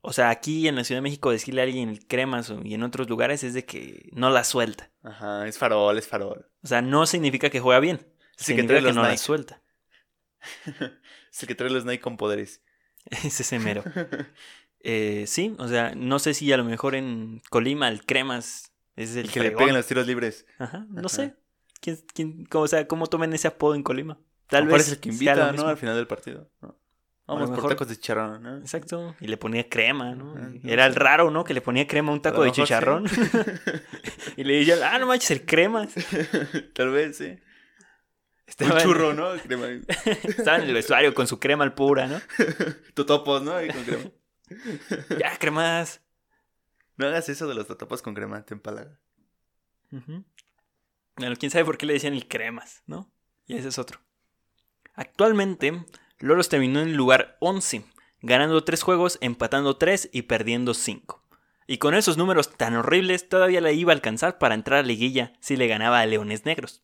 O 0.08 0.14
sea, 0.14 0.30
aquí 0.30 0.68
en 0.68 0.76
la 0.76 0.84
Ciudad 0.84 1.00
de 1.00 1.04
México 1.04 1.32
decirle 1.32 1.62
a 1.62 1.64
alguien 1.64 1.90
el 1.90 2.06
cremas 2.06 2.54
y 2.64 2.76
en 2.76 2.84
otros 2.84 3.10
lugares 3.10 3.44
es 3.44 3.56
de 3.56 3.66
que 3.66 4.08
no 4.12 4.30
la 4.30 4.44
suelta. 4.44 4.92
Ajá, 5.02 5.48
es 5.48 5.58
farol, 5.58 5.98
es 5.98 6.08
farol. 6.08 6.48
O 6.62 6.68
sea, 6.68 6.84
no 6.84 7.08
significa 7.08 7.50
que 7.50 7.60
juega 7.60 7.80
bien. 7.80 7.96
Es 7.96 8.02
el 8.04 8.56
que 8.56 8.62
Significa 8.62 8.68
trae 8.68 8.84
que, 8.84 8.94
no 8.94 9.02
la 9.04 9.18
suelta. 9.18 9.62
Es 11.32 11.42
el 11.42 11.48
que 11.48 11.56
trae 11.56 11.70
los 11.72 11.86
Nike 11.86 12.02
con 12.02 12.18
poderes. 12.18 12.62
Es 13.24 13.40
ese 13.40 13.60
mero. 13.60 13.84
Eh, 14.88 15.26
sí, 15.26 15.56
o 15.58 15.68
sea, 15.68 15.96
no 15.96 16.20
sé 16.20 16.36
si 16.36 16.54
a 16.54 16.58
lo 16.58 16.64
mejor 16.64 16.94
en 16.94 17.42
Colima 17.50 17.90
el 17.90 18.06
cremas 18.06 18.72
es 18.96 19.16
el 19.16 19.26
El 19.26 19.32
que 19.32 19.40
le 19.40 19.50
peguen 19.50 19.74
los 19.74 19.88
tiros 19.88 20.06
libres. 20.06 20.46
Ajá, 20.60 20.86
no 20.90 21.00
Ajá. 21.00 21.10
sé. 21.10 21.36
¿Quién, 21.82 21.98
quién, 22.14 22.46
cómo, 22.46 22.66
o 22.66 22.68
sea, 22.68 22.88
¿cómo 22.88 23.08
toman 23.08 23.34
ese 23.34 23.48
apodo 23.48 23.74
en 23.74 23.82
Colima? 23.82 24.20
Tal 24.46 24.68
vez 24.68 24.84
es 24.84 24.94
el 24.94 25.00
que 25.00 25.10
invita, 25.10 25.52
¿no? 25.54 25.68
Al 25.68 25.78
final 25.78 25.96
del 25.96 26.06
partido. 26.06 26.52
¿no? 26.62 26.78
Vamos 27.28 27.50
por 27.50 27.56
mejor- 27.58 27.72
tacos 27.72 27.88
de 27.88 27.96
chicharrón, 27.96 28.44
¿no? 28.44 28.58
Exacto. 28.58 29.16
Y 29.20 29.28
le 29.28 29.38
ponía 29.38 29.68
crema, 29.68 30.12
Y 30.12 30.16
no 30.16 30.60
Era 30.64 30.86
el 30.86 30.94
raro, 30.96 31.32
¿no? 31.32 31.44
Que 31.44 31.56
le 31.56 31.62
ponía 31.62 31.88
crema 31.88 32.12
a 32.12 32.14
un 32.14 32.22
taco 32.22 32.44
de 32.44 32.50
sí. 32.50 32.62
chicharrón. 32.62 33.06
y 34.38 34.44
le 34.44 34.58
decía, 34.60 34.92
ah, 34.94 35.00
no 35.00 35.08
manches, 35.08 35.32
el 35.32 35.46
crema. 35.46 35.88
Tal 36.76 36.92
vez, 36.92 37.18
sí. 37.18 37.38
Estaba 38.46 38.76
Un 38.76 38.80
churro, 38.80 39.14
¿no? 39.16 39.32
Crema. 39.42 39.68
Estaba 40.06 40.58
en 40.58 40.64
el 40.66 40.74
vestuario 40.74 41.16
con 41.16 41.26
su 41.26 41.40
crema 41.40 41.64
al 41.64 41.74
pura, 41.74 42.06
¿no? 42.08 42.22
Totopos, 42.94 43.42
¿no? 43.42 43.60
Y 43.64 43.70
con 43.70 43.84
crema. 43.84 44.04
Ya, 45.18 45.36
cremas. 45.40 46.02
No 46.98 47.08
hagas 47.08 47.28
eso 47.30 47.48
de 47.48 47.56
los 47.56 47.66
totopos 47.66 48.04
con 48.04 48.14
crema, 48.14 48.46
te 48.46 48.54
empalaga. 48.54 49.00
Ujú. 49.92 50.24
Bueno, 51.18 51.36
quién 51.38 51.50
sabe 51.52 51.66
por 51.66 51.78
qué 51.80 51.88
le 51.88 51.94
decían 51.94 52.14
el 52.14 52.28
cremas, 52.28 52.84
¿no? 52.86 53.12
Y 53.48 53.58
ese 53.58 53.70
es 53.70 53.80
otro. 53.80 54.00
Actualmente, 54.94 55.84
Loros 56.26 56.50
terminó 56.50 56.80
en 56.80 56.88
el 56.88 56.96
lugar 56.96 57.38
11, 57.40 57.86
ganando 58.24 58.64
3 58.64 58.82
juegos, 58.82 59.20
empatando 59.22 59.78
3 59.78 60.10
y 60.12 60.24
perdiendo 60.24 60.74
5. 60.74 61.24
Y 61.68 61.78
con 61.78 61.94
esos 61.94 62.18
números 62.18 62.50
tan 62.58 62.76
horribles, 62.76 63.30
todavía 63.30 63.62
la 63.62 63.72
iba 63.72 63.92
a 63.92 63.96
alcanzar 63.96 64.40
para 64.40 64.56
entrar 64.56 64.80
a 64.80 64.88
liguilla 64.88 65.34
si 65.40 65.56
le 65.56 65.68
ganaba 65.68 66.00
a 66.00 66.06
Leones 66.08 66.44
Negros. 66.44 66.82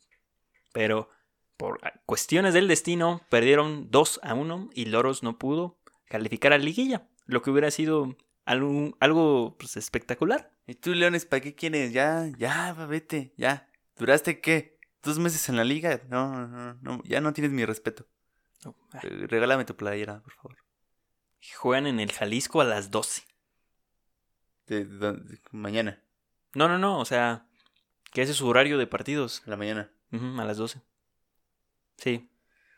Pero, 0.74 1.10
por 1.58 1.80
cuestiones 2.06 2.54
del 2.54 2.68
destino, 2.68 3.24
perdieron 3.30 3.90
2 3.90 4.20
a 4.22 4.36
1 4.36 4.70
y 4.76 4.86
Loros 4.86 5.24
no 5.24 5.40
pudo 5.40 5.80
calificar 6.06 6.54
a 6.54 6.60
liguilla, 6.60 7.08
lo 7.26 7.42
que 7.42 7.50
hubiera 7.50 7.72
sido 7.72 8.16
algo, 8.46 9.56
pues, 9.58 9.76
espectacular. 9.76 10.52
¿Y 10.68 10.76
tú, 10.76 10.94
Leones, 10.94 11.26
para 11.26 11.42
qué 11.42 11.56
quieres? 11.56 11.94
Ya, 11.94 12.30
ya, 12.38 12.74
vete, 12.74 13.34
ya. 13.38 13.68
¿Duraste 13.98 14.40
qué? 14.40 14.78
¿Dos 15.02 15.18
meses 15.18 15.50
en 15.50 15.56
la 15.56 15.64
liga? 15.64 16.00
No, 16.10 16.48
no, 16.48 16.76
no, 16.76 17.02
ya 17.06 17.22
no 17.22 17.34
tienes 17.34 17.52
mi 17.52 17.66
respeto. 17.66 18.06
No, 18.64 18.76
ah, 18.94 19.00
Eh, 19.04 19.26
Regálame 19.28 19.66
tu 19.66 19.76
playera, 19.76 20.22
por 20.22 20.34
favor. 20.34 20.58
Juegan 21.58 21.88
en 21.88 22.00
el 22.00 22.12
Jalisco 22.12 22.62
a 22.62 22.66
las 22.66 22.92
12. 22.92 23.24
De, 24.68 24.86
de- 24.86 25.14
de- 25.14 25.42
mañana, 25.52 26.02
No, 26.54 26.68
no, 26.68 26.78
no, 26.78 27.00
o 27.00 27.06
sea, 27.06 27.48
que 28.14 28.22
ese 28.22 28.32
es 28.34 28.38
su 28.38 28.48
horario 28.48 28.78
de 28.78 28.88
partidos. 28.88 29.42
a 29.46 29.50
la 29.50 29.58
mañana. 29.58 29.92
A 30.12 30.44
las 30.46 30.58
12. 30.58 30.82
Sí. 31.98 32.30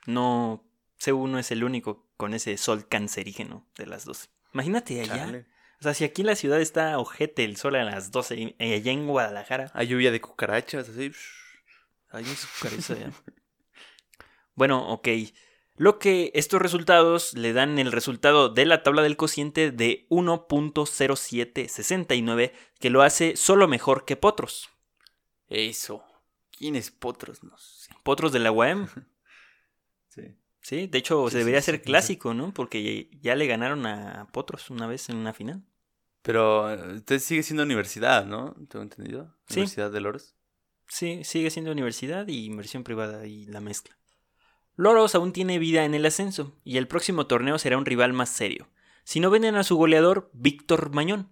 No, 0.06 0.63
C1 1.00 1.39
es 1.39 1.52
el 1.52 1.63
único 1.63 2.08
con 2.17 2.34
ese 2.34 2.56
sol 2.58 2.88
cancerígeno 2.88 3.67
de 3.78 3.88
las 3.88 4.06
12. 4.06 4.30
Imagínate 4.54 5.02
allá. 5.02 5.26
Chale. 5.26 5.48
O 5.80 5.84
sea, 5.84 5.93
si 5.93 6.04
aquí 6.06 6.22
en 6.22 6.28
la 6.28 6.36
ciudad 6.36 6.62
está 6.62 6.98
ojete 7.00 7.43
el 7.43 7.58
sol 7.58 7.76
a 7.76 7.84
las 7.84 8.12
12 8.12 8.36
y 8.58 8.74
allá 8.74 8.91
en 8.91 9.08
Guadalajara. 9.08 9.72
Hay 9.74 9.88
lluvia 9.88 10.12
de 10.12 10.22
cucarachas, 10.22 10.88
así. 10.89 11.12
Hay 12.12 12.24
sucarizo 12.26 12.93
allá. 12.93 13.12
Bueno, 14.56 14.88
ok. 14.89 15.08
Lo 15.76 15.98
que 15.98 16.30
estos 16.36 16.62
resultados 16.62 17.34
le 17.34 17.52
dan 17.52 17.80
el 17.80 17.92
resultado 17.92 18.50
de 18.50 18.64
la 18.66 18.84
tabla 18.84 19.02
del 19.02 19.18
cociente 19.18 19.72
de 19.72 20.06
1.0769, 20.10 22.52
que 22.80 22.92
lo 22.92 23.02
hace 23.02 23.36
solo 23.36 23.68
mejor 23.68 24.06
que 24.06 24.16
Potros. 24.16 24.70
Eso. 25.48 26.04
¿Quién 26.52 26.76
es 26.76 26.92
Potros? 26.92 27.44
No 27.44 27.58
sé. 27.58 27.92
Potros 28.04 28.32
de 28.32 28.38
la 28.40 28.52
UAM. 28.52 28.88
Sí. 30.10 30.36
Sí, 30.62 30.86
de 30.86 31.00
hecho 31.00 31.26
Sí, 31.26 31.32
se 31.32 31.40
debería 31.40 31.60
sí, 31.60 31.66
ser 31.66 31.78
sí, 31.78 31.82
clásico, 31.82 32.36
¿no? 32.36 32.54
Porque 32.54 33.10
ya 33.20 33.36
le 33.36 33.48
ganaron 33.48 33.88
a 33.88 34.28
Potros 34.32 34.70
una 34.70 34.86
vez 34.86 35.10
en 35.10 35.18
una 35.18 35.34
final. 35.34 35.64
Pero 36.22 36.72
usted 36.94 37.18
sigue 37.18 37.42
siendo 37.42 37.64
universidad, 37.64 38.24
¿no? 38.26 38.54
¿Tengo 38.70 38.84
entendido? 38.84 39.36
Universidad 39.50 39.90
de 39.92 40.02
Loros. 40.02 40.36
Sí, 40.88 41.24
sigue 41.24 41.50
siendo 41.50 41.72
universidad 41.72 42.28
y 42.28 42.46
inversión 42.46 42.84
privada 42.84 43.26
y 43.26 43.46
la 43.46 43.60
mezcla. 43.60 43.98
Loros 44.76 45.14
aún 45.16 45.34
tiene 45.34 45.60
vida 45.60 45.86
en 45.86 45.94
el 45.94 46.06
ascenso 46.06 46.56
y 46.64 46.78
el 46.78 46.88
próximo 46.88 47.28
torneo 47.28 47.60
será 47.60 47.78
un 47.78 47.86
rival 47.86 48.14
más 48.14 48.30
serio. 48.30 48.70
Si 49.04 49.20
no 49.20 49.30
venden 49.30 49.56
a 49.56 49.64
su 49.64 49.76
goleador, 49.76 50.30
Víctor 50.34 50.94
Mañón, 50.94 51.30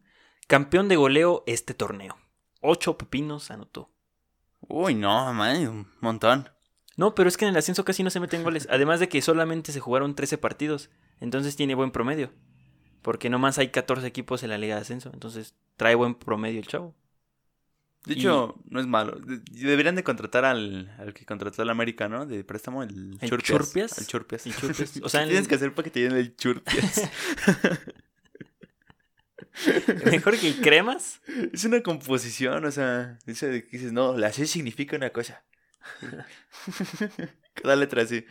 campeón 0.47 0.87
de 0.87 0.95
goleo 0.95 1.43
este 1.47 1.73
torneo. 1.73 2.17
Ocho 2.61 2.97
pepinos 2.97 3.49
anotó. 3.49 3.89
Uy, 4.59 4.93
no, 4.93 5.33
man, 5.33 5.67
un 5.67 5.87
montón. 5.99 6.49
No, 6.97 7.15
pero 7.15 7.29
es 7.29 7.37
que 7.37 7.45
en 7.45 7.51
el 7.51 7.57
ascenso 7.57 7.83
casi 7.83 8.03
no 8.03 8.09
se 8.09 8.19
meten 8.19 8.43
goles. 8.43 8.67
Además 8.69 8.99
de 8.99 9.09
que 9.09 9.21
solamente 9.21 9.71
se 9.71 9.79
jugaron 9.79 10.13
13 10.13 10.37
partidos. 10.37 10.89
Entonces 11.19 11.55
tiene 11.55 11.73
buen 11.73 11.91
promedio. 11.91 12.31
Porque 13.01 13.29
nomás 13.29 13.57
hay 13.57 13.69
14 13.69 14.05
equipos 14.05 14.43
en 14.43 14.51
la 14.51 14.59
Liga 14.59 14.75
de 14.75 14.81
Ascenso. 14.81 15.09
Entonces 15.13 15.55
trae 15.77 15.95
buen 15.95 16.13
promedio 16.13 16.59
el 16.59 16.67
chavo. 16.67 16.95
De 18.05 18.15
Y- 18.15 18.19
hecho, 18.19 18.59
no 18.69 18.79
es 18.79 18.87
malo. 18.87 19.19
De- 19.19 19.41
deberían 19.51 19.95
de 19.95 20.03
contratar 20.03 20.43
al, 20.43 20.91
al 20.97 21.13
que 21.13 21.23
contrató 21.25 21.61
al 21.61 21.69
América, 21.69 22.09
¿no? 22.09 22.25
De 22.25 22.43
préstamo, 22.43 22.81
el, 22.81 23.17
¿El 23.21 23.29
Churpias. 23.29 23.59
Churpias? 23.59 23.97
El 23.99 24.07
Churpias. 24.07 24.45
El 24.47 24.55
Churpias. 24.55 24.97
O 25.03 25.09
sea, 25.09 25.21
en- 25.23 25.29
tienes 25.29 25.47
que 25.47 25.55
hacer 25.55 25.73
para 25.75 25.83
que 25.83 25.91
te 25.91 25.99
llenen 26.01 26.17
el 26.17 26.35
Churpias? 26.35 27.09
Mejor 30.05 30.37
que 30.39 30.47
el 30.47 30.61
Cremas. 30.61 31.21
es 31.53 31.65
una 31.65 31.81
composición, 31.81 32.65
o 32.65 32.71
sea, 32.71 33.19
dice 33.25 33.47
de 33.49 33.63
que 33.65 33.77
dices, 33.77 33.91
no, 33.91 34.17
la 34.17 34.31
C 34.31 34.47
significa 34.47 34.95
una 34.95 35.09
cosa. 35.11 35.43
Cada 37.53 37.75
letra 37.75 38.03
así. 38.03 38.25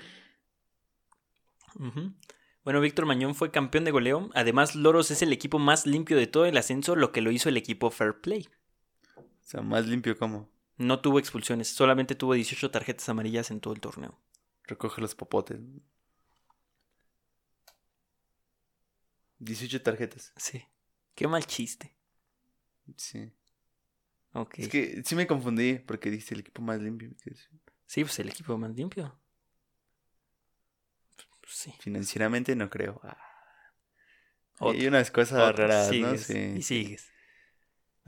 Bueno, 2.64 2.80
Víctor 2.80 3.06
Mañón 3.06 3.35
fue 3.35 3.50
campeón 3.50 3.85
de 3.85 3.90
goleo. 3.90 4.30
Además, 4.35 4.74
Loros 4.74 5.11
es 5.11 5.22
el 5.22 5.33
equipo 5.33 5.59
más 5.59 5.87
limpio 5.87 6.16
de 6.16 6.26
todo 6.26 6.46
el 6.46 6.56
ascenso, 6.56 6.96
lo 6.96 7.12
que 7.12 7.20
lo 7.20 7.30
hizo 7.30 7.48
el 7.48 7.56
equipo 7.56 7.90
Fair 7.90 8.20
Play. 8.20 8.48
O 9.50 9.52
sea, 9.52 9.62
más 9.62 9.84
limpio 9.84 10.16
como. 10.16 10.48
No 10.76 11.00
tuvo 11.00 11.18
expulsiones, 11.18 11.66
solamente 11.66 12.14
tuvo 12.14 12.34
18 12.34 12.70
tarjetas 12.70 13.08
amarillas 13.08 13.50
en 13.50 13.58
todo 13.58 13.74
el 13.74 13.80
torneo. 13.80 14.16
Recoge 14.62 15.00
los 15.00 15.16
popotes. 15.16 15.58
18 19.40 19.82
tarjetas. 19.82 20.32
Sí. 20.36 20.64
Qué 21.16 21.26
mal 21.26 21.44
chiste. 21.46 21.96
Sí. 22.96 23.32
Ok. 24.34 24.61
Es 24.61 24.68
que 24.68 25.03
sí 25.05 25.16
me 25.16 25.26
confundí 25.26 25.80
porque 25.80 26.12
dice 26.12 26.34
el 26.34 26.40
equipo 26.42 26.62
más 26.62 26.80
limpio. 26.80 27.11
Sí, 27.86 28.05
pues 28.05 28.20
el 28.20 28.28
equipo 28.28 28.57
más 28.57 28.70
limpio. 28.70 29.18
Sí. 31.48 31.74
Financieramente 31.80 32.55
no 32.55 32.70
creo. 32.70 33.01
Ah. 33.03 33.18
Hay 34.61 34.86
unas 34.86 35.11
cosas 35.11 35.51
Otro. 35.51 35.66
raras, 35.66 35.90
¿no? 35.92 36.16
Sí. 36.16 36.55
Y 36.57 36.62
sigues. 36.62 37.11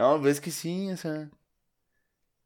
No, 0.03 0.21
pues 0.21 0.33
es 0.35 0.41
que 0.41 0.51
sí, 0.51 0.91
o 0.91 0.97
sea. 0.97 1.31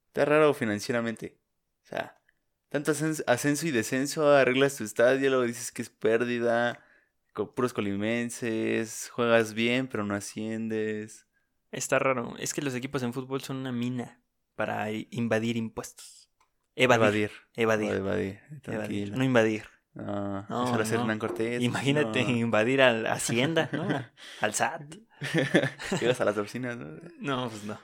Está 0.08 0.26
raro 0.26 0.52
financieramente. 0.52 1.38
O 1.84 1.86
sea, 1.86 2.20
tanto 2.68 2.92
ascenso, 3.26 3.66
y 3.66 3.70
descenso, 3.70 4.30
arreglas 4.30 4.76
tu 4.76 4.84
estadio, 4.84 5.30
luego 5.30 5.44
dices 5.44 5.72
que 5.72 5.80
es 5.80 5.88
pérdida, 5.88 6.84
con 7.32 7.54
puros 7.54 7.72
colimenses, 7.72 9.08
juegas 9.10 9.54
bien, 9.54 9.88
pero 9.88 10.04
no 10.04 10.14
asciendes. 10.14 11.26
Está 11.72 11.98
raro. 11.98 12.36
Es 12.38 12.52
que 12.52 12.60
los 12.60 12.74
equipos 12.74 13.02
en 13.02 13.14
fútbol 13.14 13.40
son 13.40 13.56
una 13.56 13.72
mina 13.72 14.20
para 14.54 14.92
invadir 14.92 15.56
impuestos. 15.56 16.28
Evadir. 16.74 17.30
Evadir. 17.54 17.94
Evadir. 17.94 17.94
Evadir. 17.94 18.40
evadir. 18.66 19.16
No 19.16 19.24
invadir. 19.24 19.75
No, 19.96 20.46
No, 20.48 20.64
eso 20.64 20.76
lo 20.76 20.82
hace 20.82 20.94
no. 20.94 21.00
Hernán 21.02 21.18
Cortés. 21.18 21.62
Imagínate 21.62 22.22
no. 22.22 22.30
invadir 22.30 22.82
a 22.82 22.92
la 22.92 23.12
Hacienda, 23.14 23.70
¿no? 23.72 23.88
Al 24.40 24.54
SAT. 24.54 24.96
Llegas 26.00 26.20
a 26.20 26.26
las 26.26 26.36
oficinas, 26.36 26.76
¿no? 26.76 27.00
No, 27.18 27.48
pues 27.48 27.64
no. 27.64 27.78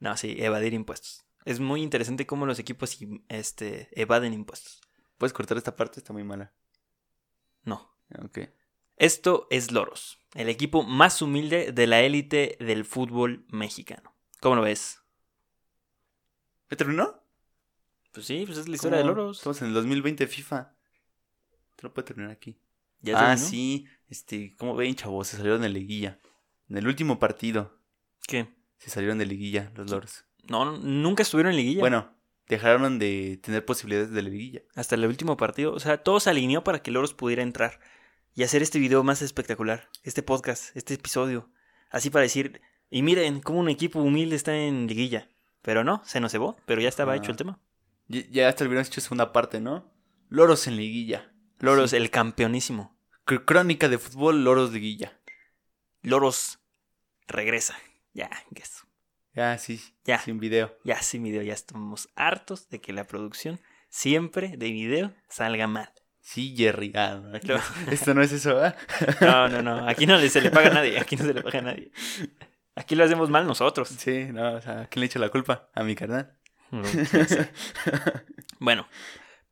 No, 0.00 0.16
sí, 0.16 0.34
evadir 0.38 0.74
impuestos. 0.74 1.24
Es 1.44 1.60
muy 1.60 1.82
interesante 1.82 2.26
cómo 2.26 2.44
los 2.44 2.58
equipos 2.58 2.98
este, 3.28 3.88
evaden 3.92 4.32
impuestos. 4.32 4.80
¿Puedes 5.16 5.32
cortar 5.32 5.56
esta 5.56 5.76
parte? 5.76 6.00
Está 6.00 6.12
muy 6.12 6.24
mala. 6.24 6.52
No. 7.62 7.94
Ok. 8.20 8.40
Esto 8.96 9.46
es 9.50 9.70
Loros, 9.70 10.18
el 10.34 10.48
equipo 10.48 10.82
más 10.82 11.22
humilde 11.22 11.70
de 11.70 11.86
la 11.86 12.00
élite 12.00 12.56
del 12.58 12.84
fútbol 12.84 13.46
mexicano. 13.48 14.16
¿Cómo 14.40 14.56
lo 14.56 14.62
ves? 14.62 15.00
¿Ya 16.68 16.76
terminó? 16.76 17.22
Pues 18.12 18.26
sí, 18.26 18.42
pues 18.44 18.58
es 18.58 18.66
la 18.66 18.74
historia 18.74 18.98
de. 18.98 19.04
Loros. 19.04 19.38
Estamos 19.38 19.62
en 19.62 19.68
el 19.68 19.74
2020 19.74 20.26
FIFA. 20.26 20.74
Te 21.78 21.86
lo 21.86 21.94
puede 21.94 22.06
terminar 22.08 22.32
aquí. 22.32 22.58
¿Ya 23.00 23.14
ah, 23.16 23.28
terminó? 23.36 23.48
sí. 23.48 23.86
Este, 24.08 24.56
¿cómo 24.56 24.74
ven, 24.74 24.96
chavos? 24.96 25.28
Se 25.28 25.36
salieron 25.36 25.62
de 25.62 25.68
liguilla. 25.68 26.18
En 26.68 26.76
el 26.76 26.88
último 26.88 27.20
partido 27.20 27.78
¿Qué? 28.26 28.48
se 28.78 28.90
salieron 28.90 29.18
de 29.18 29.26
liguilla 29.26 29.70
los 29.76 29.88
Loros. 29.88 30.24
No, 30.48 30.64
no, 30.64 30.78
nunca 30.78 31.22
estuvieron 31.22 31.52
en 31.52 31.58
liguilla. 31.58 31.80
Bueno, 31.80 32.12
dejaron 32.48 32.98
de 32.98 33.38
tener 33.42 33.64
posibilidades 33.64 34.10
de 34.10 34.22
liguilla. 34.22 34.62
Hasta 34.74 34.96
el 34.96 35.04
último 35.06 35.36
partido. 35.36 35.72
O 35.72 35.78
sea, 35.78 36.02
todo 36.02 36.18
se 36.18 36.30
alineó 36.30 36.64
para 36.64 36.82
que 36.82 36.90
Loros 36.90 37.14
pudiera 37.14 37.42
entrar 37.42 37.78
y 38.34 38.42
hacer 38.42 38.60
este 38.62 38.80
video 38.80 39.04
más 39.04 39.22
espectacular. 39.22 39.88
Este 40.02 40.24
podcast, 40.24 40.76
este 40.76 40.94
episodio. 40.94 41.48
Así 41.90 42.10
para 42.10 42.24
decir, 42.24 42.60
y 42.90 43.02
miren 43.02 43.40
cómo 43.40 43.60
un 43.60 43.68
equipo 43.68 44.00
humilde 44.00 44.34
está 44.34 44.56
en 44.56 44.88
liguilla. 44.88 45.28
Pero 45.62 45.84
no, 45.84 46.02
se 46.04 46.18
nos 46.18 46.32
cebó, 46.32 46.56
pero 46.66 46.80
ya 46.80 46.88
estaba 46.88 47.12
Ah. 47.12 47.16
hecho 47.16 47.30
el 47.30 47.36
tema. 47.36 47.60
Ya, 48.08 48.22
ya 48.30 48.48
hasta 48.48 48.64
hubieran 48.64 48.84
hecho 48.84 49.00
segunda 49.00 49.32
parte, 49.32 49.60
¿no? 49.60 49.92
Loros 50.28 50.66
en 50.66 50.76
liguilla. 50.76 51.32
Loros, 51.58 51.90
Sí. 51.90 51.96
el 51.96 52.10
campeonísimo. 52.10 52.96
Cr- 53.26 53.44
Crónica 53.44 53.88
de 53.88 53.98
fútbol, 53.98 54.44
Loros 54.44 54.72
liguilla. 54.72 55.18
Loros 56.02 56.60
regresa. 57.26 57.76
Ya, 58.14 58.30
eso. 58.54 58.86
Ya, 59.34 59.56
sí. 59.58 59.80
Ya. 60.04 60.18
Sin 60.18 60.38
video. 60.40 60.76
Ya 60.84 61.00
sin 61.02 61.22
video, 61.22 61.42
ya 61.42 61.52
estamos 61.54 62.08
hartos 62.16 62.68
de 62.68 62.80
que 62.80 62.92
la 62.92 63.04
producción 63.04 63.60
siempre 63.88 64.56
de 64.56 64.70
video 64.70 65.14
salga 65.28 65.66
mal. 65.66 65.92
Sí, 66.20 66.54
Jerry. 66.56 66.92
Ah, 66.94 67.20
no, 67.22 67.36
aquí 67.36 67.48
No. 67.48 67.56
esto 67.90 68.12
no 68.14 68.22
es 68.22 68.32
eso, 68.32 68.58
¿ah? 68.62 68.74
No, 69.20 69.48
no, 69.48 69.62
no. 69.62 69.88
Aquí 69.88 70.06
no 70.06 70.18
se 70.18 70.40
le 70.40 70.50
paga 70.50 70.68
a 70.70 70.74
nadie. 70.74 70.98
Aquí 70.98 71.16
no 71.16 71.24
se 71.24 71.32
le 71.34 71.42
paga 71.42 71.60
a 71.60 71.62
nadie. 71.62 71.90
Aquí 72.74 72.94
lo 72.94 73.04
hacemos 73.04 73.30
mal 73.30 73.46
nosotros. 73.46 73.88
Sí, 73.88 74.26
no, 74.32 74.54
o 74.54 74.60
sea, 74.60 74.82
¿a 74.82 74.86
quién 74.88 75.00
le 75.00 75.06
echo 75.06 75.18
la 75.18 75.30
culpa? 75.30 75.70
A 75.74 75.82
mi 75.84 75.94
carnal. 75.94 76.36
No. 76.70 76.82
Bueno, 78.58 78.86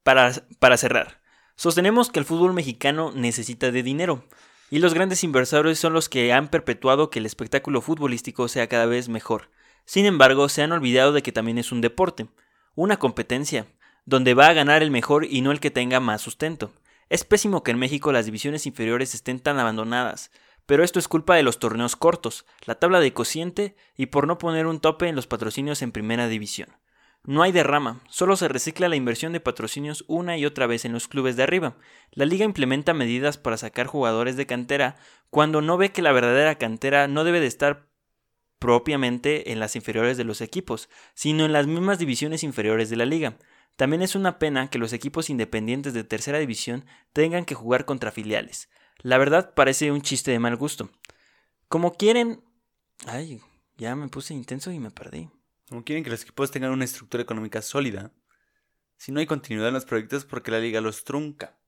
para, 0.02 0.32
para 0.58 0.76
cerrar, 0.76 1.20
sostenemos 1.56 2.10
que 2.10 2.20
el 2.20 2.24
fútbol 2.24 2.52
mexicano 2.52 3.12
necesita 3.14 3.70
de 3.70 3.82
dinero 3.82 4.24
y 4.70 4.78
los 4.78 4.94
grandes 4.94 5.24
inversores 5.24 5.78
son 5.78 5.92
los 5.92 6.08
que 6.08 6.32
han 6.32 6.48
perpetuado 6.48 7.10
que 7.10 7.18
el 7.18 7.26
espectáculo 7.26 7.80
futbolístico 7.80 8.48
sea 8.48 8.68
cada 8.68 8.86
vez 8.86 9.08
mejor. 9.08 9.50
Sin 9.84 10.06
embargo, 10.06 10.48
se 10.48 10.62
han 10.62 10.72
olvidado 10.72 11.12
de 11.12 11.22
que 11.22 11.32
también 11.32 11.58
es 11.58 11.70
un 11.70 11.80
deporte, 11.80 12.26
una 12.74 12.98
competencia, 12.98 13.66
donde 14.04 14.34
va 14.34 14.48
a 14.48 14.52
ganar 14.52 14.82
el 14.82 14.90
mejor 14.90 15.24
y 15.24 15.40
no 15.40 15.52
el 15.52 15.60
que 15.60 15.70
tenga 15.70 16.00
más 16.00 16.22
sustento. 16.22 16.72
Es 17.08 17.24
pésimo 17.24 17.62
que 17.62 17.70
en 17.70 17.78
México 17.78 18.10
las 18.12 18.26
divisiones 18.26 18.66
inferiores 18.66 19.14
estén 19.14 19.38
tan 19.38 19.58
abandonadas, 19.58 20.32
pero 20.66 20.82
esto 20.82 20.98
es 20.98 21.06
culpa 21.06 21.36
de 21.36 21.44
los 21.44 21.60
torneos 21.60 21.94
cortos, 21.94 22.44
la 22.64 22.74
tabla 22.74 22.98
de 22.98 23.12
cociente 23.12 23.76
y 23.96 24.06
por 24.06 24.26
no 24.26 24.38
poner 24.38 24.66
un 24.66 24.80
tope 24.80 25.08
en 25.08 25.14
los 25.14 25.28
patrocinios 25.28 25.82
en 25.82 25.92
primera 25.92 26.26
división. 26.26 26.68
No 27.26 27.42
hay 27.42 27.50
derrama, 27.50 28.00
solo 28.08 28.36
se 28.36 28.46
recicla 28.46 28.88
la 28.88 28.94
inversión 28.94 29.32
de 29.32 29.40
patrocinios 29.40 30.04
una 30.06 30.38
y 30.38 30.46
otra 30.46 30.68
vez 30.68 30.84
en 30.84 30.92
los 30.92 31.08
clubes 31.08 31.34
de 31.34 31.42
arriba. 31.42 31.76
La 32.12 32.24
liga 32.24 32.44
implementa 32.44 32.94
medidas 32.94 33.36
para 33.36 33.56
sacar 33.56 33.88
jugadores 33.88 34.36
de 34.36 34.46
cantera 34.46 34.94
cuando 35.28 35.60
no 35.60 35.76
ve 35.76 35.90
que 35.90 36.02
la 36.02 36.12
verdadera 36.12 36.54
cantera 36.54 37.08
no 37.08 37.24
debe 37.24 37.40
de 37.40 37.48
estar 37.48 37.88
propiamente 38.60 39.50
en 39.50 39.58
las 39.58 39.74
inferiores 39.74 40.16
de 40.16 40.22
los 40.22 40.40
equipos, 40.40 40.88
sino 41.14 41.44
en 41.44 41.52
las 41.52 41.66
mismas 41.66 41.98
divisiones 41.98 42.44
inferiores 42.44 42.90
de 42.90 42.96
la 42.96 43.06
liga. 43.06 43.36
También 43.74 44.02
es 44.02 44.14
una 44.14 44.38
pena 44.38 44.70
que 44.70 44.78
los 44.78 44.92
equipos 44.92 45.28
independientes 45.28 45.94
de 45.94 46.04
tercera 46.04 46.38
división 46.38 46.86
tengan 47.12 47.44
que 47.44 47.56
jugar 47.56 47.84
contra 47.86 48.12
filiales. 48.12 48.70
La 48.98 49.18
verdad 49.18 49.52
parece 49.54 49.90
un 49.90 50.00
chiste 50.00 50.30
de 50.30 50.38
mal 50.38 50.56
gusto. 50.56 50.90
Como 51.68 51.92
quieren... 51.94 52.44
Ay, 53.06 53.40
ya 53.76 53.96
me 53.96 54.08
puse 54.08 54.32
intenso 54.32 54.70
y 54.70 54.78
me 54.78 54.92
perdí. 54.92 55.28
Como 55.68 55.84
quieren 55.84 56.04
que 56.04 56.10
los 56.10 56.22
equipos 56.22 56.50
tengan 56.50 56.70
una 56.70 56.84
estructura 56.84 57.22
económica 57.22 57.60
sólida, 57.62 58.12
si 58.96 59.12
no 59.12 59.20
hay 59.20 59.26
continuidad 59.26 59.68
en 59.68 59.74
los 59.74 59.84
proyectos 59.84 60.24
porque 60.24 60.50
la 60.50 60.60
liga 60.60 60.80
los 60.80 61.04
trunca. 61.04 61.58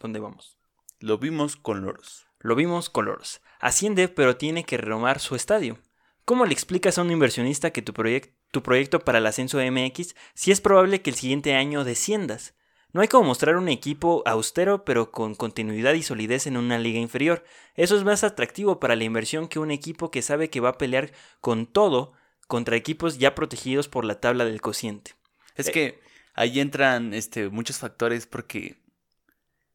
¿Dónde 0.00 0.20
vamos? 0.20 0.58
Lo 1.00 1.18
vimos 1.18 1.56
con 1.56 1.82
Loros. 1.82 2.26
Lo 2.40 2.54
vimos 2.54 2.90
colores. 2.90 3.40
Asciende, 3.60 4.08
pero 4.08 4.36
tiene 4.36 4.64
que 4.64 4.76
renomar 4.76 5.18
su 5.18 5.34
estadio. 5.34 5.78
¿Cómo 6.24 6.44
le 6.44 6.52
explicas 6.52 6.98
a 6.98 7.02
un 7.02 7.10
inversionista 7.10 7.70
que 7.70 7.82
tu 7.82 7.92
proyecto 7.92 9.00
para 9.00 9.18
el 9.18 9.26
ascenso 9.26 9.58
de 9.58 9.70
MX 9.70 10.14
si 10.34 10.52
es 10.52 10.60
probable 10.60 11.02
que 11.02 11.10
el 11.10 11.16
siguiente 11.16 11.54
año 11.54 11.84
desciendas? 11.84 12.54
No 12.92 13.02
hay 13.02 13.08
como 13.08 13.26
mostrar 13.28 13.56
un 13.56 13.68
equipo 13.68 14.22
austero 14.26 14.84
pero 14.84 15.10
con 15.10 15.34
continuidad 15.34 15.94
y 15.94 16.02
solidez 16.02 16.46
en 16.46 16.56
una 16.56 16.78
liga 16.78 16.98
inferior. 16.98 17.44
Eso 17.74 17.96
es 17.96 18.04
más 18.04 18.24
atractivo 18.24 18.80
para 18.80 18.96
la 18.96 19.04
inversión 19.04 19.46
que 19.48 19.58
un 19.58 19.70
equipo 19.70 20.10
que 20.10 20.22
sabe 20.22 20.48
que 20.50 20.60
va 20.60 20.70
a 20.70 20.78
pelear 20.78 21.12
con 21.40 21.66
todo 21.66 22.12
contra 22.46 22.76
equipos 22.76 23.18
ya 23.18 23.34
protegidos 23.34 23.88
por 23.88 24.04
la 24.06 24.20
tabla 24.20 24.44
del 24.46 24.60
cociente. 24.62 25.12
Es 25.54 25.68
Eh. 25.68 25.72
que 25.72 26.00
ahí 26.34 26.60
entran 26.60 27.12
este, 27.12 27.50
muchos 27.50 27.78
factores 27.78 28.26
porque 28.26 28.80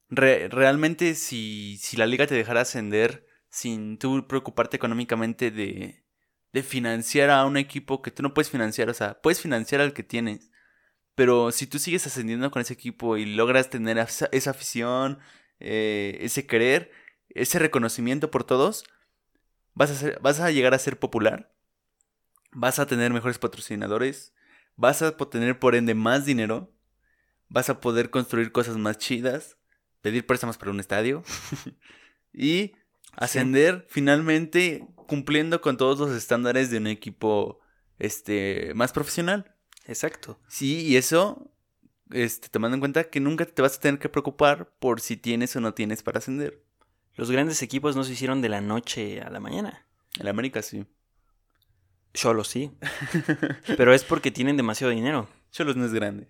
re- 0.10 0.48
realmente 0.48 1.14
si, 1.16 1.78
si 1.78 1.98
la 1.98 2.08
liga 2.08 2.26
te 2.26 2.36
dejara 2.36 2.62
ascender 2.62 3.28
sin 3.50 4.00
tú 4.00 4.26
preocuparte 4.28 4.78
económicamente 4.78 5.52
de, 5.52 6.04
de 6.52 6.64
financiar 6.64 7.30
a 7.30 7.46
un 7.46 7.58
equipo 7.58 8.02
que 8.02 8.10
tú 8.10 8.24
no 8.24 8.34
puedes 8.34 8.50
financiar, 8.50 8.90
o 8.90 8.94
sea, 8.96 9.22
puedes 9.22 9.40
financiar 9.40 9.82
al 9.82 9.94
que 9.94 10.02
tienes, 10.02 10.50
pero 11.16 11.52
si 11.52 11.68
tú 11.68 11.80
sigues 11.80 12.08
ascendiendo 12.08 12.52
con 12.52 12.62
ese 12.62 12.74
equipo 12.74 13.18
y 13.18 13.26
logras 13.26 13.70
tener 13.70 13.98
esa, 13.98 14.30
esa 14.32 14.52
afición, 14.52 15.20
eh, 15.60 16.18
ese 16.22 16.48
querer, 16.48 16.92
ese 17.30 17.60
reconocimiento 17.60 18.32
por 18.32 18.44
todos, 18.44 18.86
vas 19.74 19.92
a, 19.92 19.96
ser- 19.96 20.20
vas 20.22 20.40
a 20.40 20.52
llegar 20.52 20.74
a 20.74 20.80
ser 20.80 21.00
popular, 21.00 21.54
vas 22.52 22.80
a 22.80 22.86
tener 22.88 23.12
mejores 23.14 23.40
patrocinadores, 23.40 24.34
vas 24.76 25.02
a 25.02 25.16
tener 25.18 25.60
por 25.60 25.76
ende 25.76 25.96
más 25.96 26.26
dinero, 26.26 26.72
vas 27.50 27.70
a 27.70 27.82
poder 27.82 28.10
construir 28.10 28.52
cosas 28.52 28.78
más 28.78 28.98
chidas, 28.98 29.58
pedir 30.02 30.26
préstamos 30.26 30.58
para 30.58 30.72
un 30.72 30.80
estadio 30.80 31.24
y 32.34 32.74
ascender 33.14 33.86
finalmente 33.90 34.88
cumpliendo 35.08 35.62
con 35.62 35.78
todos 35.78 36.00
los 36.00 36.12
estándares 36.12 36.72
de 36.72 36.78
un 36.78 36.88
equipo 36.88 37.60
este 38.00 38.74
más 38.76 38.92
profesional. 38.94 39.53
Exacto. 39.86 40.40
Sí, 40.48 40.82
y 40.86 40.98
eso 40.98 41.54
este 42.14 42.50
tomando 42.50 42.76
en 42.76 42.80
cuenta 42.80 43.06
que 43.06 43.20
nunca 43.20 43.46
te 43.46 43.62
vas 43.62 43.78
a 43.78 43.80
tener 43.80 44.00
que 44.00 44.10
preocupar 44.10 44.70
por 44.80 45.02
si 45.02 45.18
tienes 45.18 45.56
o 45.56 45.62
no 45.62 45.74
tienes 45.74 46.04
para 46.04 46.20
ascender. 46.20 46.64
Los 47.16 47.30
grandes 47.30 47.62
equipos 47.62 47.96
no 47.96 48.04
se 48.04 48.14
hicieron 48.14 48.42
de 48.42 48.50
la 48.50 48.62
noche 48.62 49.22
a 49.22 49.30
la 49.30 49.40
mañana. 49.40 49.86
En 50.20 50.28
América 50.28 50.62
sí. 50.62 50.86
Solo 52.14 52.44
sí. 52.44 52.72
Pero 53.78 53.94
es 53.94 54.04
porque 54.04 54.32
tienen 54.32 54.58
demasiado 54.58 54.92
dinero. 54.92 55.28
Cholos 55.52 55.76
no 55.76 55.86
es 55.86 55.94
grande, 55.94 56.28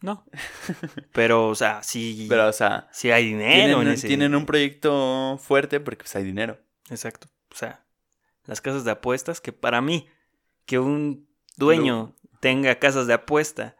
No. 0.00 0.24
Pero, 1.12 1.48
o 1.48 1.54
sea, 1.54 1.82
sí, 1.82 2.26
pero 2.28 2.48
o 2.48 2.52
sea, 2.52 2.88
sí 2.92 3.10
hay 3.10 3.26
dinero 3.26 3.76
tienen, 3.78 3.80
en 3.80 3.94
ese. 3.94 4.06
tienen 4.06 4.34
un 4.34 4.44
proyecto 4.44 5.38
fuerte 5.42 5.80
porque 5.80 6.04
pues 6.04 6.16
hay 6.16 6.24
dinero. 6.24 6.58
Exacto. 6.90 7.28
O 7.50 7.56
sea, 7.56 7.84
las 8.44 8.60
casas 8.60 8.84
de 8.84 8.90
apuestas, 8.90 9.40
que 9.40 9.52
para 9.52 9.80
mí, 9.80 10.06
que 10.66 10.78
un 10.78 11.26
dueño 11.56 12.14
tenga 12.44 12.78
casas 12.78 13.06
de 13.06 13.14
apuesta 13.14 13.76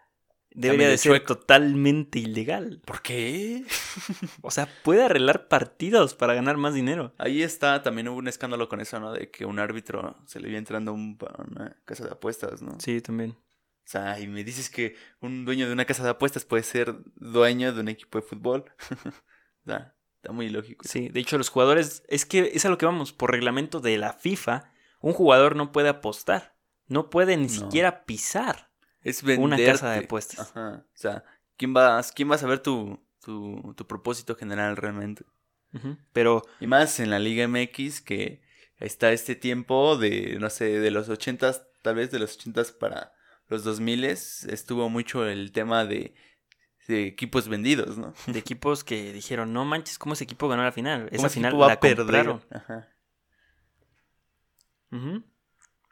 debería 0.50 0.88
de 0.88 0.96
ser 0.96 1.10
chueco. 1.10 1.36
totalmente 1.36 2.18
ilegal. 2.18 2.80
¿Por 2.86 3.02
qué? 3.02 3.64
O 4.42 4.50
sea, 4.50 4.68
puede 4.82 5.02
arreglar 5.04 5.48
partidos 5.48 6.14
para 6.14 6.32
ganar 6.34 6.56
más 6.56 6.72
dinero. 6.74 7.12
Ahí 7.18 7.42
está, 7.42 7.82
también 7.82 8.08
hubo 8.08 8.16
un 8.18 8.28
escándalo 8.28 8.68
con 8.68 8.80
eso, 8.80 8.98
¿no? 9.00 9.12
De 9.12 9.30
que 9.30 9.44
un 9.44 9.58
árbitro 9.58 10.16
se 10.26 10.40
le 10.40 10.48
iba 10.48 10.56
entrando 10.58 10.92
a 10.92 10.94
un- 10.94 11.18
una 11.50 11.76
casa 11.84 12.04
de 12.04 12.12
apuestas, 12.12 12.62
¿no? 12.62 12.78
Sí, 12.80 13.00
también. 13.00 13.32
O 13.32 13.86
sea, 13.86 14.18
y 14.18 14.26
me 14.28 14.44
dices 14.44 14.70
que 14.70 14.96
un 15.20 15.44
dueño 15.44 15.66
de 15.66 15.72
una 15.74 15.84
casa 15.84 16.02
de 16.04 16.10
apuestas 16.10 16.44
puede 16.46 16.62
ser 16.62 16.94
dueño 17.16 17.74
de 17.74 17.80
un 17.80 17.88
equipo 17.88 18.18
de 18.18 18.22
fútbol. 18.26 18.64
sea, 19.66 19.94
está 20.16 20.32
muy 20.32 20.46
ilógico. 20.46 20.86
Sí, 20.88 21.10
de 21.10 21.20
hecho, 21.20 21.36
los 21.36 21.50
jugadores, 21.50 22.02
es 22.08 22.24
que 22.24 22.52
es 22.54 22.64
a 22.64 22.70
lo 22.70 22.78
que 22.78 22.86
vamos, 22.86 23.12
por 23.12 23.30
reglamento 23.30 23.80
de 23.80 23.98
la 23.98 24.14
FIFA, 24.14 24.72
un 25.00 25.12
jugador 25.12 25.54
no 25.54 25.70
puede 25.72 25.90
apostar. 25.90 26.53
No 26.86 27.10
puede 27.10 27.36
ni 27.36 27.44
No. 27.44 27.48
siquiera 27.48 28.04
pisar. 28.04 28.70
Es 29.00 29.22
Una 29.22 29.56
casa 29.56 29.90
de 29.90 30.04
apuestas. 30.04 30.50
Ajá. 30.50 30.84
O 30.86 30.96
sea, 30.96 31.24
¿quién 31.56 31.74
va, 31.76 32.02
quién 32.14 32.30
va 32.30 32.36
a 32.36 32.38
saber 32.38 32.60
tu, 32.60 33.02
tu, 33.20 33.74
tu 33.76 33.86
propósito 33.86 34.34
general 34.36 34.76
realmente? 34.76 35.24
Pero 36.12 36.42
Y 36.60 36.68
más 36.68 37.00
en 37.00 37.10
la 37.10 37.18
Liga 37.18 37.48
MX 37.48 38.00
que 38.00 38.42
está 38.78 39.10
este 39.12 39.34
tiempo 39.34 39.96
de, 39.96 40.38
no 40.38 40.48
sé, 40.48 40.78
de 40.78 40.90
los 40.92 41.08
80 41.08 41.52
tal 41.82 41.96
vez 41.96 42.10
de 42.12 42.20
los 42.20 42.36
80 42.36 42.62
para 42.78 43.12
los 43.48 43.64
2000 43.64 44.04
estuvo 44.04 44.88
mucho 44.88 45.26
el 45.26 45.52
tema 45.52 45.84
de, 45.84 46.14
de 46.86 47.06
equipos 47.06 47.48
vendidos, 47.48 47.98
¿no? 47.98 48.14
de 48.26 48.38
equipos 48.38 48.84
que 48.84 49.12
dijeron, 49.12 49.52
no 49.52 49.64
manches, 49.64 49.98
¿cómo 49.98 50.14
ese 50.14 50.24
equipo 50.24 50.48
ganó 50.48 50.62
la 50.62 50.72
final? 50.72 51.08
¿Cómo 51.10 51.26
Esa 51.26 51.28
final 51.28 51.50
equipo 51.50 51.60
va 51.60 51.66
la 51.66 51.72
a 51.74 51.80
perder? 51.80 52.36
Ajá. 52.50 52.88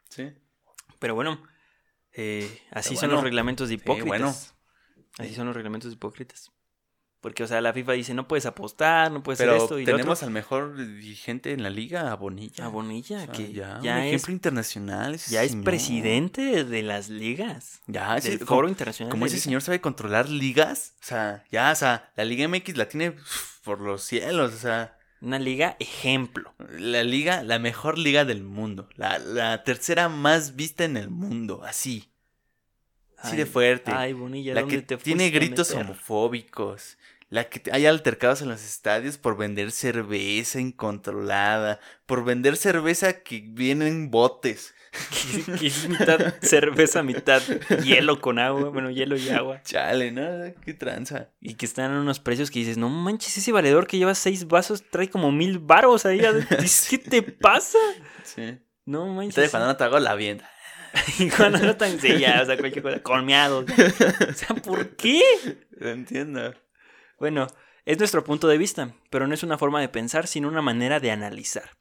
Sí. 0.09 0.33
Pero 1.03 1.15
bueno, 1.15 1.43
eh, 2.13 2.61
así 2.71 2.91
Pero 2.91 3.01
son 3.01 3.11
los 3.11 3.23
reglamentos 3.25 3.67
de 3.67 3.75
sí, 3.75 3.81
hipócritas. 3.81 4.07
bueno. 4.07 4.33
Así 5.17 5.35
son 5.35 5.47
los 5.47 5.53
reglamentos 5.53 5.91
de 5.91 5.95
hipócritas. 5.95 6.49
Porque, 7.19 7.43
o 7.43 7.47
sea, 7.47 7.59
la 7.59 7.73
FIFA 7.73 7.91
dice, 7.91 8.13
no 8.13 8.25
puedes 8.25 8.45
apostar, 8.45 9.11
no 9.11 9.21
puedes 9.21 9.37
Pero 9.39 9.51
hacer 9.51 9.63
esto 9.63 9.79
y 9.79 9.83
tenemos 9.83 10.19
otro. 10.19 10.27
al 10.27 10.33
mejor 10.33 10.77
dirigente 10.77 11.51
en 11.51 11.61
la 11.61 11.69
liga, 11.69 12.09
a 12.09 12.15
Bonilla. 12.15 12.63
A 12.63 12.69
Bonilla, 12.69 13.17
O 13.17 13.25
sea, 13.25 13.31
que 13.33 13.51
ya, 13.51 13.81
ya, 13.83 13.95
un 13.95 13.99
es, 14.03 14.07
ejemplo 14.13 14.31
internacional. 14.31 15.17
ya 15.17 15.43
es 15.43 15.57
presidente 15.57 16.63
de 16.63 16.83
las 16.83 17.09
ligas. 17.09 17.81
Ya, 17.87 18.15
del 18.15 18.35
ese, 18.35 18.45
Foro 18.45 18.69
Internacional. 18.69 19.11
como 19.11 19.25
ese 19.25 19.41
señor 19.41 19.61
sabe 19.61 19.81
controlar 19.81 20.29
ligas. 20.29 20.93
O 21.01 21.05
sea, 21.05 21.43
ya, 21.51 21.69
o 21.69 21.75
sea, 21.75 22.13
la 22.15 22.23
Liga 22.23 22.47
MX 22.47 22.77
la 22.77 22.87
tiene 22.87 23.13
por 23.65 23.81
los 23.81 24.03
cielos. 24.05 24.53
O 24.53 24.57
sea, 24.57 24.97
Una 25.23 25.39
liga 25.39 25.77
ejemplo. 25.79 26.53
la 26.77 27.03
liga, 27.03 27.43
la 27.43 27.57
mejor 27.57 27.97
liga 27.97 28.25
del 28.25 28.43
mundo. 28.43 28.89
La, 28.95 29.19
la 29.19 29.63
tercera 29.63 30.09
más 30.09 30.57
vista 30.57 30.83
en 30.83 30.97
el 30.97 31.09
mundo. 31.09 31.63
Así. 31.63 32.09
Así 33.17 33.37
de 33.37 33.45
fuerte. 33.45 33.89
Ay, 33.95 34.11
Bonilla, 34.11 34.53
la 34.53 34.61
¿dónde 34.61 34.75
que 34.75 34.81
te 34.81 34.97
tiene 34.97 35.29
gritos 35.29 35.71
homofóbicos. 35.71 36.97
La 37.33 37.45
que 37.45 37.63
hay 37.71 37.87
altercados 37.87 38.43
en 38.43 38.49
los 38.49 38.63
estadios 38.63 39.17
por 39.17 39.35
vender 39.35 39.71
cerveza 39.71 40.59
incontrolada. 40.59 41.79
Por 42.05 42.23
vender 42.23 42.57
cerveza 42.57 43.23
que 43.23 43.43
viene 43.43 43.87
en 43.87 44.11
botes. 44.11 44.75
que, 45.59 45.65
es 45.65 45.89
mitad 45.89 46.35
cerveza, 46.43 47.01
mitad 47.01 47.41
hielo 47.83 48.21
con 48.21 48.37
agua. 48.37 48.69
Bueno, 48.69 48.91
hielo 48.91 49.17
y 49.17 49.29
agua. 49.29 49.63
Chale, 49.63 50.11
¿no? 50.11 50.53
Qué 50.63 50.75
tranza. 50.75 51.31
Y 51.41 51.55
que 51.55 51.65
están 51.65 51.89
en 51.89 51.97
unos 51.97 52.19
precios 52.19 52.51
que 52.51 52.59
dices, 52.59 52.77
no 52.77 52.89
manches, 52.89 53.35
ese 53.35 53.51
valedor 53.51 53.87
que 53.87 53.97
lleva 53.97 54.13
seis 54.13 54.47
vasos 54.47 54.83
trae 54.91 55.09
como 55.09 55.31
mil 55.31 55.57
varos 55.57 56.05
ahí. 56.05 56.23
adentro". 56.23 56.57
Dices, 56.61 56.87
¿Qué 56.87 56.99
te 56.99 57.23
pasa? 57.23 57.79
Sí. 58.21 58.59
No 58.85 59.07
manches. 59.07 59.33
todavía 59.33 59.49
cuando 59.49 59.67
no 59.69 59.75
te 59.75 59.83
hago 59.85 59.97
la 59.97 60.13
vienda. 60.13 60.47
Y 61.17 61.31
cuando 61.31 61.57
no 61.57 61.75
tan 61.75 61.99
sí, 61.99 62.19
ya, 62.19 62.43
o 62.43 62.45
sea, 62.45 62.59
cualquier 62.59 62.83
cosa, 62.83 63.01
colmeados. 63.01 63.65
O 63.65 64.33
sea, 64.33 64.55
¿por 64.63 64.95
qué? 64.95 65.23
Lo 65.71 65.89
entiendo. 65.89 66.53
Bueno, 67.19 67.47
es 67.85 67.99
nuestro 67.99 68.23
punto 68.23 68.47
de 68.47 68.57
vista, 68.57 68.95
pero 69.09 69.27
no 69.27 69.33
es 69.33 69.43
una 69.43 69.57
forma 69.57 69.81
de 69.81 69.89
pensar, 69.89 70.27
sino 70.27 70.47
una 70.47 70.61
manera 70.61 70.99
de 70.99 71.11
analizar. 71.11 71.71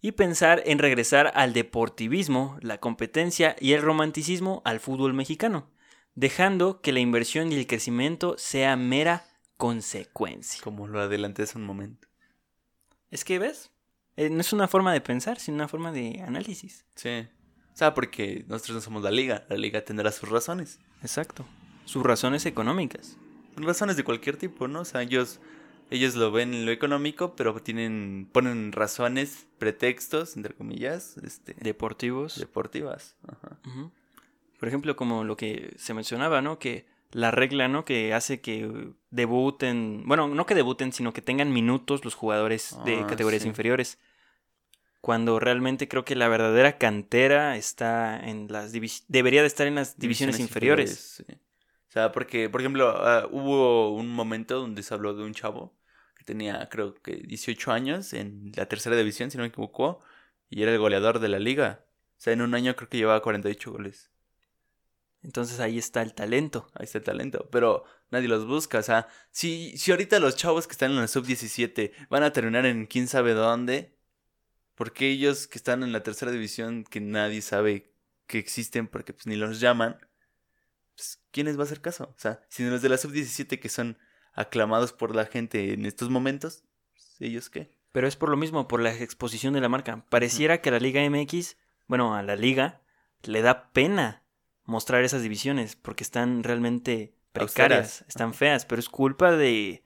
Y 0.00 0.12
pensar 0.12 0.62
en 0.66 0.78
regresar 0.78 1.32
al 1.34 1.52
deportivismo, 1.52 2.58
la 2.60 2.78
competencia 2.78 3.56
y 3.58 3.72
el 3.72 3.82
romanticismo 3.82 4.62
al 4.64 4.80
fútbol 4.80 5.14
mexicano, 5.14 5.70
dejando 6.14 6.80
que 6.80 6.92
la 6.92 7.00
inversión 7.00 7.52
y 7.52 7.56
el 7.56 7.66
crecimiento 7.66 8.36
sea 8.38 8.76
mera 8.76 9.24
consecuencia. 9.56 10.62
Como 10.62 10.86
lo 10.86 11.00
adelanté 11.00 11.42
hace 11.42 11.58
un 11.58 11.64
momento. 11.64 12.08
Es 13.10 13.24
que, 13.24 13.38
¿ves? 13.38 13.70
Eh, 14.16 14.30
no 14.30 14.40
es 14.40 14.52
una 14.52 14.68
forma 14.68 14.92
de 14.92 15.00
pensar, 15.00 15.38
sino 15.38 15.56
una 15.56 15.68
forma 15.68 15.92
de 15.92 16.22
análisis. 16.26 16.84
Sí. 16.94 17.26
O 17.72 17.76
sea, 17.76 17.94
porque 17.94 18.44
nosotros 18.48 18.76
no 18.76 18.80
somos 18.80 19.02
la 19.02 19.10
liga. 19.10 19.44
La 19.48 19.56
liga 19.56 19.84
tendrá 19.84 20.12
sus 20.12 20.28
razones. 20.28 20.78
Exacto. 21.02 21.44
Sus 21.84 22.02
razones 22.04 22.46
económicas. 22.46 23.16
Razones 23.56 23.96
de 23.96 24.04
cualquier 24.04 24.36
tipo, 24.36 24.68
¿no? 24.68 24.80
O 24.80 24.84
sea, 24.84 25.02
ellos, 25.02 25.40
ellos 25.90 26.14
lo 26.14 26.30
ven 26.32 26.54
en 26.54 26.66
lo 26.66 26.72
económico, 26.72 27.34
pero 27.36 27.54
tienen, 27.62 28.28
ponen 28.32 28.72
razones, 28.72 29.46
pretextos, 29.58 30.36
entre 30.36 30.54
comillas, 30.54 31.16
este, 31.18 31.54
Deportivos. 31.60 32.38
deportivas. 32.38 33.16
Ajá. 33.26 33.58
Por 34.58 34.68
ejemplo, 34.68 34.96
como 34.96 35.24
lo 35.24 35.36
que 35.36 35.74
se 35.76 35.94
mencionaba, 35.94 36.40
¿no? 36.42 36.58
Que 36.58 36.86
la 37.12 37.30
regla, 37.30 37.68
¿no? 37.68 37.84
Que 37.84 38.12
hace 38.14 38.40
que 38.40 38.90
debuten, 39.10 40.02
bueno, 40.06 40.26
no 40.28 40.46
que 40.46 40.54
debuten, 40.54 40.92
sino 40.92 41.12
que 41.12 41.22
tengan 41.22 41.52
minutos 41.52 42.04
los 42.04 42.14
jugadores 42.14 42.76
de 42.84 43.00
Ah, 43.00 43.06
categorías 43.06 43.42
sí. 43.42 43.48
inferiores. 43.48 43.98
Cuando 45.00 45.38
realmente 45.38 45.86
creo 45.86 46.04
que 46.04 46.16
la 46.16 46.28
verdadera 46.28 46.78
cantera 46.78 47.56
está 47.58 48.18
en 48.18 48.46
las 48.50 48.72
debería 49.06 49.42
de 49.42 49.46
estar 49.46 49.66
en 49.66 49.74
las 49.74 49.98
divisiones, 49.98 50.40
inferiores. 50.40 51.22
sí. 51.26 51.34
O 51.94 51.96
sea, 51.96 52.10
porque, 52.10 52.50
por 52.50 52.60
ejemplo, 52.60 52.88
ah, 52.88 53.28
hubo 53.30 53.94
un 53.94 54.08
momento 54.08 54.58
donde 54.58 54.82
se 54.82 54.92
habló 54.92 55.14
de 55.14 55.22
un 55.22 55.32
chavo 55.32 55.78
que 56.16 56.24
tenía, 56.24 56.68
creo 56.68 56.94
que 56.94 57.18
18 57.18 57.70
años 57.70 58.12
en 58.14 58.50
la 58.56 58.66
tercera 58.66 58.96
división, 58.96 59.30
si 59.30 59.38
no 59.38 59.44
me 59.44 59.48
equivoco, 59.48 60.00
y 60.50 60.64
era 60.64 60.72
el 60.72 60.80
goleador 60.80 61.20
de 61.20 61.28
la 61.28 61.38
liga. 61.38 61.86
O 62.18 62.20
sea, 62.20 62.32
en 62.32 62.42
un 62.42 62.52
año 62.56 62.74
creo 62.74 62.88
que 62.88 62.96
llevaba 62.96 63.22
48 63.22 63.70
goles. 63.70 64.10
Entonces 65.22 65.60
ahí 65.60 65.78
está 65.78 66.02
el 66.02 66.14
talento. 66.14 66.66
Ahí 66.74 66.82
está 66.82 66.98
el 66.98 67.04
talento, 67.04 67.48
pero 67.52 67.84
nadie 68.10 68.26
los 68.26 68.44
busca. 68.44 68.78
O 68.80 68.82
sea, 68.82 69.06
si, 69.30 69.78
si 69.78 69.92
ahorita 69.92 70.18
los 70.18 70.34
chavos 70.34 70.66
que 70.66 70.72
están 70.72 70.90
en 70.90 70.96
la 70.96 71.06
sub-17 71.06 71.92
van 72.10 72.24
a 72.24 72.32
terminar 72.32 72.66
en 72.66 72.86
quién 72.86 73.06
sabe 73.06 73.34
dónde, 73.34 73.96
¿por 74.74 74.92
qué 74.92 75.10
ellos 75.10 75.46
que 75.46 75.58
están 75.58 75.84
en 75.84 75.92
la 75.92 76.02
tercera 76.02 76.32
división 76.32 76.82
que 76.82 77.00
nadie 77.00 77.40
sabe 77.40 77.94
que 78.26 78.38
existen 78.40 78.88
porque 78.88 79.12
pues 79.12 79.28
ni 79.28 79.36
los 79.36 79.60
llaman? 79.60 79.96
Pues, 80.96 81.20
¿Quién 81.30 81.46
les 81.46 81.56
va 81.58 81.62
a 81.62 81.64
hacer 81.66 81.80
caso? 81.80 82.04
O 82.16 82.18
sea, 82.18 82.40
si 82.48 82.62
los 82.64 82.82
de 82.82 82.88
la 82.88 82.98
sub-17 82.98 83.58
que 83.60 83.68
son 83.68 83.98
aclamados 84.32 84.92
por 84.92 85.14
la 85.14 85.26
gente 85.26 85.72
en 85.72 85.86
estos 85.86 86.10
momentos, 86.10 86.64
pues, 86.92 87.16
¿ellos 87.20 87.50
qué? 87.50 87.70
Pero 87.92 88.08
es 88.08 88.16
por 88.16 88.28
lo 88.28 88.36
mismo, 88.36 88.66
por 88.66 88.80
la 88.80 88.92
exposición 88.94 89.54
de 89.54 89.60
la 89.60 89.68
marca. 89.68 90.04
Pareciera 90.08 90.60
que 90.60 90.68
a 90.70 90.72
la 90.72 90.80
Liga 90.80 91.00
MX, 91.08 91.56
bueno, 91.86 92.14
a 92.16 92.22
la 92.22 92.34
liga, 92.36 92.80
le 93.22 93.40
da 93.42 93.70
pena 93.72 94.24
mostrar 94.64 95.04
esas 95.04 95.22
divisiones 95.22 95.76
porque 95.76 96.02
están 96.02 96.42
realmente 96.42 97.14
precarias, 97.32 97.80
Austeras. 97.80 98.04
están 98.08 98.34
feas, 98.34 98.64
pero 98.66 98.80
es 98.80 98.88
culpa 98.88 99.32
de, 99.32 99.84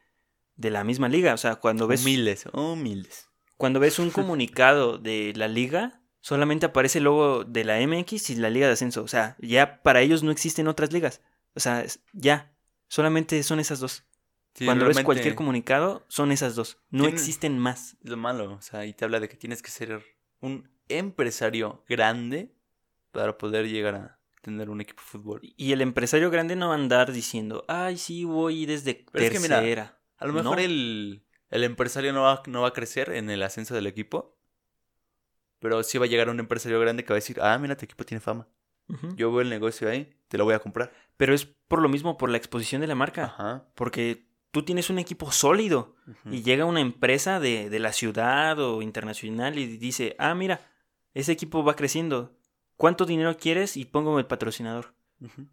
de 0.56 0.70
la 0.70 0.84
misma 0.84 1.08
liga. 1.08 1.34
O 1.34 1.36
sea, 1.36 1.56
cuando 1.56 1.86
ves, 1.86 2.02
Humildes, 2.02 2.46
humildes. 2.52 3.28
cuando 3.56 3.80
ves 3.80 3.98
un 3.98 4.10
comunicado 4.10 4.98
de 4.98 5.32
la 5.36 5.48
liga, 5.48 6.00
solamente 6.20 6.66
aparece 6.66 6.98
el 6.98 7.04
logo 7.04 7.44
de 7.44 7.64
la 7.64 7.78
MX 7.86 8.30
y 8.30 8.36
la 8.36 8.50
Liga 8.50 8.66
de 8.66 8.72
Ascenso. 8.74 9.02
O 9.02 9.08
sea, 9.08 9.36
ya 9.40 9.82
para 9.82 10.00
ellos 10.00 10.22
no 10.22 10.30
existen 10.30 10.68
otras 10.68 10.92
ligas. 10.92 11.22
O 11.54 11.60
sea, 11.60 11.84
ya, 12.12 12.52
solamente 12.88 13.42
son 13.42 13.60
esas 13.60 13.80
dos. 13.80 14.04
Sí, 14.54 14.64
cuando 14.64 14.86
ves 14.86 15.02
cualquier 15.02 15.34
comunicado, 15.34 16.04
son 16.08 16.32
esas 16.32 16.54
dos. 16.56 16.78
No 16.90 17.06
existen 17.06 17.58
más. 17.58 17.96
es 18.02 18.10
lo 18.10 18.16
malo, 18.16 18.52
o 18.54 18.60
sea, 18.60 18.86
y 18.86 18.92
te 18.92 19.04
habla 19.04 19.20
de 19.20 19.28
que 19.28 19.36
tienes 19.36 19.62
que 19.62 19.70
ser 19.70 20.02
un 20.40 20.68
empresario 20.88 21.84
grande 21.88 22.54
para 23.12 23.38
poder 23.38 23.68
llegar 23.68 23.94
a 23.94 24.18
tener 24.42 24.70
un 24.70 24.80
equipo 24.80 25.00
de 25.02 25.06
fútbol. 25.08 25.40
Y 25.56 25.72
el 25.72 25.80
empresario 25.80 26.30
grande 26.30 26.56
no 26.56 26.68
va 26.68 26.74
a 26.74 26.78
andar 26.78 27.12
diciendo, 27.12 27.64
ay, 27.68 27.98
sí, 27.98 28.24
voy 28.24 28.66
desde 28.66 29.04
Pero 29.12 29.24
es 29.26 29.30
que 29.32 29.40
mira, 29.40 29.60
tercera. 29.60 30.00
A 30.16 30.26
lo 30.26 30.32
mejor 30.32 30.56
No. 30.56 30.62
el, 30.62 31.24
el 31.50 31.64
empresario 31.64 32.12
no 32.12 32.22
va, 32.22 32.42
no 32.46 32.62
va 32.62 32.68
a 32.68 32.72
crecer 32.72 33.10
en 33.10 33.30
el 33.30 33.42
ascenso 33.42 33.74
del 33.74 33.86
equipo, 33.86 34.37
pero 35.58 35.82
sí 35.82 35.98
va 35.98 36.06
a 36.06 36.08
llegar 36.08 36.28
un 36.28 36.40
empresario 36.40 36.80
grande 36.80 37.04
que 37.04 37.12
va 37.12 37.16
a 37.16 37.22
decir, 37.22 37.38
ah, 37.40 37.58
mira, 37.58 37.76
tu 37.76 37.84
equipo 37.84 38.04
tiene 38.04 38.20
fama. 38.20 38.46
Yo 39.16 39.30
veo 39.30 39.42
el 39.42 39.50
negocio 39.50 39.88
ahí, 39.90 40.14
te 40.28 40.38
lo 40.38 40.44
voy 40.44 40.54
a 40.54 40.60
comprar. 40.60 40.92
Pero 41.18 41.34
es 41.34 41.44
por 41.44 41.82
lo 41.82 41.90
mismo, 41.90 42.16
por 42.16 42.30
la 42.30 42.38
exposición 42.38 42.80
de 42.80 42.86
la 42.86 42.94
marca. 42.94 43.24
Ajá. 43.24 43.66
Porque 43.74 44.26
tú 44.50 44.62
tienes 44.62 44.88
un 44.88 44.98
equipo 44.98 45.30
sólido 45.30 45.94
y 46.30 46.42
llega 46.42 46.64
una 46.64 46.80
empresa 46.80 47.38
de, 47.38 47.68
de 47.68 47.78
la 47.80 47.92
ciudad 47.92 48.58
o 48.58 48.80
internacional 48.80 49.58
y 49.58 49.76
dice, 49.76 50.16
ah, 50.18 50.34
mira, 50.34 50.60
ese 51.12 51.32
equipo 51.32 51.62
va 51.62 51.76
creciendo. 51.76 52.38
¿Cuánto 52.76 53.04
dinero 53.04 53.36
quieres? 53.36 53.76
Y 53.76 53.84
pongo 53.84 54.18
el 54.18 54.26
patrocinador. 54.26 54.94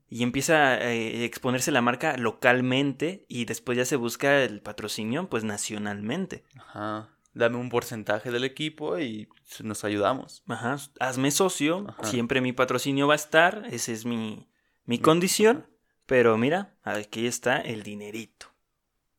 Y 0.09 0.21
empieza 0.21 0.73
a 0.73 0.93
eh, 0.93 1.25
exponerse 1.25 1.71
la 1.71 1.81
marca 1.81 2.17
localmente 2.17 3.25
y 3.27 3.45
después 3.45 3.77
ya 3.77 3.85
se 3.85 3.95
busca 3.95 4.43
el 4.43 4.61
patrocinio, 4.61 5.27
pues 5.27 5.43
nacionalmente. 5.43 6.43
Ajá. 6.55 7.09
Dame 7.35 7.57
un 7.57 7.69
porcentaje 7.69 8.31
del 8.31 8.43
equipo 8.45 8.97
y 8.97 9.27
nos 9.61 9.83
ayudamos. 9.83 10.41
Ajá, 10.47 10.77
hazme 10.99 11.29
socio, 11.31 11.85
Ajá. 11.89 12.05
siempre 12.05 12.41
mi 12.41 12.53
patrocinio 12.53 13.07
va 13.07 13.13
a 13.13 13.17
estar, 13.17 13.65
esa 13.69 13.91
es 13.91 14.05
mi, 14.05 14.47
mi 14.85 14.97
Mi- 14.97 14.99
condición, 14.99 15.67
pero 16.05 16.37
mira, 16.37 16.75
aquí 16.83 17.27
está 17.27 17.59
el 17.59 17.83
dinerito. 17.83 18.47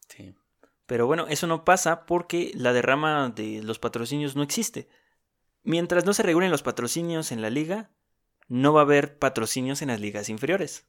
Sí. 0.09 0.35
Pero 0.87 1.07
bueno, 1.07 1.27
eso 1.29 1.47
no 1.47 1.65
pasa 1.65 2.07
porque 2.07 2.53
la 2.55 2.73
derrama 2.73 3.29
de 3.29 3.63
los 3.63 3.79
patrocinios 3.79 4.35
no 4.35 4.43
existe. 4.43 4.89
Mientras 5.63 6.05
no 6.07 6.15
se 6.15 6.23
regulen 6.23 6.51
los 6.51 6.63
patrocinios 6.63 7.33
en 7.33 7.43
la 7.43 7.51
liga, 7.51 7.91
no 8.49 8.73
va 8.73 8.81
a 8.81 8.85
haber 8.85 9.19
patrocinios 9.19 9.83
en 9.83 9.89
las 9.89 10.01
ligas 10.01 10.29
inferiores. 10.29 10.87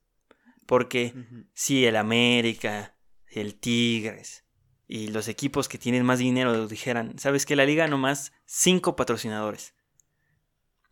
Porque 0.68 1.14
si 1.54 1.86
el 1.86 1.96
América, 1.96 2.96
el 3.32 3.56
Tigres 3.56 4.46
y 4.88 5.10
los 5.10 5.28
equipos 5.28 5.68
que 5.68 5.78
tienen 5.78 6.06
más 6.06 6.20
dinero 6.20 6.68
dijeran, 6.68 7.18
¿sabes 7.20 7.46
qué? 7.46 7.56
La 7.56 7.66
liga 7.66 7.88
nomás 7.88 8.32
cinco 8.46 8.96
patrocinadores. 8.96 9.74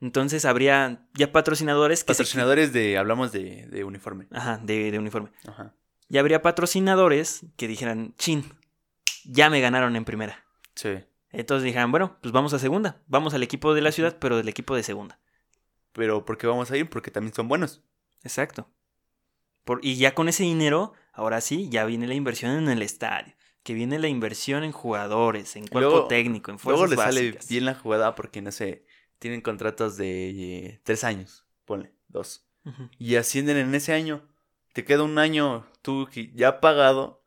Entonces 0.01 0.45
habría 0.45 1.07
ya 1.13 1.31
patrocinadores 1.31 2.03
que 2.03 2.13
se- 2.13 2.17
Patrocinadores 2.23 2.73
de, 2.73 2.97
hablamos 2.97 3.31
de, 3.31 3.67
de 3.67 3.83
uniforme. 3.83 4.27
Ajá, 4.31 4.57
de, 4.61 4.91
de 4.91 4.99
uniforme. 4.99 5.29
Ajá. 5.47 5.73
Ya 6.09 6.19
habría 6.19 6.41
patrocinadores 6.41 7.45
que 7.55 7.67
dijeran, 7.67 8.13
chin, 8.17 8.43
ya 9.23 9.49
me 9.49 9.61
ganaron 9.61 9.95
en 9.95 10.05
primera. 10.05 10.43
Sí. 10.75 10.99
Entonces 11.31 11.63
dijeran, 11.63 11.91
bueno, 11.91 12.17
pues 12.21 12.31
vamos 12.31 12.53
a 12.53 12.59
segunda. 12.59 13.01
Vamos 13.07 13.33
al 13.33 13.43
equipo 13.43 13.73
de 13.73 13.81
la 13.81 13.91
ciudad, 13.91 14.17
pero 14.19 14.37
del 14.37 14.49
equipo 14.49 14.75
de 14.75 14.83
segunda. 14.83 15.19
Pero 15.93 16.25
¿por 16.25 16.37
qué 16.37 16.45
vamos 16.47 16.69
a 16.71 16.77
ir? 16.77 16.89
Porque 16.89 17.09
también 17.11 17.33
son 17.33 17.47
buenos. 17.47 17.81
Exacto. 18.23 18.69
Por, 19.63 19.79
y 19.83 19.95
ya 19.95 20.13
con 20.13 20.27
ese 20.29 20.43
dinero, 20.43 20.93
ahora 21.13 21.41
sí, 21.41 21.69
ya 21.69 21.85
viene 21.85 22.05
la 22.07 22.13
inversión 22.13 22.51
en 22.51 22.69
el 22.69 22.81
estadio. 22.81 23.33
Que 23.65 23.73
viene 23.73 23.97
la 23.97 24.07
inversión 24.07 24.63
en 24.63 24.71
jugadores, 24.71 25.55
en 25.55 25.65
cuerpo 25.65 25.89
Luego- 25.89 26.07
técnico, 26.07 26.51
en 26.51 26.57
Luego 26.63 26.85
fuerzas 26.87 27.13
le 27.15 27.31
sale 27.31 27.39
bien 27.49 27.65
la 27.65 27.73
jugada 27.73 28.13
porque, 28.13 28.41
no 28.41 28.51
sé, 28.51 28.85
tienen 29.17 29.41
contratos 29.41 29.97
de 29.97 30.29
eh, 30.29 30.81
tres 30.83 31.03
años, 31.03 31.45
ponle, 31.65 31.91
dos. 32.07 32.45
Y 32.99 33.15
ascienden 33.15 33.57
en 33.57 33.73
ese 33.75 33.93
año. 33.93 34.21
Te 34.73 34.85
queda 34.85 35.03
un 35.03 35.17
año 35.17 35.65
tú 35.81 36.07
ya 36.33 36.59
pagado, 36.61 37.23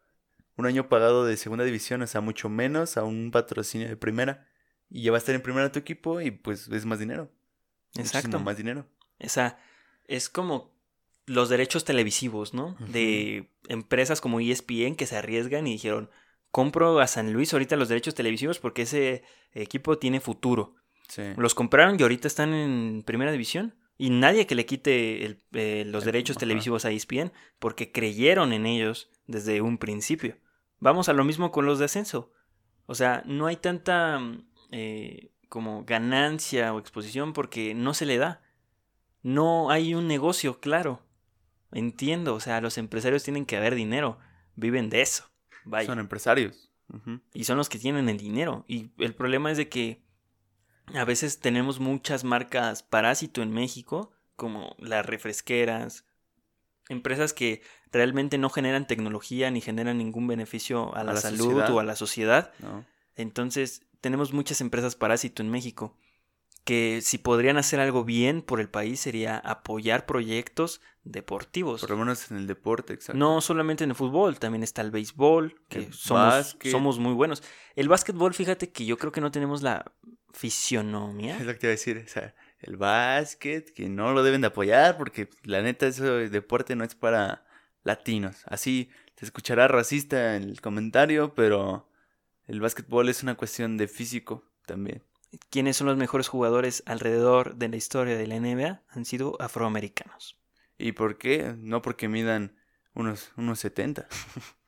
un 0.56 0.66
año 0.66 0.88
pagado 0.88 1.24
de 1.24 1.36
segunda 1.36 1.64
división, 1.64 2.02
o 2.02 2.06
sea, 2.06 2.20
mucho 2.20 2.48
menos 2.48 2.96
a 2.96 3.02
un 3.04 3.30
patrocinio 3.30 3.88
de 3.88 3.96
primera. 3.96 4.46
Y 4.90 5.02
ya 5.02 5.10
va 5.10 5.16
a 5.16 5.18
estar 5.18 5.34
en 5.34 5.42
primera 5.42 5.70
tu 5.72 5.78
equipo 5.80 6.20
y 6.20 6.30
pues 6.30 6.68
es 6.68 6.86
más 6.86 6.98
dinero. 6.98 7.30
Exacto. 7.96 8.28
Muchísimo 8.28 8.44
más 8.44 8.56
dinero. 8.56 8.86
Esa 9.18 9.58
es 10.06 10.28
como 10.28 10.72
los 11.26 11.48
derechos 11.48 11.84
televisivos, 11.84 12.54
¿no? 12.54 12.76
De 12.78 13.50
empresas 13.68 14.20
como 14.20 14.40
ESPN 14.40 14.94
que 14.96 15.06
se 15.06 15.16
arriesgan 15.16 15.66
y 15.66 15.72
dijeron, 15.72 16.10
compro 16.50 17.00
a 17.00 17.06
San 17.06 17.32
Luis 17.32 17.52
ahorita 17.52 17.76
los 17.76 17.88
derechos 17.88 18.14
televisivos 18.14 18.58
porque 18.58 18.82
ese 18.82 19.22
equipo 19.52 19.98
tiene 19.98 20.20
futuro. 20.20 20.74
Sí. 21.08 21.22
Los 21.36 21.54
compraron 21.54 21.96
y 21.98 22.02
ahorita 22.02 22.28
están 22.28 22.52
en 22.52 23.02
primera 23.04 23.32
división. 23.32 23.74
Y 24.00 24.10
nadie 24.10 24.46
que 24.46 24.54
le 24.54 24.64
quite 24.66 25.24
el- 25.24 25.42
eh, 25.52 25.84
los 25.86 26.04
derechos 26.04 26.36
ajá. 26.36 26.40
televisivos 26.40 26.84
a 26.84 26.90
ESPN 26.92 27.32
porque 27.58 27.90
creyeron 27.90 28.52
en 28.52 28.64
ellos 28.66 29.10
desde 29.26 29.60
un 29.60 29.76
principio. 29.78 30.36
Vamos 30.78 31.08
a 31.08 31.12
lo 31.12 31.24
mismo 31.24 31.50
con 31.50 31.66
los 31.66 31.78
de 31.80 31.86
ascenso. 31.86 32.32
O 32.86 32.94
sea, 32.94 33.22
no 33.26 33.46
hay 33.46 33.56
tanta 33.56 34.20
eh, 34.70 35.32
como 35.48 35.84
ganancia 35.84 36.72
o 36.74 36.78
exposición 36.78 37.32
porque 37.32 37.74
no 37.74 37.92
se 37.94 38.06
le 38.06 38.18
da. 38.18 38.42
No 39.22 39.70
hay 39.70 39.94
un 39.94 40.06
negocio 40.06 40.60
claro. 40.60 41.02
Entiendo, 41.72 42.34
o 42.34 42.40
sea, 42.40 42.60
los 42.60 42.78
empresarios 42.78 43.24
tienen 43.24 43.46
que 43.46 43.56
haber 43.56 43.74
dinero. 43.74 44.18
Viven 44.54 44.90
de 44.90 45.02
eso. 45.02 45.24
Vaya. 45.64 45.86
Son 45.86 45.98
empresarios. 45.98 46.70
Y 47.34 47.44
son 47.44 47.58
los 47.58 47.68
que 47.68 47.78
tienen 47.78 48.08
el 48.08 48.16
dinero. 48.16 48.64
Y 48.66 48.90
el 48.98 49.14
problema 49.14 49.50
es 49.50 49.58
de 49.58 49.68
que 49.68 50.02
a 50.94 51.04
veces 51.04 51.38
tenemos 51.38 51.80
muchas 51.80 52.24
marcas 52.24 52.82
parásito 52.82 53.42
en 53.42 53.50
México, 53.50 54.12
como 54.36 54.74
las 54.78 55.04
refresqueras, 55.04 56.06
empresas 56.88 57.34
que 57.34 57.62
realmente 57.92 58.38
no 58.38 58.48
generan 58.48 58.86
tecnología 58.86 59.50
ni 59.50 59.60
generan 59.60 59.98
ningún 59.98 60.26
beneficio 60.26 60.94
a 60.94 61.04
la, 61.04 61.12
la 61.12 61.20
salud 61.20 61.44
sociedad. 61.44 61.70
o 61.70 61.80
a 61.80 61.84
la 61.84 61.96
sociedad. 61.96 62.52
¿no? 62.60 62.86
Entonces, 63.16 63.86
tenemos 64.00 64.32
muchas 64.32 64.60
empresas 64.60 64.96
parásito 64.96 65.42
en 65.42 65.50
México 65.50 65.96
que 66.68 67.00
si 67.00 67.16
podrían 67.16 67.56
hacer 67.56 67.80
algo 67.80 68.04
bien 68.04 68.42
por 68.42 68.60
el 68.60 68.68
país 68.68 69.00
sería 69.00 69.38
apoyar 69.38 70.04
proyectos 70.04 70.82
deportivos. 71.02 71.80
Por 71.80 71.88
lo 71.88 71.96
menos 71.96 72.30
en 72.30 72.36
el 72.36 72.46
deporte, 72.46 72.92
exacto. 72.92 73.18
No 73.18 73.40
solamente 73.40 73.84
en 73.84 73.90
el 73.90 73.96
fútbol, 73.96 74.38
también 74.38 74.62
está 74.62 74.82
el 74.82 74.90
béisbol, 74.90 75.62
que 75.70 75.78
El 75.78 75.94
somos, 75.94 76.58
somos 76.70 76.98
muy 76.98 77.14
buenos. 77.14 77.42
El 77.74 77.88
básquetbol, 77.88 78.34
fíjate 78.34 78.70
que 78.70 78.84
yo 78.84 78.98
creo 78.98 79.12
que 79.12 79.22
no 79.22 79.30
tenemos 79.30 79.62
la 79.62 79.94
fisionomía. 80.34 81.38
Es 81.40 81.46
lo 81.46 81.54
que 81.54 81.58
te 81.58 81.66
iba 81.68 81.70
a 81.70 81.76
decir. 81.76 82.04
O 82.04 82.08
sea, 82.10 82.34
el 82.58 82.76
básquet, 82.76 83.72
que 83.72 83.88
no 83.88 84.12
lo 84.12 84.22
deben 84.22 84.42
de 84.42 84.48
apoyar 84.48 84.98
porque 84.98 85.30
la 85.44 85.62
neta 85.62 85.86
ese 85.86 86.28
deporte 86.28 86.76
no 86.76 86.84
es 86.84 86.94
para 86.94 87.46
latinos. 87.82 88.42
Así 88.44 88.90
te 89.14 89.24
escuchará 89.24 89.68
racista 89.68 90.36
en 90.36 90.42
el 90.42 90.60
comentario, 90.60 91.32
pero 91.32 91.88
el 92.44 92.60
básquetbol 92.60 93.08
es 93.08 93.22
una 93.22 93.36
cuestión 93.36 93.78
de 93.78 93.88
físico 93.88 94.44
también. 94.66 95.07
¿Quiénes 95.50 95.76
son 95.76 95.86
los 95.88 95.96
mejores 95.96 96.28
jugadores 96.28 96.82
alrededor 96.86 97.56
de 97.56 97.68
la 97.68 97.76
historia 97.76 98.16
de 98.16 98.26
la 98.26 98.36
NBA? 98.36 98.82
Han 98.88 99.04
sido 99.04 99.36
afroamericanos. 99.40 100.36
¿Y 100.78 100.92
por 100.92 101.18
qué? 101.18 101.54
No 101.58 101.82
porque 101.82 102.08
midan 102.08 102.56
unos, 102.94 103.32
unos 103.36 103.58
70, 103.60 104.06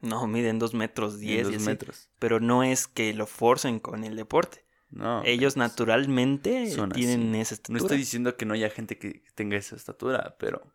No, 0.00 0.26
miden 0.26 0.58
dos 0.58 0.74
metros 0.74 1.18
ni 1.18 1.26
diez 1.28 1.48
y 1.48 1.52
dos 1.52 1.56
así, 1.56 1.64
metros. 1.64 2.10
pero 2.18 2.38
no 2.38 2.62
es 2.62 2.86
que 2.86 3.14
lo 3.14 3.26
forcen 3.26 3.80
con 3.80 4.04
el 4.04 4.16
deporte. 4.16 4.64
No, 4.90 5.22
Ellos 5.24 5.54
pues, 5.54 5.56
naturalmente 5.56 6.66
tienen 6.92 7.30
así. 7.34 7.40
esa 7.40 7.54
No 7.68 7.78
estatura. 7.78 7.78
estoy 7.78 7.98
diciendo 7.98 8.36
que 8.36 8.44
no 8.44 8.54
haya 8.54 8.70
gente 8.70 8.98
que 8.98 9.24
tenga 9.34 9.56
esa 9.56 9.76
estatura, 9.76 10.36
pero 10.38 10.72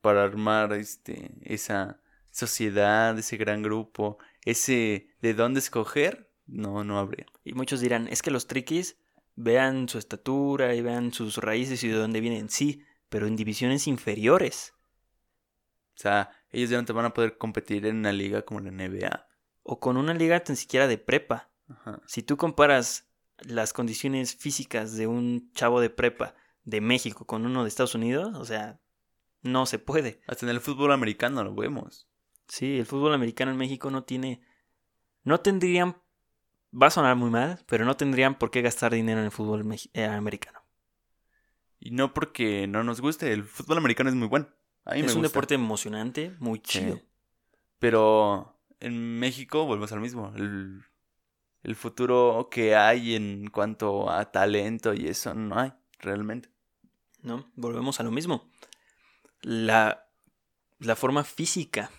para 0.00 0.22
armar 0.22 0.72
este 0.72 1.32
esa 1.42 2.00
sociedad, 2.30 3.18
ese 3.18 3.36
gran 3.36 3.62
grupo, 3.62 4.18
ese 4.44 5.08
de 5.20 5.34
dónde 5.34 5.58
escoger, 5.60 6.30
no, 6.46 6.84
no 6.84 6.98
habría. 6.98 7.26
Y 7.44 7.54
muchos 7.54 7.80
dirán, 7.80 8.08
es 8.08 8.22
que 8.22 8.30
los 8.30 8.46
triquis 8.46 8.96
vean 9.36 9.88
su 9.88 9.98
estatura 9.98 10.74
y 10.74 10.82
vean 10.82 11.12
sus 11.12 11.38
raíces 11.38 11.82
y 11.84 11.88
de 11.88 11.96
dónde 11.96 12.20
vienen. 12.20 12.48
Sí, 12.48 12.82
pero 13.08 13.26
en 13.26 13.36
divisiones 13.36 13.86
inferiores. 13.86 14.74
O 15.96 15.98
sea, 15.98 16.30
ellos 16.50 16.70
ya 16.70 16.78
no 16.78 16.84
te 16.84 16.92
van 16.92 17.06
a 17.06 17.14
poder 17.14 17.38
competir 17.38 17.86
en 17.86 17.96
una 17.96 18.12
liga 18.12 18.42
como 18.42 18.60
la 18.60 18.70
NBA. 18.70 19.26
O 19.62 19.80
con 19.80 19.96
una 19.96 20.14
liga 20.14 20.40
tan 20.40 20.56
siquiera 20.56 20.88
de 20.88 20.98
prepa. 20.98 21.50
Ajá. 21.68 22.00
Si 22.06 22.22
tú 22.22 22.36
comparas 22.36 23.08
las 23.38 23.72
condiciones 23.72 24.36
físicas 24.36 24.96
de 24.96 25.06
un 25.06 25.50
chavo 25.52 25.80
de 25.80 25.90
prepa 25.90 26.34
de 26.64 26.80
México 26.80 27.26
con 27.26 27.46
uno 27.46 27.62
de 27.62 27.68
Estados 27.68 27.94
Unidos, 27.94 28.34
o 28.36 28.44
sea, 28.44 28.80
no 29.42 29.66
se 29.66 29.78
puede. 29.78 30.20
Hasta 30.26 30.46
en 30.46 30.50
el 30.50 30.60
fútbol 30.60 30.92
americano 30.92 31.44
lo 31.44 31.54
vemos. 31.54 32.08
Sí, 32.48 32.78
el 32.78 32.86
fútbol 32.86 33.14
americano 33.14 33.50
en 33.50 33.58
México 33.58 33.90
no 33.90 34.04
tiene... 34.04 34.42
No 35.22 35.40
tendrían... 35.40 35.96
Va 36.76 36.88
a 36.88 36.90
sonar 36.90 37.14
muy 37.16 37.30
mal, 37.30 37.58
pero 37.66 37.84
no 37.84 37.96
tendrían 37.96 38.36
por 38.36 38.50
qué 38.50 38.60
gastar 38.62 38.92
dinero 38.92 39.20
en 39.20 39.26
el 39.26 39.30
fútbol 39.30 39.64
eh, 39.92 40.04
americano. 40.06 40.60
Y 41.78 41.90
no 41.90 42.12
porque 42.14 42.66
no 42.66 42.82
nos 42.82 43.00
guste, 43.00 43.32
el 43.32 43.44
fútbol 43.44 43.78
americano 43.78 44.08
es 44.10 44.16
muy 44.16 44.26
bueno. 44.28 44.48
A 44.84 44.94
mí 44.94 45.00
me 45.02 45.06
Es 45.06 45.14
un 45.14 45.22
gusta. 45.22 45.28
deporte 45.32 45.54
emocionante, 45.54 46.32
muy 46.40 46.58
Sí. 46.64 46.80
chido. 46.80 47.00
Pero 47.78 48.58
en 48.80 49.18
México 49.18 49.66
volvemos 49.66 49.92
al 49.92 50.00
mismo. 50.00 50.32
El, 50.34 50.82
el 51.62 51.76
futuro 51.76 52.48
que 52.50 52.74
hay 52.74 53.14
en 53.14 53.48
cuanto 53.50 54.10
a 54.10 54.30
talento 54.32 54.94
y 54.94 55.06
eso 55.08 55.32
no 55.34 55.58
hay 55.58 55.72
realmente. 56.00 56.50
¿no? 57.22 57.50
Volvemos 57.54 58.00
a 58.00 58.02
lo 58.02 58.10
mismo. 58.10 58.50
La, 59.42 60.06
la 60.78 60.96
forma 60.96 61.24
física 61.24 61.90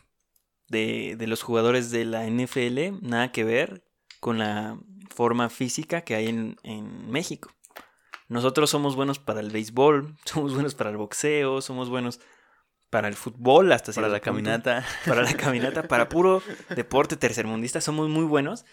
de, 0.67 1.15
de 1.17 1.27
los 1.27 1.41
jugadores 1.43 1.91
de 1.91 2.05
la 2.05 2.25
NFL, 2.27 2.99
nada 3.01 3.31
que 3.31 3.43
ver 3.43 3.84
con 4.25 4.39
la 4.39 4.79
forma 5.13 5.51
física 5.51 6.01
que 6.01 6.15
hay 6.15 6.29
en, 6.29 6.57
en 6.63 7.11
México. 7.11 7.53
Nosotros 8.27 8.71
somos 8.71 8.95
buenos 8.95 9.19
para 9.19 9.39
el 9.39 9.51
béisbol, 9.51 10.17
somos 10.25 10.55
buenos 10.55 10.73
para 10.73 10.89
el 10.89 10.97
boxeo, 10.97 11.61
somos 11.61 11.91
buenos 11.91 12.19
para 12.89 13.07
el 13.07 13.13
fútbol, 13.13 13.71
hasta 13.71 13.91
Para 13.91 14.07
la 14.07 14.15
punto, 14.15 14.25
caminata. 14.25 14.83
Para 15.05 15.21
la 15.21 15.37
caminata, 15.37 15.87
para 15.87 16.09
puro 16.09 16.41
deporte 16.75 17.17
tercermundista, 17.17 17.81
somos 17.81 18.09
muy 18.09 18.23
buenos. 18.25 18.65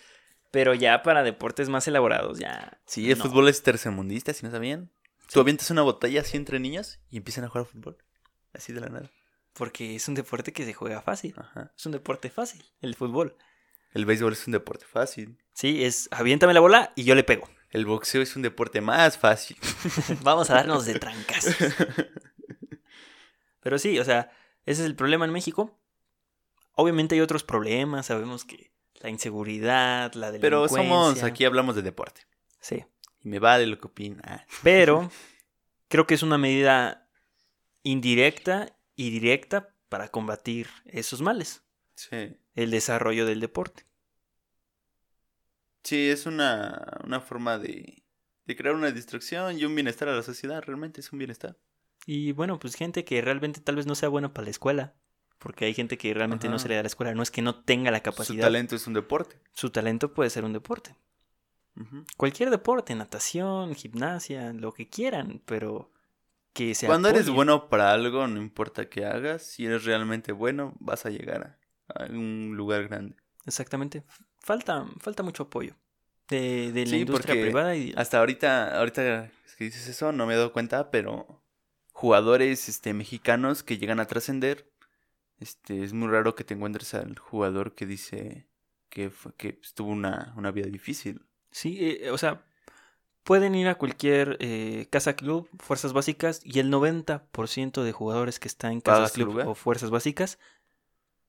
Pero 0.50 0.72
ya 0.72 1.03
para 1.03 1.22
deportes 1.22 1.68
más 1.68 1.86
elaborados, 1.86 2.38
ya. 2.38 2.80
Sí, 2.86 3.11
el 3.11 3.18
no. 3.18 3.24
fútbol 3.24 3.50
es 3.50 3.62
tercermundista, 3.62 4.32
si 4.32 4.46
no 4.46 4.53
sabían. 4.53 4.90
Tú 5.30 5.38
avientas 5.38 5.70
una 5.70 5.82
botella 5.82 6.22
así 6.22 6.38
entre 6.38 6.61
niños 6.61 6.98
y 7.11 7.18
empiezan 7.18 7.44
a 7.44 7.48
jugar 7.48 7.66
fútbol. 7.66 7.98
Así 8.55 8.72
de 8.72 8.80
la 8.80 8.88
nada. 8.88 9.11
Porque 9.53 9.96
es 9.96 10.09
un 10.09 10.14
deporte 10.14 10.55
que 10.55 10.64
se 10.64 10.72
juega 10.72 11.03
fácil. 11.03 11.34
Ajá. 11.36 11.74
Es 11.76 11.84
un 11.84 11.92
deporte 11.92 12.30
fácil, 12.30 12.64
el 12.80 12.94
fútbol. 12.94 13.36
El 13.92 14.07
béisbol 14.07 14.32
es 14.32 14.46
un 14.46 14.53
deporte 14.53 14.86
fácil. 14.86 15.38
Sí, 15.53 15.84
es 15.84 16.09
aviéntame 16.11 16.55
la 16.55 16.61
bola 16.61 16.92
y 16.96 17.05
yo 17.05 17.14
le 17.14 17.24
pego. 17.24 17.48
El 17.70 17.86
boxeo 17.86 18.20
es 18.22 18.36
un 18.36 18.42
deporte 18.42 18.80
más 18.80 19.16
fácil. 19.18 19.57
Vamos 20.22 20.50
a 20.50 20.55
darnos 20.55 20.84
de 20.84 20.98
trancas. 20.98 21.46
Pero 23.61 23.78
sí, 23.78 23.98
o 23.98 24.05
sea, 24.05 24.30
ese 24.66 24.82
es 24.82 24.86
el 24.86 24.94
problema 24.96 25.24
en 25.24 25.32
México. 25.32 25.78
Obviamente 26.74 27.14
hay 27.14 27.20
otros 27.20 27.44
problemas, 27.44 28.07
sabemos 28.07 28.44
que 28.44 28.72
la 29.00 29.11
inseguridad, 29.11 30.12
la 30.14 30.32
Pero 30.40 30.62
delincuencia. 30.62 30.76
somos, 30.94 31.22
aquí 31.22 31.44
hablamos 31.44 31.74
de 31.76 31.82
deporte. 31.82 32.22
Sí, 32.61 32.84
Y 33.20 33.28
me 33.28 33.38
vale 33.38 33.66
lo 33.66 33.78
que 33.78 33.86
opina. 33.88 34.46
Pero 34.62 35.11
creo 35.88 36.07
que 36.07 36.14
es 36.14 36.22
una 36.22 36.38
medida 36.38 37.09
indirecta 37.82 38.76
y 38.96 39.11
directa 39.11 39.74
para 39.88 40.09
combatir 40.09 40.68
esos 40.86 41.20
males, 41.20 41.62
Sí. 41.94 42.36
el 42.55 42.70
desarrollo 42.70 43.26
del 43.26 43.40
deporte. 43.40 43.84
Sí, 45.85 46.09
es 46.09 46.26
una, 46.26 47.01
una 47.05 47.20
forma 47.20 47.59
de, 47.59 48.05
de 48.47 48.57
crear 48.57 48.74
una 48.74 48.91
distracción 48.91 49.59
y 49.59 49.64
un 49.64 49.74
bienestar 49.74 50.09
a 50.09 50.16
la 50.16 50.22
sociedad. 50.22 50.62
Realmente 50.64 51.01
es 51.01 51.12
un 51.12 51.18
bienestar. 51.18 51.57
Y 52.07 52.33
bueno, 52.33 52.59
pues 52.59 52.74
gente 52.74 53.05
que 53.05 53.20
realmente 53.20 53.61
tal 53.61 53.76
vez 53.76 53.87
no 53.87 53.95
sea 53.95 54.09
buena 54.09 54.33
para 54.33 54.45
la 54.45 54.51
escuela, 54.51 54.95
porque 55.39 55.64
hay 55.64 55.74
gente 55.74 55.99
que 55.99 56.12
realmente 56.14 56.49
no 56.49 56.59
se 56.59 56.68
le 56.68 56.74
da 56.74 56.80
a 56.80 56.83
la 56.83 56.89
escuela, 56.89 57.14
no 57.14 57.22
es 57.22 57.30
que 57.30 57.43
no 57.43 57.62
tenga 57.64 57.91
la 57.91 57.99
Su 57.99 58.03
capacidad. 58.05 58.43
talento 58.43 58.76
es 58.76 58.87
un 58.87 58.95
deporte. 58.95 59.41
Su 59.53 59.70
talento 59.70 60.12
puede 60.12 60.30
ser 60.30 60.45
un 60.45 60.53
deporte. 60.53 60.97
Cualquier 62.16 62.51
deporte, 62.51 62.95
natación, 62.95 63.74
gimnasia, 63.74 64.53
lo 64.53 64.72
que 64.72 64.89
quieran, 64.89 65.43
pero 65.47 65.91
que 66.53 66.74
se 66.74 66.87
Cuando 66.87 67.09
eres 67.09 67.30
bueno 67.30 67.68
para 67.68 67.93
algo, 67.93 68.26
no 68.28 68.41
importa 68.41 68.89
qué 68.89 69.07
hagas, 69.07 69.43
si 69.43 69.64
eres 69.64 69.85
realmente 69.85 70.33
bueno, 70.33 70.74
vas 70.80 71.07
a 71.07 71.11
llegar 71.11 71.59
a, 71.89 72.03
a 72.03 72.07
un 72.11 72.53
lugar 72.57 72.89
grande. 72.89 73.16
Exactamente. 73.47 74.05
Falta, 74.43 74.86
falta 75.01 75.22
mucho 75.22 75.45
apoyo 75.45 75.74
de, 76.28 76.72
de 76.72 76.86
la 76.86 76.90
Sí, 76.90 76.97
industria 76.97 77.38
privada 77.38 77.76
y 77.76 77.93
Hasta 77.97 78.18
ahorita, 78.18 78.78
ahorita 78.78 79.30
que 79.57 79.64
dices 79.64 79.86
eso, 79.88 80.12
no 80.12 80.26
me 80.26 80.34
he 80.34 80.36
dado 80.36 80.53
cuenta, 80.53 80.90
pero 80.90 81.43
jugadores 81.93 82.68
este, 82.68 82.95
mexicanos 82.95 83.62
que 83.62 83.78
llegan 83.78 84.01
a 84.01 84.07
trascender, 84.07 84.70
este, 85.40 85.84
es 85.84 85.93
muy 85.93 86.09
raro 86.09 86.34
que 86.34 86.45
te 86.45 86.55
encuentres 86.55 86.95
al 86.95 87.18
jugador 87.18 87.74
que 87.74 87.86
dice 87.86 88.49
que, 88.90 89.11
fue- 89.11 89.34
que 89.36 89.61
tuvo 89.74 89.90
una, 89.93 90.34
una 90.36 90.51
vida 90.53 90.68
difícil. 90.68 91.26
Sí, 91.51 91.78
eh, 91.80 92.11
o 92.11 92.18
sea, 92.18 92.45
pueden 93.24 93.55
ir 93.57 93.68
a 93.68 93.76
cualquier 93.76 94.38
eh, 94.40 94.88
casa 94.90 95.16
club, 95.16 95.49
fuerzas 95.61 95.93
básicas, 95.95 96.40
y 96.45 96.61
el 96.61 96.70
90% 96.70 97.84
de 97.84 97.93
jugadores 97.93 98.40
que 98.40 98.49
están 98.49 98.72
en 98.72 98.80
¿Pagas 98.84 99.11
casas 99.11 99.12
su 99.12 99.24
club 99.24 99.24
lugar? 99.24 99.49
o 99.49 99.55
fuerzas 99.55 99.90
básicas 99.90 100.38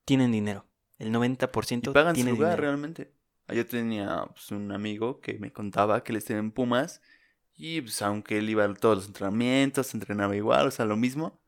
tienen 0.05 0.31
dinero. 0.31 0.65
El 1.03 1.11
90% 1.11 1.89
Y 1.89 1.93
pagan 1.93 2.15
su 2.15 2.21
tiene 2.21 2.31
lugar 2.31 2.51
dinero. 2.51 2.61
realmente. 2.61 3.11
Ah, 3.47 3.53
Yo 3.53 3.65
tenía 3.65 4.25
pues, 4.33 4.51
un 4.51 4.71
amigo 4.71 5.19
que 5.19 5.37
me 5.39 5.51
contaba 5.51 6.03
que 6.03 6.11
él 6.13 6.17
estaba 6.17 6.39
en 6.39 6.51
Pumas 6.51 7.01
y 7.55 7.81
pues 7.81 8.01
aunque 8.01 8.37
él 8.39 8.49
iba 8.49 8.63
a 8.63 8.73
todos 8.73 8.95
los 8.97 9.07
entrenamientos, 9.07 9.93
entrenaba 9.93 10.35
igual, 10.35 10.67
o 10.67 10.71
sea, 10.71 10.85
lo 10.85 10.95
mismo, 10.95 11.39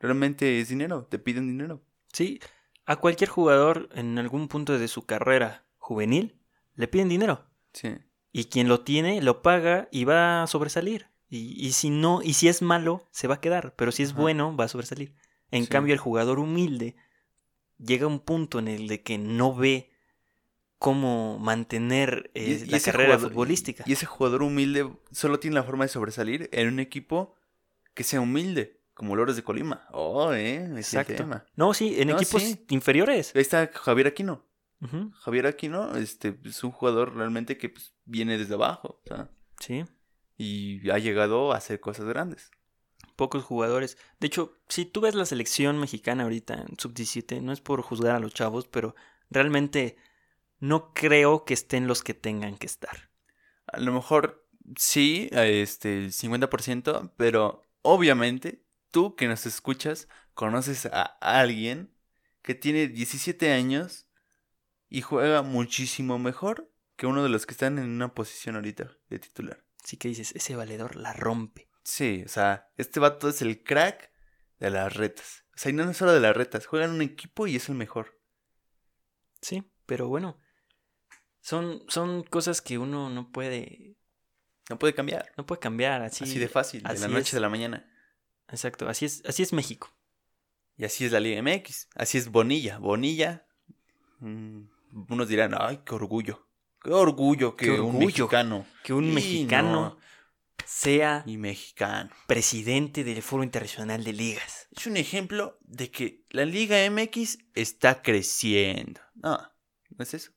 realmente 0.00 0.60
es 0.60 0.68
dinero, 0.68 1.04
te 1.08 1.18
piden 1.18 1.46
dinero. 1.46 1.82
Sí, 2.12 2.40
a 2.86 2.96
cualquier 2.96 3.30
jugador 3.30 3.88
en 3.94 4.18
algún 4.18 4.48
punto 4.48 4.78
de 4.78 4.88
su 4.88 5.04
carrera 5.06 5.64
juvenil 5.78 6.34
le 6.74 6.88
piden 6.88 7.08
dinero. 7.08 7.44
Sí. 7.72 7.94
Y 8.32 8.46
quien 8.46 8.68
lo 8.68 8.80
tiene 8.80 9.22
lo 9.22 9.42
paga 9.42 9.88
y 9.92 10.04
va 10.04 10.42
a 10.42 10.46
sobresalir. 10.46 11.06
Y, 11.28 11.54
y 11.66 11.72
si 11.72 11.90
no, 11.90 12.20
y 12.22 12.34
si 12.34 12.48
es 12.48 12.62
malo, 12.62 13.06
se 13.10 13.28
va 13.28 13.36
a 13.36 13.40
quedar. 13.40 13.74
Pero 13.76 13.92
si 13.92 14.02
es 14.02 14.12
Ajá. 14.12 14.20
bueno, 14.22 14.56
va 14.56 14.64
a 14.64 14.68
sobresalir. 14.68 15.14
En 15.50 15.64
Sí. 15.64 15.68
cambio, 15.70 15.92
el 15.94 16.00
jugador 16.00 16.38
humilde 16.38 16.96
llega 17.78 18.04
a 18.04 18.08
un 18.08 18.20
punto 18.20 18.58
en 18.58 18.68
el 18.68 18.86
de 18.88 19.02
que 19.02 19.18
no 19.18 19.54
ve 19.54 19.90
cómo 20.78 21.38
mantener 21.38 22.30
eh, 22.34 22.62
Y- 22.66 22.70
la 22.70 22.80
carrera 22.80 23.14
jugador- 23.14 23.30
futbolística. 23.30 23.84
Y 23.86 23.92
ese 23.92 24.06
jugador 24.06 24.42
humilde 24.42 24.90
solo 25.12 25.38
tiene 25.40 25.54
la 25.54 25.62
forma 25.64 25.84
de 25.84 25.88
sobresalir 25.88 26.48
en 26.52 26.68
un 26.68 26.80
equipo 26.80 27.34
que 27.94 28.04
sea 28.04 28.20
humilde, 28.20 28.82
como 28.92 29.16
Loros 29.16 29.36
de 29.36 29.42
Colima. 29.44 29.88
Oh, 29.92 30.32
eh, 30.32 30.64
Exacto. 30.76 31.14
tema. 31.14 31.46
No, 31.56 31.72
sí, 31.74 31.94
en 31.98 32.08
No, 32.08 32.16
equipos 32.16 32.42
sí. 32.42 32.66
inferiores. 32.70 33.32
Ahí 33.34 33.42
está 33.42 33.70
Javier 33.72 34.06
Aquino. 34.08 34.44
Javier 35.20 35.46
Aquino 35.46 35.96
este, 35.96 36.38
es 36.44 36.62
un 36.62 36.70
jugador 36.70 37.16
realmente 37.16 37.56
que 37.56 37.70
pues, 37.70 37.94
viene 38.04 38.36
desde 38.36 38.52
abajo. 38.52 39.00
sea, 39.06 39.30
Sí, 39.60 39.82
y 40.36 40.90
ha 40.90 40.98
llegado 40.98 41.52
a 41.52 41.56
hacer 41.56 41.80
cosas 41.80 42.04
grandes. 42.04 42.50
Pocos 43.16 43.44
jugadores. 43.44 43.98
De 44.20 44.26
hecho, 44.26 44.56
si 44.68 44.84
tú 44.84 45.00
ves 45.00 45.14
la 45.14 45.26
selección 45.26 45.78
mexicana 45.78 46.24
ahorita 46.24 46.54
en 46.54 46.78
sub-17, 46.78 47.40
no 47.40 47.52
es 47.52 47.60
por 47.60 47.82
juzgar 47.82 48.16
a 48.16 48.20
los 48.20 48.34
chavos, 48.34 48.68
pero 48.68 48.94
realmente 49.30 49.96
no 50.60 50.92
creo 50.92 51.44
que 51.44 51.54
estén 51.54 51.86
los 51.86 52.02
que 52.02 52.14
tengan 52.14 52.56
que 52.56 52.66
estar. 52.66 53.10
A 53.66 53.80
lo 53.80 53.92
mejor 53.92 54.46
sí, 54.76 55.30
a 55.32 55.44
este, 55.46 55.98
el 55.98 56.12
50%, 56.12 57.12
pero 57.16 57.62
obviamente 57.82 58.62
tú 58.90 59.16
que 59.16 59.28
nos 59.28 59.46
escuchas 59.46 60.08
conoces 60.34 60.86
a 60.86 61.02
alguien 61.20 61.90
que 62.42 62.54
tiene 62.54 62.88
17 62.88 63.52
años 63.52 64.06
y 64.88 65.00
juega 65.00 65.42
muchísimo 65.42 66.18
mejor 66.18 66.70
que 66.96 67.06
uno 67.06 67.22
de 67.22 67.28
los 67.28 67.46
que 67.46 67.52
están 67.52 67.78
en 67.78 67.86
una 67.86 68.14
posición 68.14 68.56
ahorita 68.56 68.90
de 69.08 69.18
titular. 69.18 69.64
Así 69.82 69.96
que 69.96 70.08
dices, 70.08 70.32
ese 70.34 70.56
valedor 70.56 70.96
la 70.96 71.12
rompe. 71.12 71.68
Sí, 71.84 72.22
o 72.24 72.28
sea, 72.28 72.68
este 72.76 72.98
vato 72.98 73.28
es 73.28 73.42
el 73.42 73.62
crack 73.62 74.10
de 74.58 74.70
las 74.70 74.94
retas. 74.94 75.44
O 75.54 75.58
sea, 75.58 75.70
y 75.70 75.74
no 75.74 75.88
es 75.88 75.96
solo 75.96 76.12
de 76.12 76.20
las 76.20 76.36
retas, 76.36 76.66
juega 76.66 76.86
en 76.86 76.92
un 76.92 77.02
equipo 77.02 77.46
y 77.46 77.56
es 77.56 77.68
el 77.68 77.74
mejor. 77.76 78.18
Sí, 79.40 79.62
pero 79.86 80.08
bueno, 80.08 80.40
son, 81.40 81.84
son 81.88 82.22
cosas 82.24 82.60
que 82.62 82.78
uno 82.78 83.10
no 83.10 83.30
puede, 83.30 83.96
No 84.70 84.78
puede 84.78 84.94
cambiar. 84.94 85.30
no 85.36 85.44
puede 85.46 85.60
cambiar 85.60 86.02
así. 86.02 86.24
así 86.24 86.38
de 86.38 86.48
fácil, 86.48 86.82
de 86.82 86.98
la 86.98 87.08
noche 87.08 87.28
es. 87.30 87.34
a 87.34 87.40
la 87.40 87.48
mañana. 87.50 87.86
Exacto, 88.48 88.88
así 88.88 89.04
es, 89.04 89.22
así 89.26 89.42
es 89.42 89.52
México. 89.52 89.94
Y 90.76 90.84
así 90.84 91.04
es 91.04 91.12
la 91.12 91.20
Liga 91.20 91.40
MX. 91.40 91.88
Así 91.94 92.18
es 92.18 92.30
Bonilla. 92.30 92.78
Bonilla. 92.78 93.46
mm, 94.18 94.62
unos 95.08 95.28
dirán, 95.28 95.54
ay, 95.58 95.82
qué 95.84 95.94
orgullo. 95.94 96.48
Qué 96.82 96.90
orgullo 96.90 97.54
que 97.56 97.66
Qué 97.66 97.72
un 97.72 97.80
orgullo. 97.96 98.06
mexicano. 98.06 98.66
Que 98.82 98.92
un 98.92 99.14
mexicano 99.14 99.72
no, 99.72 99.98
sea 100.66 101.22
y 101.26 101.36
mexicano. 101.36 102.10
presidente 102.26 103.04
del 103.04 103.22
Foro 103.22 103.42
Internacional 103.44 104.02
de 104.04 104.12
Ligas. 104.12 104.68
Es 104.70 104.86
un 104.86 104.96
ejemplo 104.96 105.58
de 105.62 105.90
que 105.90 106.24
la 106.30 106.44
Liga 106.44 106.78
MX 106.90 107.38
está 107.54 108.02
creciendo. 108.02 109.00
No, 109.14 109.38
no 109.90 110.02
es 110.02 110.14
eso. 110.14 110.32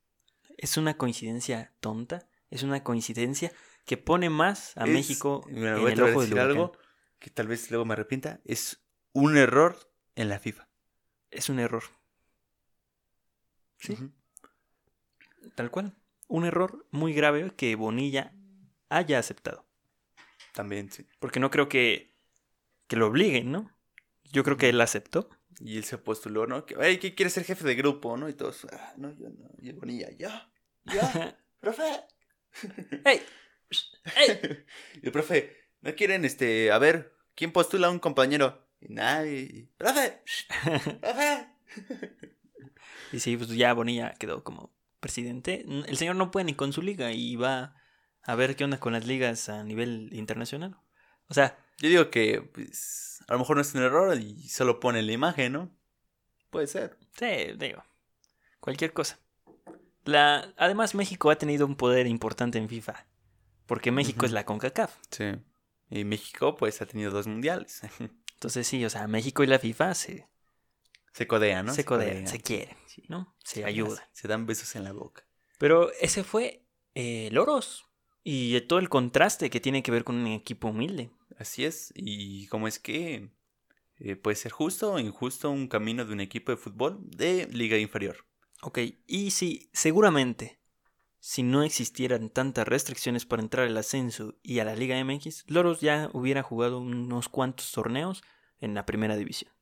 Es 0.57 0.77
una 0.77 0.97
coincidencia 0.97 1.73
tonta, 1.79 2.27
es 2.49 2.63
una 2.63 2.83
coincidencia 2.83 3.51
que 3.85 3.97
pone 3.97 4.29
más 4.29 4.75
a 4.77 4.85
Es- 4.85 4.89
México 4.91 5.45
mira, 5.49 5.77
en 5.79 5.87
el 5.87 6.01
ojo 6.03 6.21
del 6.21 6.39
algo 6.39 6.71
que 7.19 7.29
tal 7.29 7.47
vez 7.47 7.69
luego 7.71 7.85
me 7.85 7.93
arrepienta. 7.93 8.41
Es 8.45 8.83
un 9.13 9.37
error 9.37 9.77
en 10.15 10.29
la 10.29 10.39
FIFA. 10.39 10.67
Es 11.31 11.49
un 11.49 11.59
error, 11.59 11.83
Sí. 13.79 13.95
Tal 15.55 15.69
cual. 15.71 15.95
Un 16.27 16.45
error 16.45 16.87
muy 16.91 17.13
grave 17.13 17.51
que 17.55 17.75
Bonilla 17.75 18.33
haya 18.89 19.19
aceptado. 19.19 19.66
También, 20.57 20.91
sí. 20.91 21.05
Porque 21.19 21.39
no 21.39 21.51
creo 21.51 21.69
que, 21.69 22.15
que 22.87 22.95
lo 22.95 23.05
obliguen, 23.05 23.51
¿no? 23.51 23.77
Yo 24.23 24.43
creo 24.43 24.57
que 24.57 24.69
él 24.69 24.81
aceptó. 24.81 25.29
Y 25.59 25.77
él 25.77 25.83
se 25.83 25.99
postuló, 25.99 26.47
¿no? 26.47 26.65
Que, 26.65 26.75
ay, 26.79 26.97
que 26.97 27.13
quiere 27.13 27.29
ser 27.29 27.43
jefe 27.43 27.63
de 27.63 27.75
grupo, 27.75 28.17
¿no? 28.17 28.27
Y 28.27 28.33
todos, 28.33 28.65
ah, 28.71 28.93
no, 28.97 29.15
yo 29.19 29.29
no. 29.29 29.51
Y 29.59 29.69
el 29.69 29.75
Bonilla, 29.75 30.09
yo, 30.17 30.29
yo, 30.85 31.01
profe. 31.59 31.83
¡Ey! 33.05 33.21
¡Ey! 34.15 34.65
Y 35.03 35.05
el 35.05 35.11
profe, 35.11 35.55
¿no 35.81 35.93
quieren, 35.93 36.25
este, 36.25 36.71
a 36.71 36.79
ver, 36.79 37.13
quién 37.35 37.51
postula 37.51 37.85
a 37.85 37.91
un 37.91 37.99
compañero? 37.99 38.67
Y 38.81 38.91
nadie. 38.91 39.69
¡Profe! 39.77 40.23
¡Profe! 41.01 41.47
Y 43.13 43.19
sí, 43.19 43.37
pues 43.37 43.49
ya 43.49 43.73
Bonilla 43.73 44.15
quedó 44.15 44.43
como 44.43 44.73
presidente. 44.99 45.63
El 45.67 45.97
señor 45.97 46.15
no 46.15 46.31
puede 46.31 46.45
ni 46.45 46.55
con 46.55 46.73
su 46.73 46.81
liga 46.81 47.11
y 47.11 47.35
va 47.35 47.75
a 48.27 48.35
ver 48.35 48.57
qué 48.57 48.65
onda 48.65 48.77
con 48.77 48.93
las 48.93 49.07
ligas 49.07 49.47
a 49.47 49.63
nivel 49.63 50.09
internacional. 50.11 50.75
O 51.29 51.33
sea, 51.33 51.57
Yo 51.79 51.87
digo 51.89 52.09
que, 52.09 52.41
pues, 52.41 53.23
a 53.27 53.33
lo 53.33 53.39
mejor 53.39 53.55
no 53.55 53.61
es 53.61 53.73
un 53.73 53.81
error 53.81 54.19
y 54.19 54.49
solo 54.49 54.81
pone 54.81 55.01
la 55.01 55.13
imagen, 55.13 55.53
¿no? 55.53 55.71
Puede 56.49 56.67
ser. 56.67 56.97
sí, 57.17 57.53
digo, 57.57 57.83
cualquier 58.59 58.91
cosa. 58.91 59.17
La, 60.03 60.53
además, 60.57 60.93
México 60.93 61.29
ha 61.29 61.37
tenido 61.37 61.65
un 61.65 61.75
poder 61.75 62.05
importante 62.05 62.57
en 62.57 62.67
FIFA. 62.67 63.05
Porque 63.65 63.91
México 63.91 64.25
es 64.25 64.33
la 64.33 64.45
CONCACAF. 64.45 64.93
Sí. 65.09 65.25
Y 65.89 66.03
México, 66.03 66.55
pues, 66.57 66.81
ha 66.81 66.85
tenido 66.85 67.11
dos 67.11 67.27
mundiales. 67.27 67.81
Entonces 68.33 68.67
sí, 68.67 68.83
o 68.83 68.89
sea, 68.89 69.07
México 69.07 69.43
y 69.43 69.47
la 69.47 69.57
FIFA 69.57 69.93
se, 69.93 70.27
se 71.13 71.27
codean, 71.27 71.65
¿no? 71.65 71.73
se 71.73 71.85
codean, 71.85 72.27
se 72.27 72.41
quieren. 72.41 72.75
¿no? 73.07 73.33
Se 73.43 73.61
Se 73.61 73.65
ayudan. 73.65 74.03
Se 74.11 74.27
dan 74.27 74.45
besos 74.45 74.75
en 74.75 74.83
la 74.83 74.91
boca. 74.91 75.25
Pero 75.57 75.91
ese 76.01 76.23
fue 76.23 76.65
eh, 76.93 77.29
Loros. 77.31 77.86
Y 78.29 78.59
todo 78.59 78.79
el 78.79 78.89
contraste 78.89 79.49
que 79.49 79.61
tiene 79.61 79.81
que 79.81 79.89
ver 79.89 80.03
con 80.03 80.17
un 80.17 80.27
equipo 80.27 80.67
humilde. 80.67 81.11
Así 81.37 81.63
es. 81.63 81.93
Y 81.95 82.47
cómo 82.47 82.67
es 82.67 82.77
que 82.77 83.29
eh, 83.99 84.17
puede 84.17 84.35
ser 84.35 84.51
justo 84.51 84.91
o 84.91 84.99
injusto 84.99 85.49
un 85.49 85.69
camino 85.69 86.03
de 86.03 86.11
un 86.11 86.19
equipo 86.19 86.51
de 86.51 86.57
fútbol 86.57 86.99
de 87.03 87.47
liga 87.53 87.77
inferior. 87.77 88.25
Ok, 88.63 88.79
y 89.07 89.31
si 89.31 89.69
seguramente, 89.71 90.59
si 91.21 91.41
no 91.41 91.63
existieran 91.63 92.29
tantas 92.29 92.67
restricciones 92.67 93.25
para 93.25 93.41
entrar 93.41 93.65
al 93.65 93.77
ascenso 93.77 94.35
y 94.43 94.59
a 94.59 94.65
la 94.65 94.75
Liga 94.75 95.01
MX, 95.01 95.45
Loros 95.47 95.79
ya 95.79 96.09
hubiera 96.11 96.43
jugado 96.43 96.79
unos 96.79 97.29
cuantos 97.29 97.71
torneos 97.71 98.23
en 98.59 98.73
la 98.73 98.85
primera 98.85 99.15
división. 99.15 99.53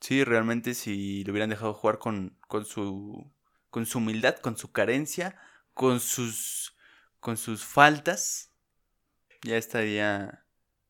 Sí, 0.00 0.24
realmente 0.24 0.72
si 0.72 1.24
lo 1.24 1.32
hubieran 1.32 1.50
dejado 1.50 1.74
jugar 1.74 1.98
con, 1.98 2.38
con 2.48 2.64
su 2.64 3.30
con 3.68 3.84
su 3.84 3.98
humildad, 3.98 4.36
con 4.36 4.56
su 4.56 4.72
carencia, 4.72 5.36
con 5.74 6.00
sus 6.00 6.73
con 7.24 7.38
sus 7.38 7.64
faltas, 7.64 8.52
ya 9.40 9.56
estaría 9.56 10.44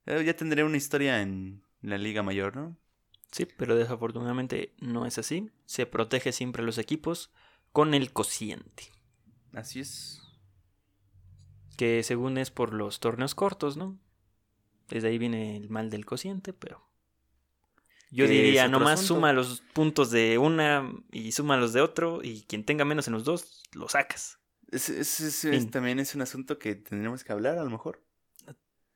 eh, 0.05 0.24
ya 0.24 0.35
tendría 0.35 0.64
una 0.64 0.76
historia 0.76 1.22
en 1.22 1.62
la 1.80 1.97
liga 1.97 2.24
mayor, 2.24 2.57
¿no? 2.57 2.76
Sí, 3.30 3.47
pero 3.47 3.76
desafortunadamente 3.76 4.74
no 4.80 5.07
es 5.07 5.16
así. 5.16 5.53
Se 5.64 5.87
protege 5.87 6.32
siempre 6.32 6.62
a 6.62 6.66
los 6.66 6.78
equipos 6.78 7.32
con 7.70 7.95
el 7.95 8.12
cociente, 8.12 8.91
Así 9.53 9.78
es. 9.78 10.22
que 11.76 12.03
según 12.03 12.37
es 12.37 12.51
por 12.51 12.74
los 12.74 12.99
torneos 12.99 13.37
cortos, 13.37 13.76
¿no? 13.76 13.97
Desde 14.89 15.11
ahí 15.11 15.18
viene 15.18 15.57
el 15.57 15.70
mal 15.70 15.89
del 15.89 16.05
cociente, 16.05 16.53
pero... 16.53 16.85
Yo 18.11 18.26
diría, 18.26 18.66
nomás 18.66 18.95
asunto. 18.95 19.14
suma 19.14 19.32
los 19.32 19.61
puntos 19.72 20.11
de 20.11 20.37
una 20.39 20.93
y 21.12 21.30
suma 21.30 21.57
los 21.57 21.72
de 21.72 21.80
otro, 21.80 22.22
y 22.24 22.43
quien 22.43 22.64
tenga 22.64 22.85
menos 22.85 23.07
en 23.07 23.12
los 23.14 23.22
dos, 23.22 23.62
lo 23.72 23.89
sacas. 23.89 24.41
Es, 24.75 24.89
es- 24.89 25.20
es- 25.20 25.45
es- 25.45 25.51
Fin. 25.62 25.70
también 25.70 25.99
es 26.01 26.14
un 26.14 26.22
asunto 26.22 26.59
que 26.59 26.75
tendremos 26.75 27.22
que 27.25 27.33
hablar 27.33 27.59
a 27.59 27.64
lo 27.64 27.70
mejor. 27.70 28.03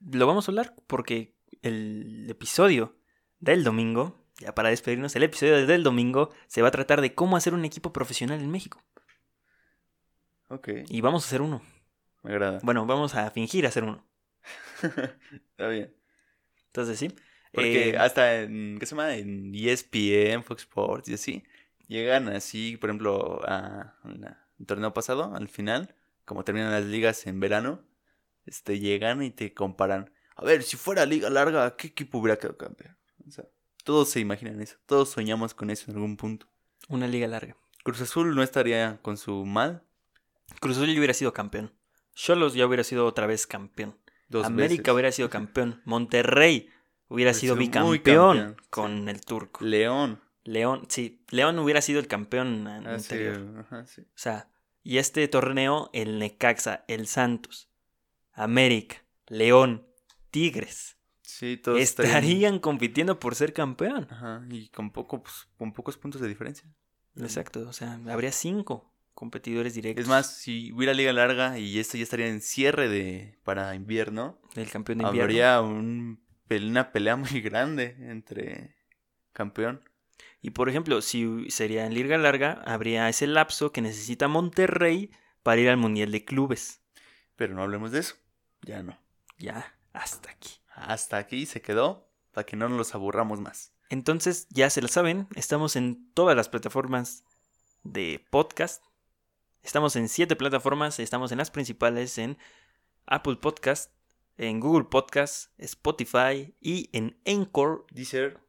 Lo 0.01 0.27
vamos 0.27 0.49
a 0.49 0.51
hablar 0.53 0.75
porque 0.87 1.35
el 1.63 2.27
episodio 2.29 2.97
del 3.41 3.65
domingo, 3.65 4.25
ya 4.39 4.55
para 4.55 4.69
despedirnos, 4.71 5.15
el 5.17 5.23
episodio 5.25 5.67
del 5.67 5.83
domingo 5.83 6.31
se 6.47 6.63
va 6.63 6.69
a 6.69 6.73
tratar 6.73 7.01
de 7.01 7.15
cómo 7.15 7.37
hacer 7.37 7.55
un 7.55 7.65
equipo 7.65 7.93
profesional 7.93 8.41
en 8.41 8.51
México. 8.51 8.83
Ok, 10.49 10.69
Y 10.89 11.01
vamos 11.01 11.25
a 11.25 11.27
hacer 11.27 11.43
uno. 11.43 11.63
me 12.23 12.31
agrada. 12.33 12.59
Bueno, 12.63 12.87
vamos 12.87 13.15
a 13.15 13.31
fingir 13.31 13.67
hacer 13.67 13.85
uno. 13.85 14.07
Está 14.83 15.69
bien. 15.69 15.95
Entonces, 16.67 16.99
sí. 16.99 17.09
Porque 17.53 17.91
Eh, 17.91 17.99
hasta 17.99 18.43
en, 18.43 18.79
¿qué 18.79 18.87
se 18.87 18.95
llama? 18.95 19.15
En 19.17 19.55
ESPN, 19.55 20.43
Fox 20.43 20.63
Sports 20.63 21.09
y 21.09 21.15
así, 21.15 21.45
llegan 21.87 22.29
así, 22.29 22.77
por 22.77 22.91
ejemplo, 22.91 23.41
a 23.47 23.95
la- 24.05 24.48
el 24.59 24.67
torneo 24.67 24.93
pasado, 24.93 25.35
al 25.35 25.49
final, 25.49 25.95
como 26.25 26.45
terminan 26.45 26.73
las 26.73 26.85
ligas 26.85 27.27
en 27.27 27.41
verano, 27.41 27.83
este, 28.47 28.79
llegan 28.79 29.23
y 29.23 29.31
te 29.31 29.55
comparan. 29.55 30.11
A 30.37 30.45
ver, 30.45 30.63
si 30.63 30.77
fuera 30.77 31.07
liga 31.07 31.31
larga, 31.31 31.77
¿qué 31.77 31.89
equipo 31.89 32.19
hubiera 32.19 32.39
quedado 32.39 32.57
campeón? 32.57 32.97
O 33.27 33.31
sea, 33.31 33.45
todos 33.85 34.09
se 34.11 34.21
imaginan 34.21 34.61
eso. 34.61 34.77
Todos 34.87 35.11
soñamos 35.11 35.55
con 35.55 35.71
eso 35.71 35.91
en 35.91 35.97
algún 35.97 36.17
punto. 36.17 36.47
Una 36.89 37.07
liga 37.07 37.27
larga. 37.27 37.57
Cruz 37.83 38.01
Azul 38.01 38.35
no 38.35 38.43
estaría 38.43 38.99
con 39.03 39.17
su 39.17 39.45
mal 39.45 39.83
Cruz 40.61 40.77
Azul 40.77 40.89
ya 40.93 40.99
hubiera 40.99 41.15
sido 41.15 41.33
campeón. 41.33 41.73
Cholos 42.15 42.55
ya 42.55 42.67
hubiera 42.67 42.85
sido 42.85 43.07
otra 43.07 43.27
vez 43.27 43.47
campeón. 43.47 43.97
dos 44.29 44.47
América 44.47 44.83
veces. 44.83 44.95
hubiera 44.95 45.13
sido 45.13 45.31
campeón. 45.31 45.81
Monterrey 45.85 46.69
hubiera 47.09 47.33
sido 47.33 47.55
bicampeón 47.55 48.37
campeón, 48.39 48.57
con 48.71 49.09
el 49.09 49.21
turco. 49.21 49.65
León. 49.65 50.21
León, 50.49 50.87
sí, 50.89 51.23
León 51.31 51.59
hubiera 51.59 51.81
sido 51.83 52.01
el 52.01 52.07
campeón 52.07 52.67
Ah, 52.67 52.81
sí, 52.81 52.87
anterior. 53.15 53.55
ajá, 53.61 53.87
sí. 53.87 54.03
O 54.03 54.07
sea, 54.15 54.49
y 54.83 54.99
este 54.99 55.27
torneo, 55.29 55.91
el 55.93 56.19
Necaxa, 56.19 56.85
el 56.89 57.07
Santos, 57.07 57.69
América, 58.33 58.97
León, 59.27 59.87
Tigres, 60.31 60.97
Sí, 61.23 61.57
todos 61.59 61.79
estarían- 61.81 62.17
estarían 62.17 62.59
compitiendo 62.59 63.19
por 63.21 63.35
ser 63.35 63.53
campeón. 63.53 64.07
Ajá, 64.11 64.43
y 64.51 64.69
con, 64.71 64.91
poco, 64.91 65.23
pues, 65.23 65.47
con 65.59 65.73
pocos 65.73 65.97
puntos 65.99 66.21
de 66.23 66.29
diferencia. 66.29 66.67
Exacto, 67.17 67.69
o 67.69 67.73
sea, 67.73 68.01
habría 68.09 68.33
cinco 68.33 68.91
competidores 69.13 69.75
directos 69.75 70.03
Es 70.05 70.09
más, 70.09 70.37
si 70.39 70.73
hubiera 70.73 70.95
liga 70.95 71.13
larga 71.13 71.59
y 71.59 71.79
esto 71.79 71.97
ya 71.99 72.05
estaría 72.05 72.29
en 72.29 72.41
cierre 72.41 72.89
de 72.89 73.37
para 73.43 73.75
invierno, 73.75 74.39
del 74.55 74.71
campeón 74.71 74.99
de 74.99 75.05
invierno. 75.05 75.25
habría 75.25 75.61
un, 75.61 76.21
una 76.49 76.93
pelea 76.93 77.17
muy 77.17 77.41
grande 77.43 77.97
entre 78.01 78.75
campeón. 79.33 79.81
Y 80.41 80.51
por 80.51 80.69
ejemplo, 80.69 81.03
si 81.03 81.51
sería 81.51 81.87
en 81.87 81.95
liga 81.95 82.17
larga, 82.19 82.63
habría 82.67 83.09
ese 83.09 83.27
lapso 83.27 83.73
que 83.73 83.83
necesita 83.83 84.29
Monterrey 84.29 85.11
para 85.43 85.61
ir 85.61 85.69
al 85.69 85.77
Mundial 85.77 86.13
de 86.13 86.25
Clubes. 86.25 86.83
Pero 87.37 87.55
no 87.55 87.63
hablemos 87.63 87.93
de 87.93 88.01
eso. 88.01 88.17
Ya 88.63 88.83
no. 88.83 88.99
Ya, 89.39 89.77
hasta 89.93 90.31
aquí. 90.31 90.51
Hasta 90.75 91.17
aquí 91.17 91.47
se 91.47 91.61
quedó 91.61 92.09
para 92.33 92.47
que 92.47 92.57
no 92.57 92.69
nos 92.69 92.79
los 92.79 92.95
aburramos 92.95 93.41
más. 93.41 93.73
Entonces, 93.91 94.47
ya 94.51 94.69
se 94.71 94.83
lo 94.83 94.89
saben, 94.89 95.29
estamos 95.35 95.75
en 95.77 96.13
todas 96.13 96.37
las 96.37 96.49
plataformas 96.49 97.25
de 97.83 98.25
podcast. 98.31 98.85
Estamos 99.63 99.97
en 99.97 100.09
siete 100.09 100.37
plataformas, 100.37 100.99
estamos 101.01 101.33
en 101.33 101.39
las 101.39 101.51
principales, 101.51 102.19
en 102.19 102.39
Apple 103.07 103.37
Podcast, 103.37 103.93
en 104.37 104.61
Google 104.61 104.85
Podcast, 104.85 105.53
Spotify 105.59 106.55
y 106.61 106.91
en 106.93 107.19
Anchor, 107.27 107.87
Deezer, 107.91 108.41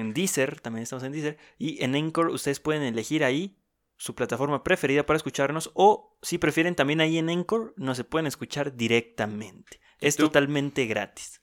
en 0.00 0.14
Deezer, 0.14 0.60
también 0.60 0.82
estamos 0.82 1.04
en 1.04 1.12
Deezer. 1.12 1.38
Y 1.58 1.82
en 1.82 1.94
Anchor 1.94 2.28
ustedes 2.28 2.60
pueden 2.60 2.82
elegir 2.82 3.24
ahí 3.24 3.58
su 3.96 4.14
plataforma 4.14 4.62
preferida 4.62 5.06
para 5.06 5.16
escucharnos 5.16 5.70
o 5.74 6.18
si 6.22 6.38
prefieren 6.38 6.74
también 6.74 7.00
ahí 7.00 7.18
en 7.18 7.30
Anchor 7.30 7.74
nos 7.76 7.96
se 7.96 8.04
pueden 8.04 8.26
escuchar 8.26 8.76
directamente. 8.76 9.80
Es 10.00 10.16
totalmente 10.16 10.86
gratis. 10.86 11.40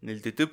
en 0.00 0.08
el 0.08 0.22
YouTube, 0.22 0.52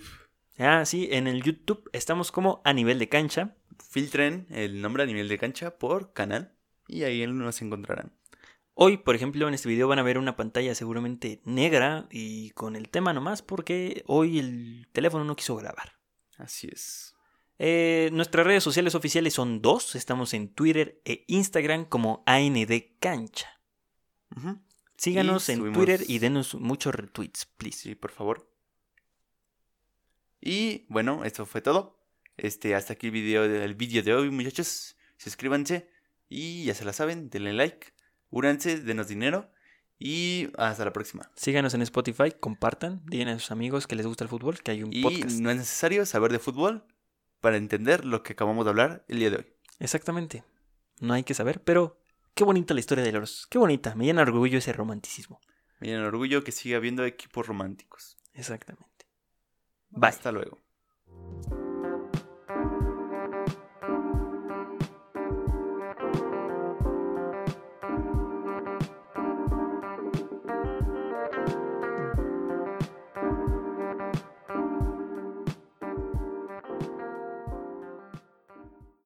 Ah, 0.60 0.84
sí, 0.86 1.08
en 1.12 1.28
el 1.28 1.42
YouTube 1.42 1.90
estamos 1.94 2.34
como 2.34 2.62
a 2.66 2.74
nivel 2.74 3.00
de 3.00 3.08
cancha. 3.08 3.56
filtren 3.90 4.46
el 4.50 4.82
nombre 4.82 5.04
a 5.04 5.06
nivel 5.06 5.30
de 5.30 5.38
cancha 5.38 5.78
por 5.78 6.12
canal 6.12 6.54
y 6.86 7.04
ahí 7.04 7.26
nos 7.26 7.62
encontrarán. 7.62 8.12
Hoy, 8.74 8.98
por 8.98 9.16
ejemplo, 9.16 9.48
en 9.48 9.54
este 9.54 9.70
video 9.70 9.88
van 9.88 10.00
a 10.00 10.04
ver 10.04 10.18
una 10.18 10.36
pantalla 10.36 10.76
seguramente 10.76 11.42
negra 11.46 12.08
y 12.12 12.50
con 12.52 12.76
el 12.76 12.90
tema 12.90 13.14
nomás 13.14 13.42
porque 13.42 14.04
hoy 14.06 14.40
el 14.40 14.90
teléfono 14.92 15.24
no 15.24 15.38
quiso 15.38 15.56
grabar. 15.56 15.94
Así 16.38 16.68
es. 16.72 17.16
Eh, 17.62 18.10
nuestras 18.14 18.46
redes 18.48 18.64
sociales 18.64 18.96
oficiales 18.96 19.34
son 19.34 19.62
dos. 19.62 19.96
Estamos 19.96 20.34
en 20.34 20.48
Twitter 20.54 21.02
e 21.06 21.26
Instagram 21.28 21.86
como 21.86 22.24
AND 22.26 22.72
Cancha. 23.00 23.50
Ujú. 24.36 24.60
Síganos 24.98 25.48
Y 25.50 25.54
en 25.54 25.60
subimos- 25.60 25.78
Twitter 25.78 26.02
y 26.08 26.20
denos 26.20 26.56
muchos 26.56 26.96
retweets, 26.96 27.46
please. 27.46 27.78
Sí, 27.78 27.96
por 27.96 28.12
favor. 28.12 28.50
Y 30.42 30.86
bueno, 30.90 31.24
esto 31.26 31.46
fue 31.46 31.62
todo. 31.62 32.00
Este, 32.38 32.76
hasta 32.76 32.94
aquí 32.94 33.08
el 33.08 33.12
video, 33.14 33.48
de- 33.48 33.64
el 33.66 33.76
video 33.76 34.04
de 34.04 34.14
hoy, 34.14 34.30
muchachos. 34.30 34.96
Suscríbanse 35.18 35.90
y 36.30 36.64
ya 36.66 36.74
se 36.74 36.86
la 36.86 36.94
saben, 36.94 37.30
denle 37.30 37.52
like, 37.54 37.88
úranse, 38.30 38.80
denos 38.80 39.10
dinero 39.10 39.52
y 39.98 40.48
hasta 40.58 40.86
la 40.86 40.94
próxima. 40.94 41.30
Síganos 41.36 41.74
en 41.74 41.82
Spotify, 41.82 42.32
compartan, 42.40 43.02
digan 43.06 43.28
a 43.28 43.40
sus 43.40 43.52
amigos 43.52 43.86
que 43.88 43.98
les 43.98 44.06
gusta 44.08 44.24
el 44.24 44.30
fútbol, 44.30 44.62
que 44.62 44.72
hay 44.72 44.84
un 44.84 44.94
Y 44.94 45.02
podcast. 45.04 45.40
no 45.40 45.52
es 45.52 45.58
necesario 45.58 46.06
saber 46.06 46.32
de 46.32 46.40
fútbol 46.40 46.86
para 47.42 47.58
entender 47.58 48.06
lo 48.06 48.24
que 48.24 48.34
acabamos 48.34 48.66
de 48.66 48.70
hablar 48.70 49.06
el 49.08 49.20
día 49.20 49.30
de 49.30 49.38
hoy. 49.38 49.48
Exactamente. 49.80 50.44
No 51.00 51.14
hay 51.14 51.24
que 51.24 51.34
saber, 51.34 51.62
pero 51.64 52.02
qué 52.34 52.44
bonita 52.44 52.74
la 52.74 52.80
historia 52.80 53.04
de 53.04 53.12
los. 53.12 53.48
Qué 53.48 53.58
bonita. 53.58 53.96
Me 53.96 54.06
llena 54.06 54.22
orgullo 54.22 54.58
ese 54.58 54.74
romanticismo. 54.74 55.40
Me 55.80 55.88
llena 55.88 56.06
orgullo 56.06 56.44
que 56.44 56.52
siga 56.52 56.78
habiendo 56.78 57.06
equipos 57.06 57.48
románticos. 57.48 58.18
Exactamente. 58.34 59.06
Bye. 59.90 60.10
Hasta 60.10 60.32
luego. 60.32 60.60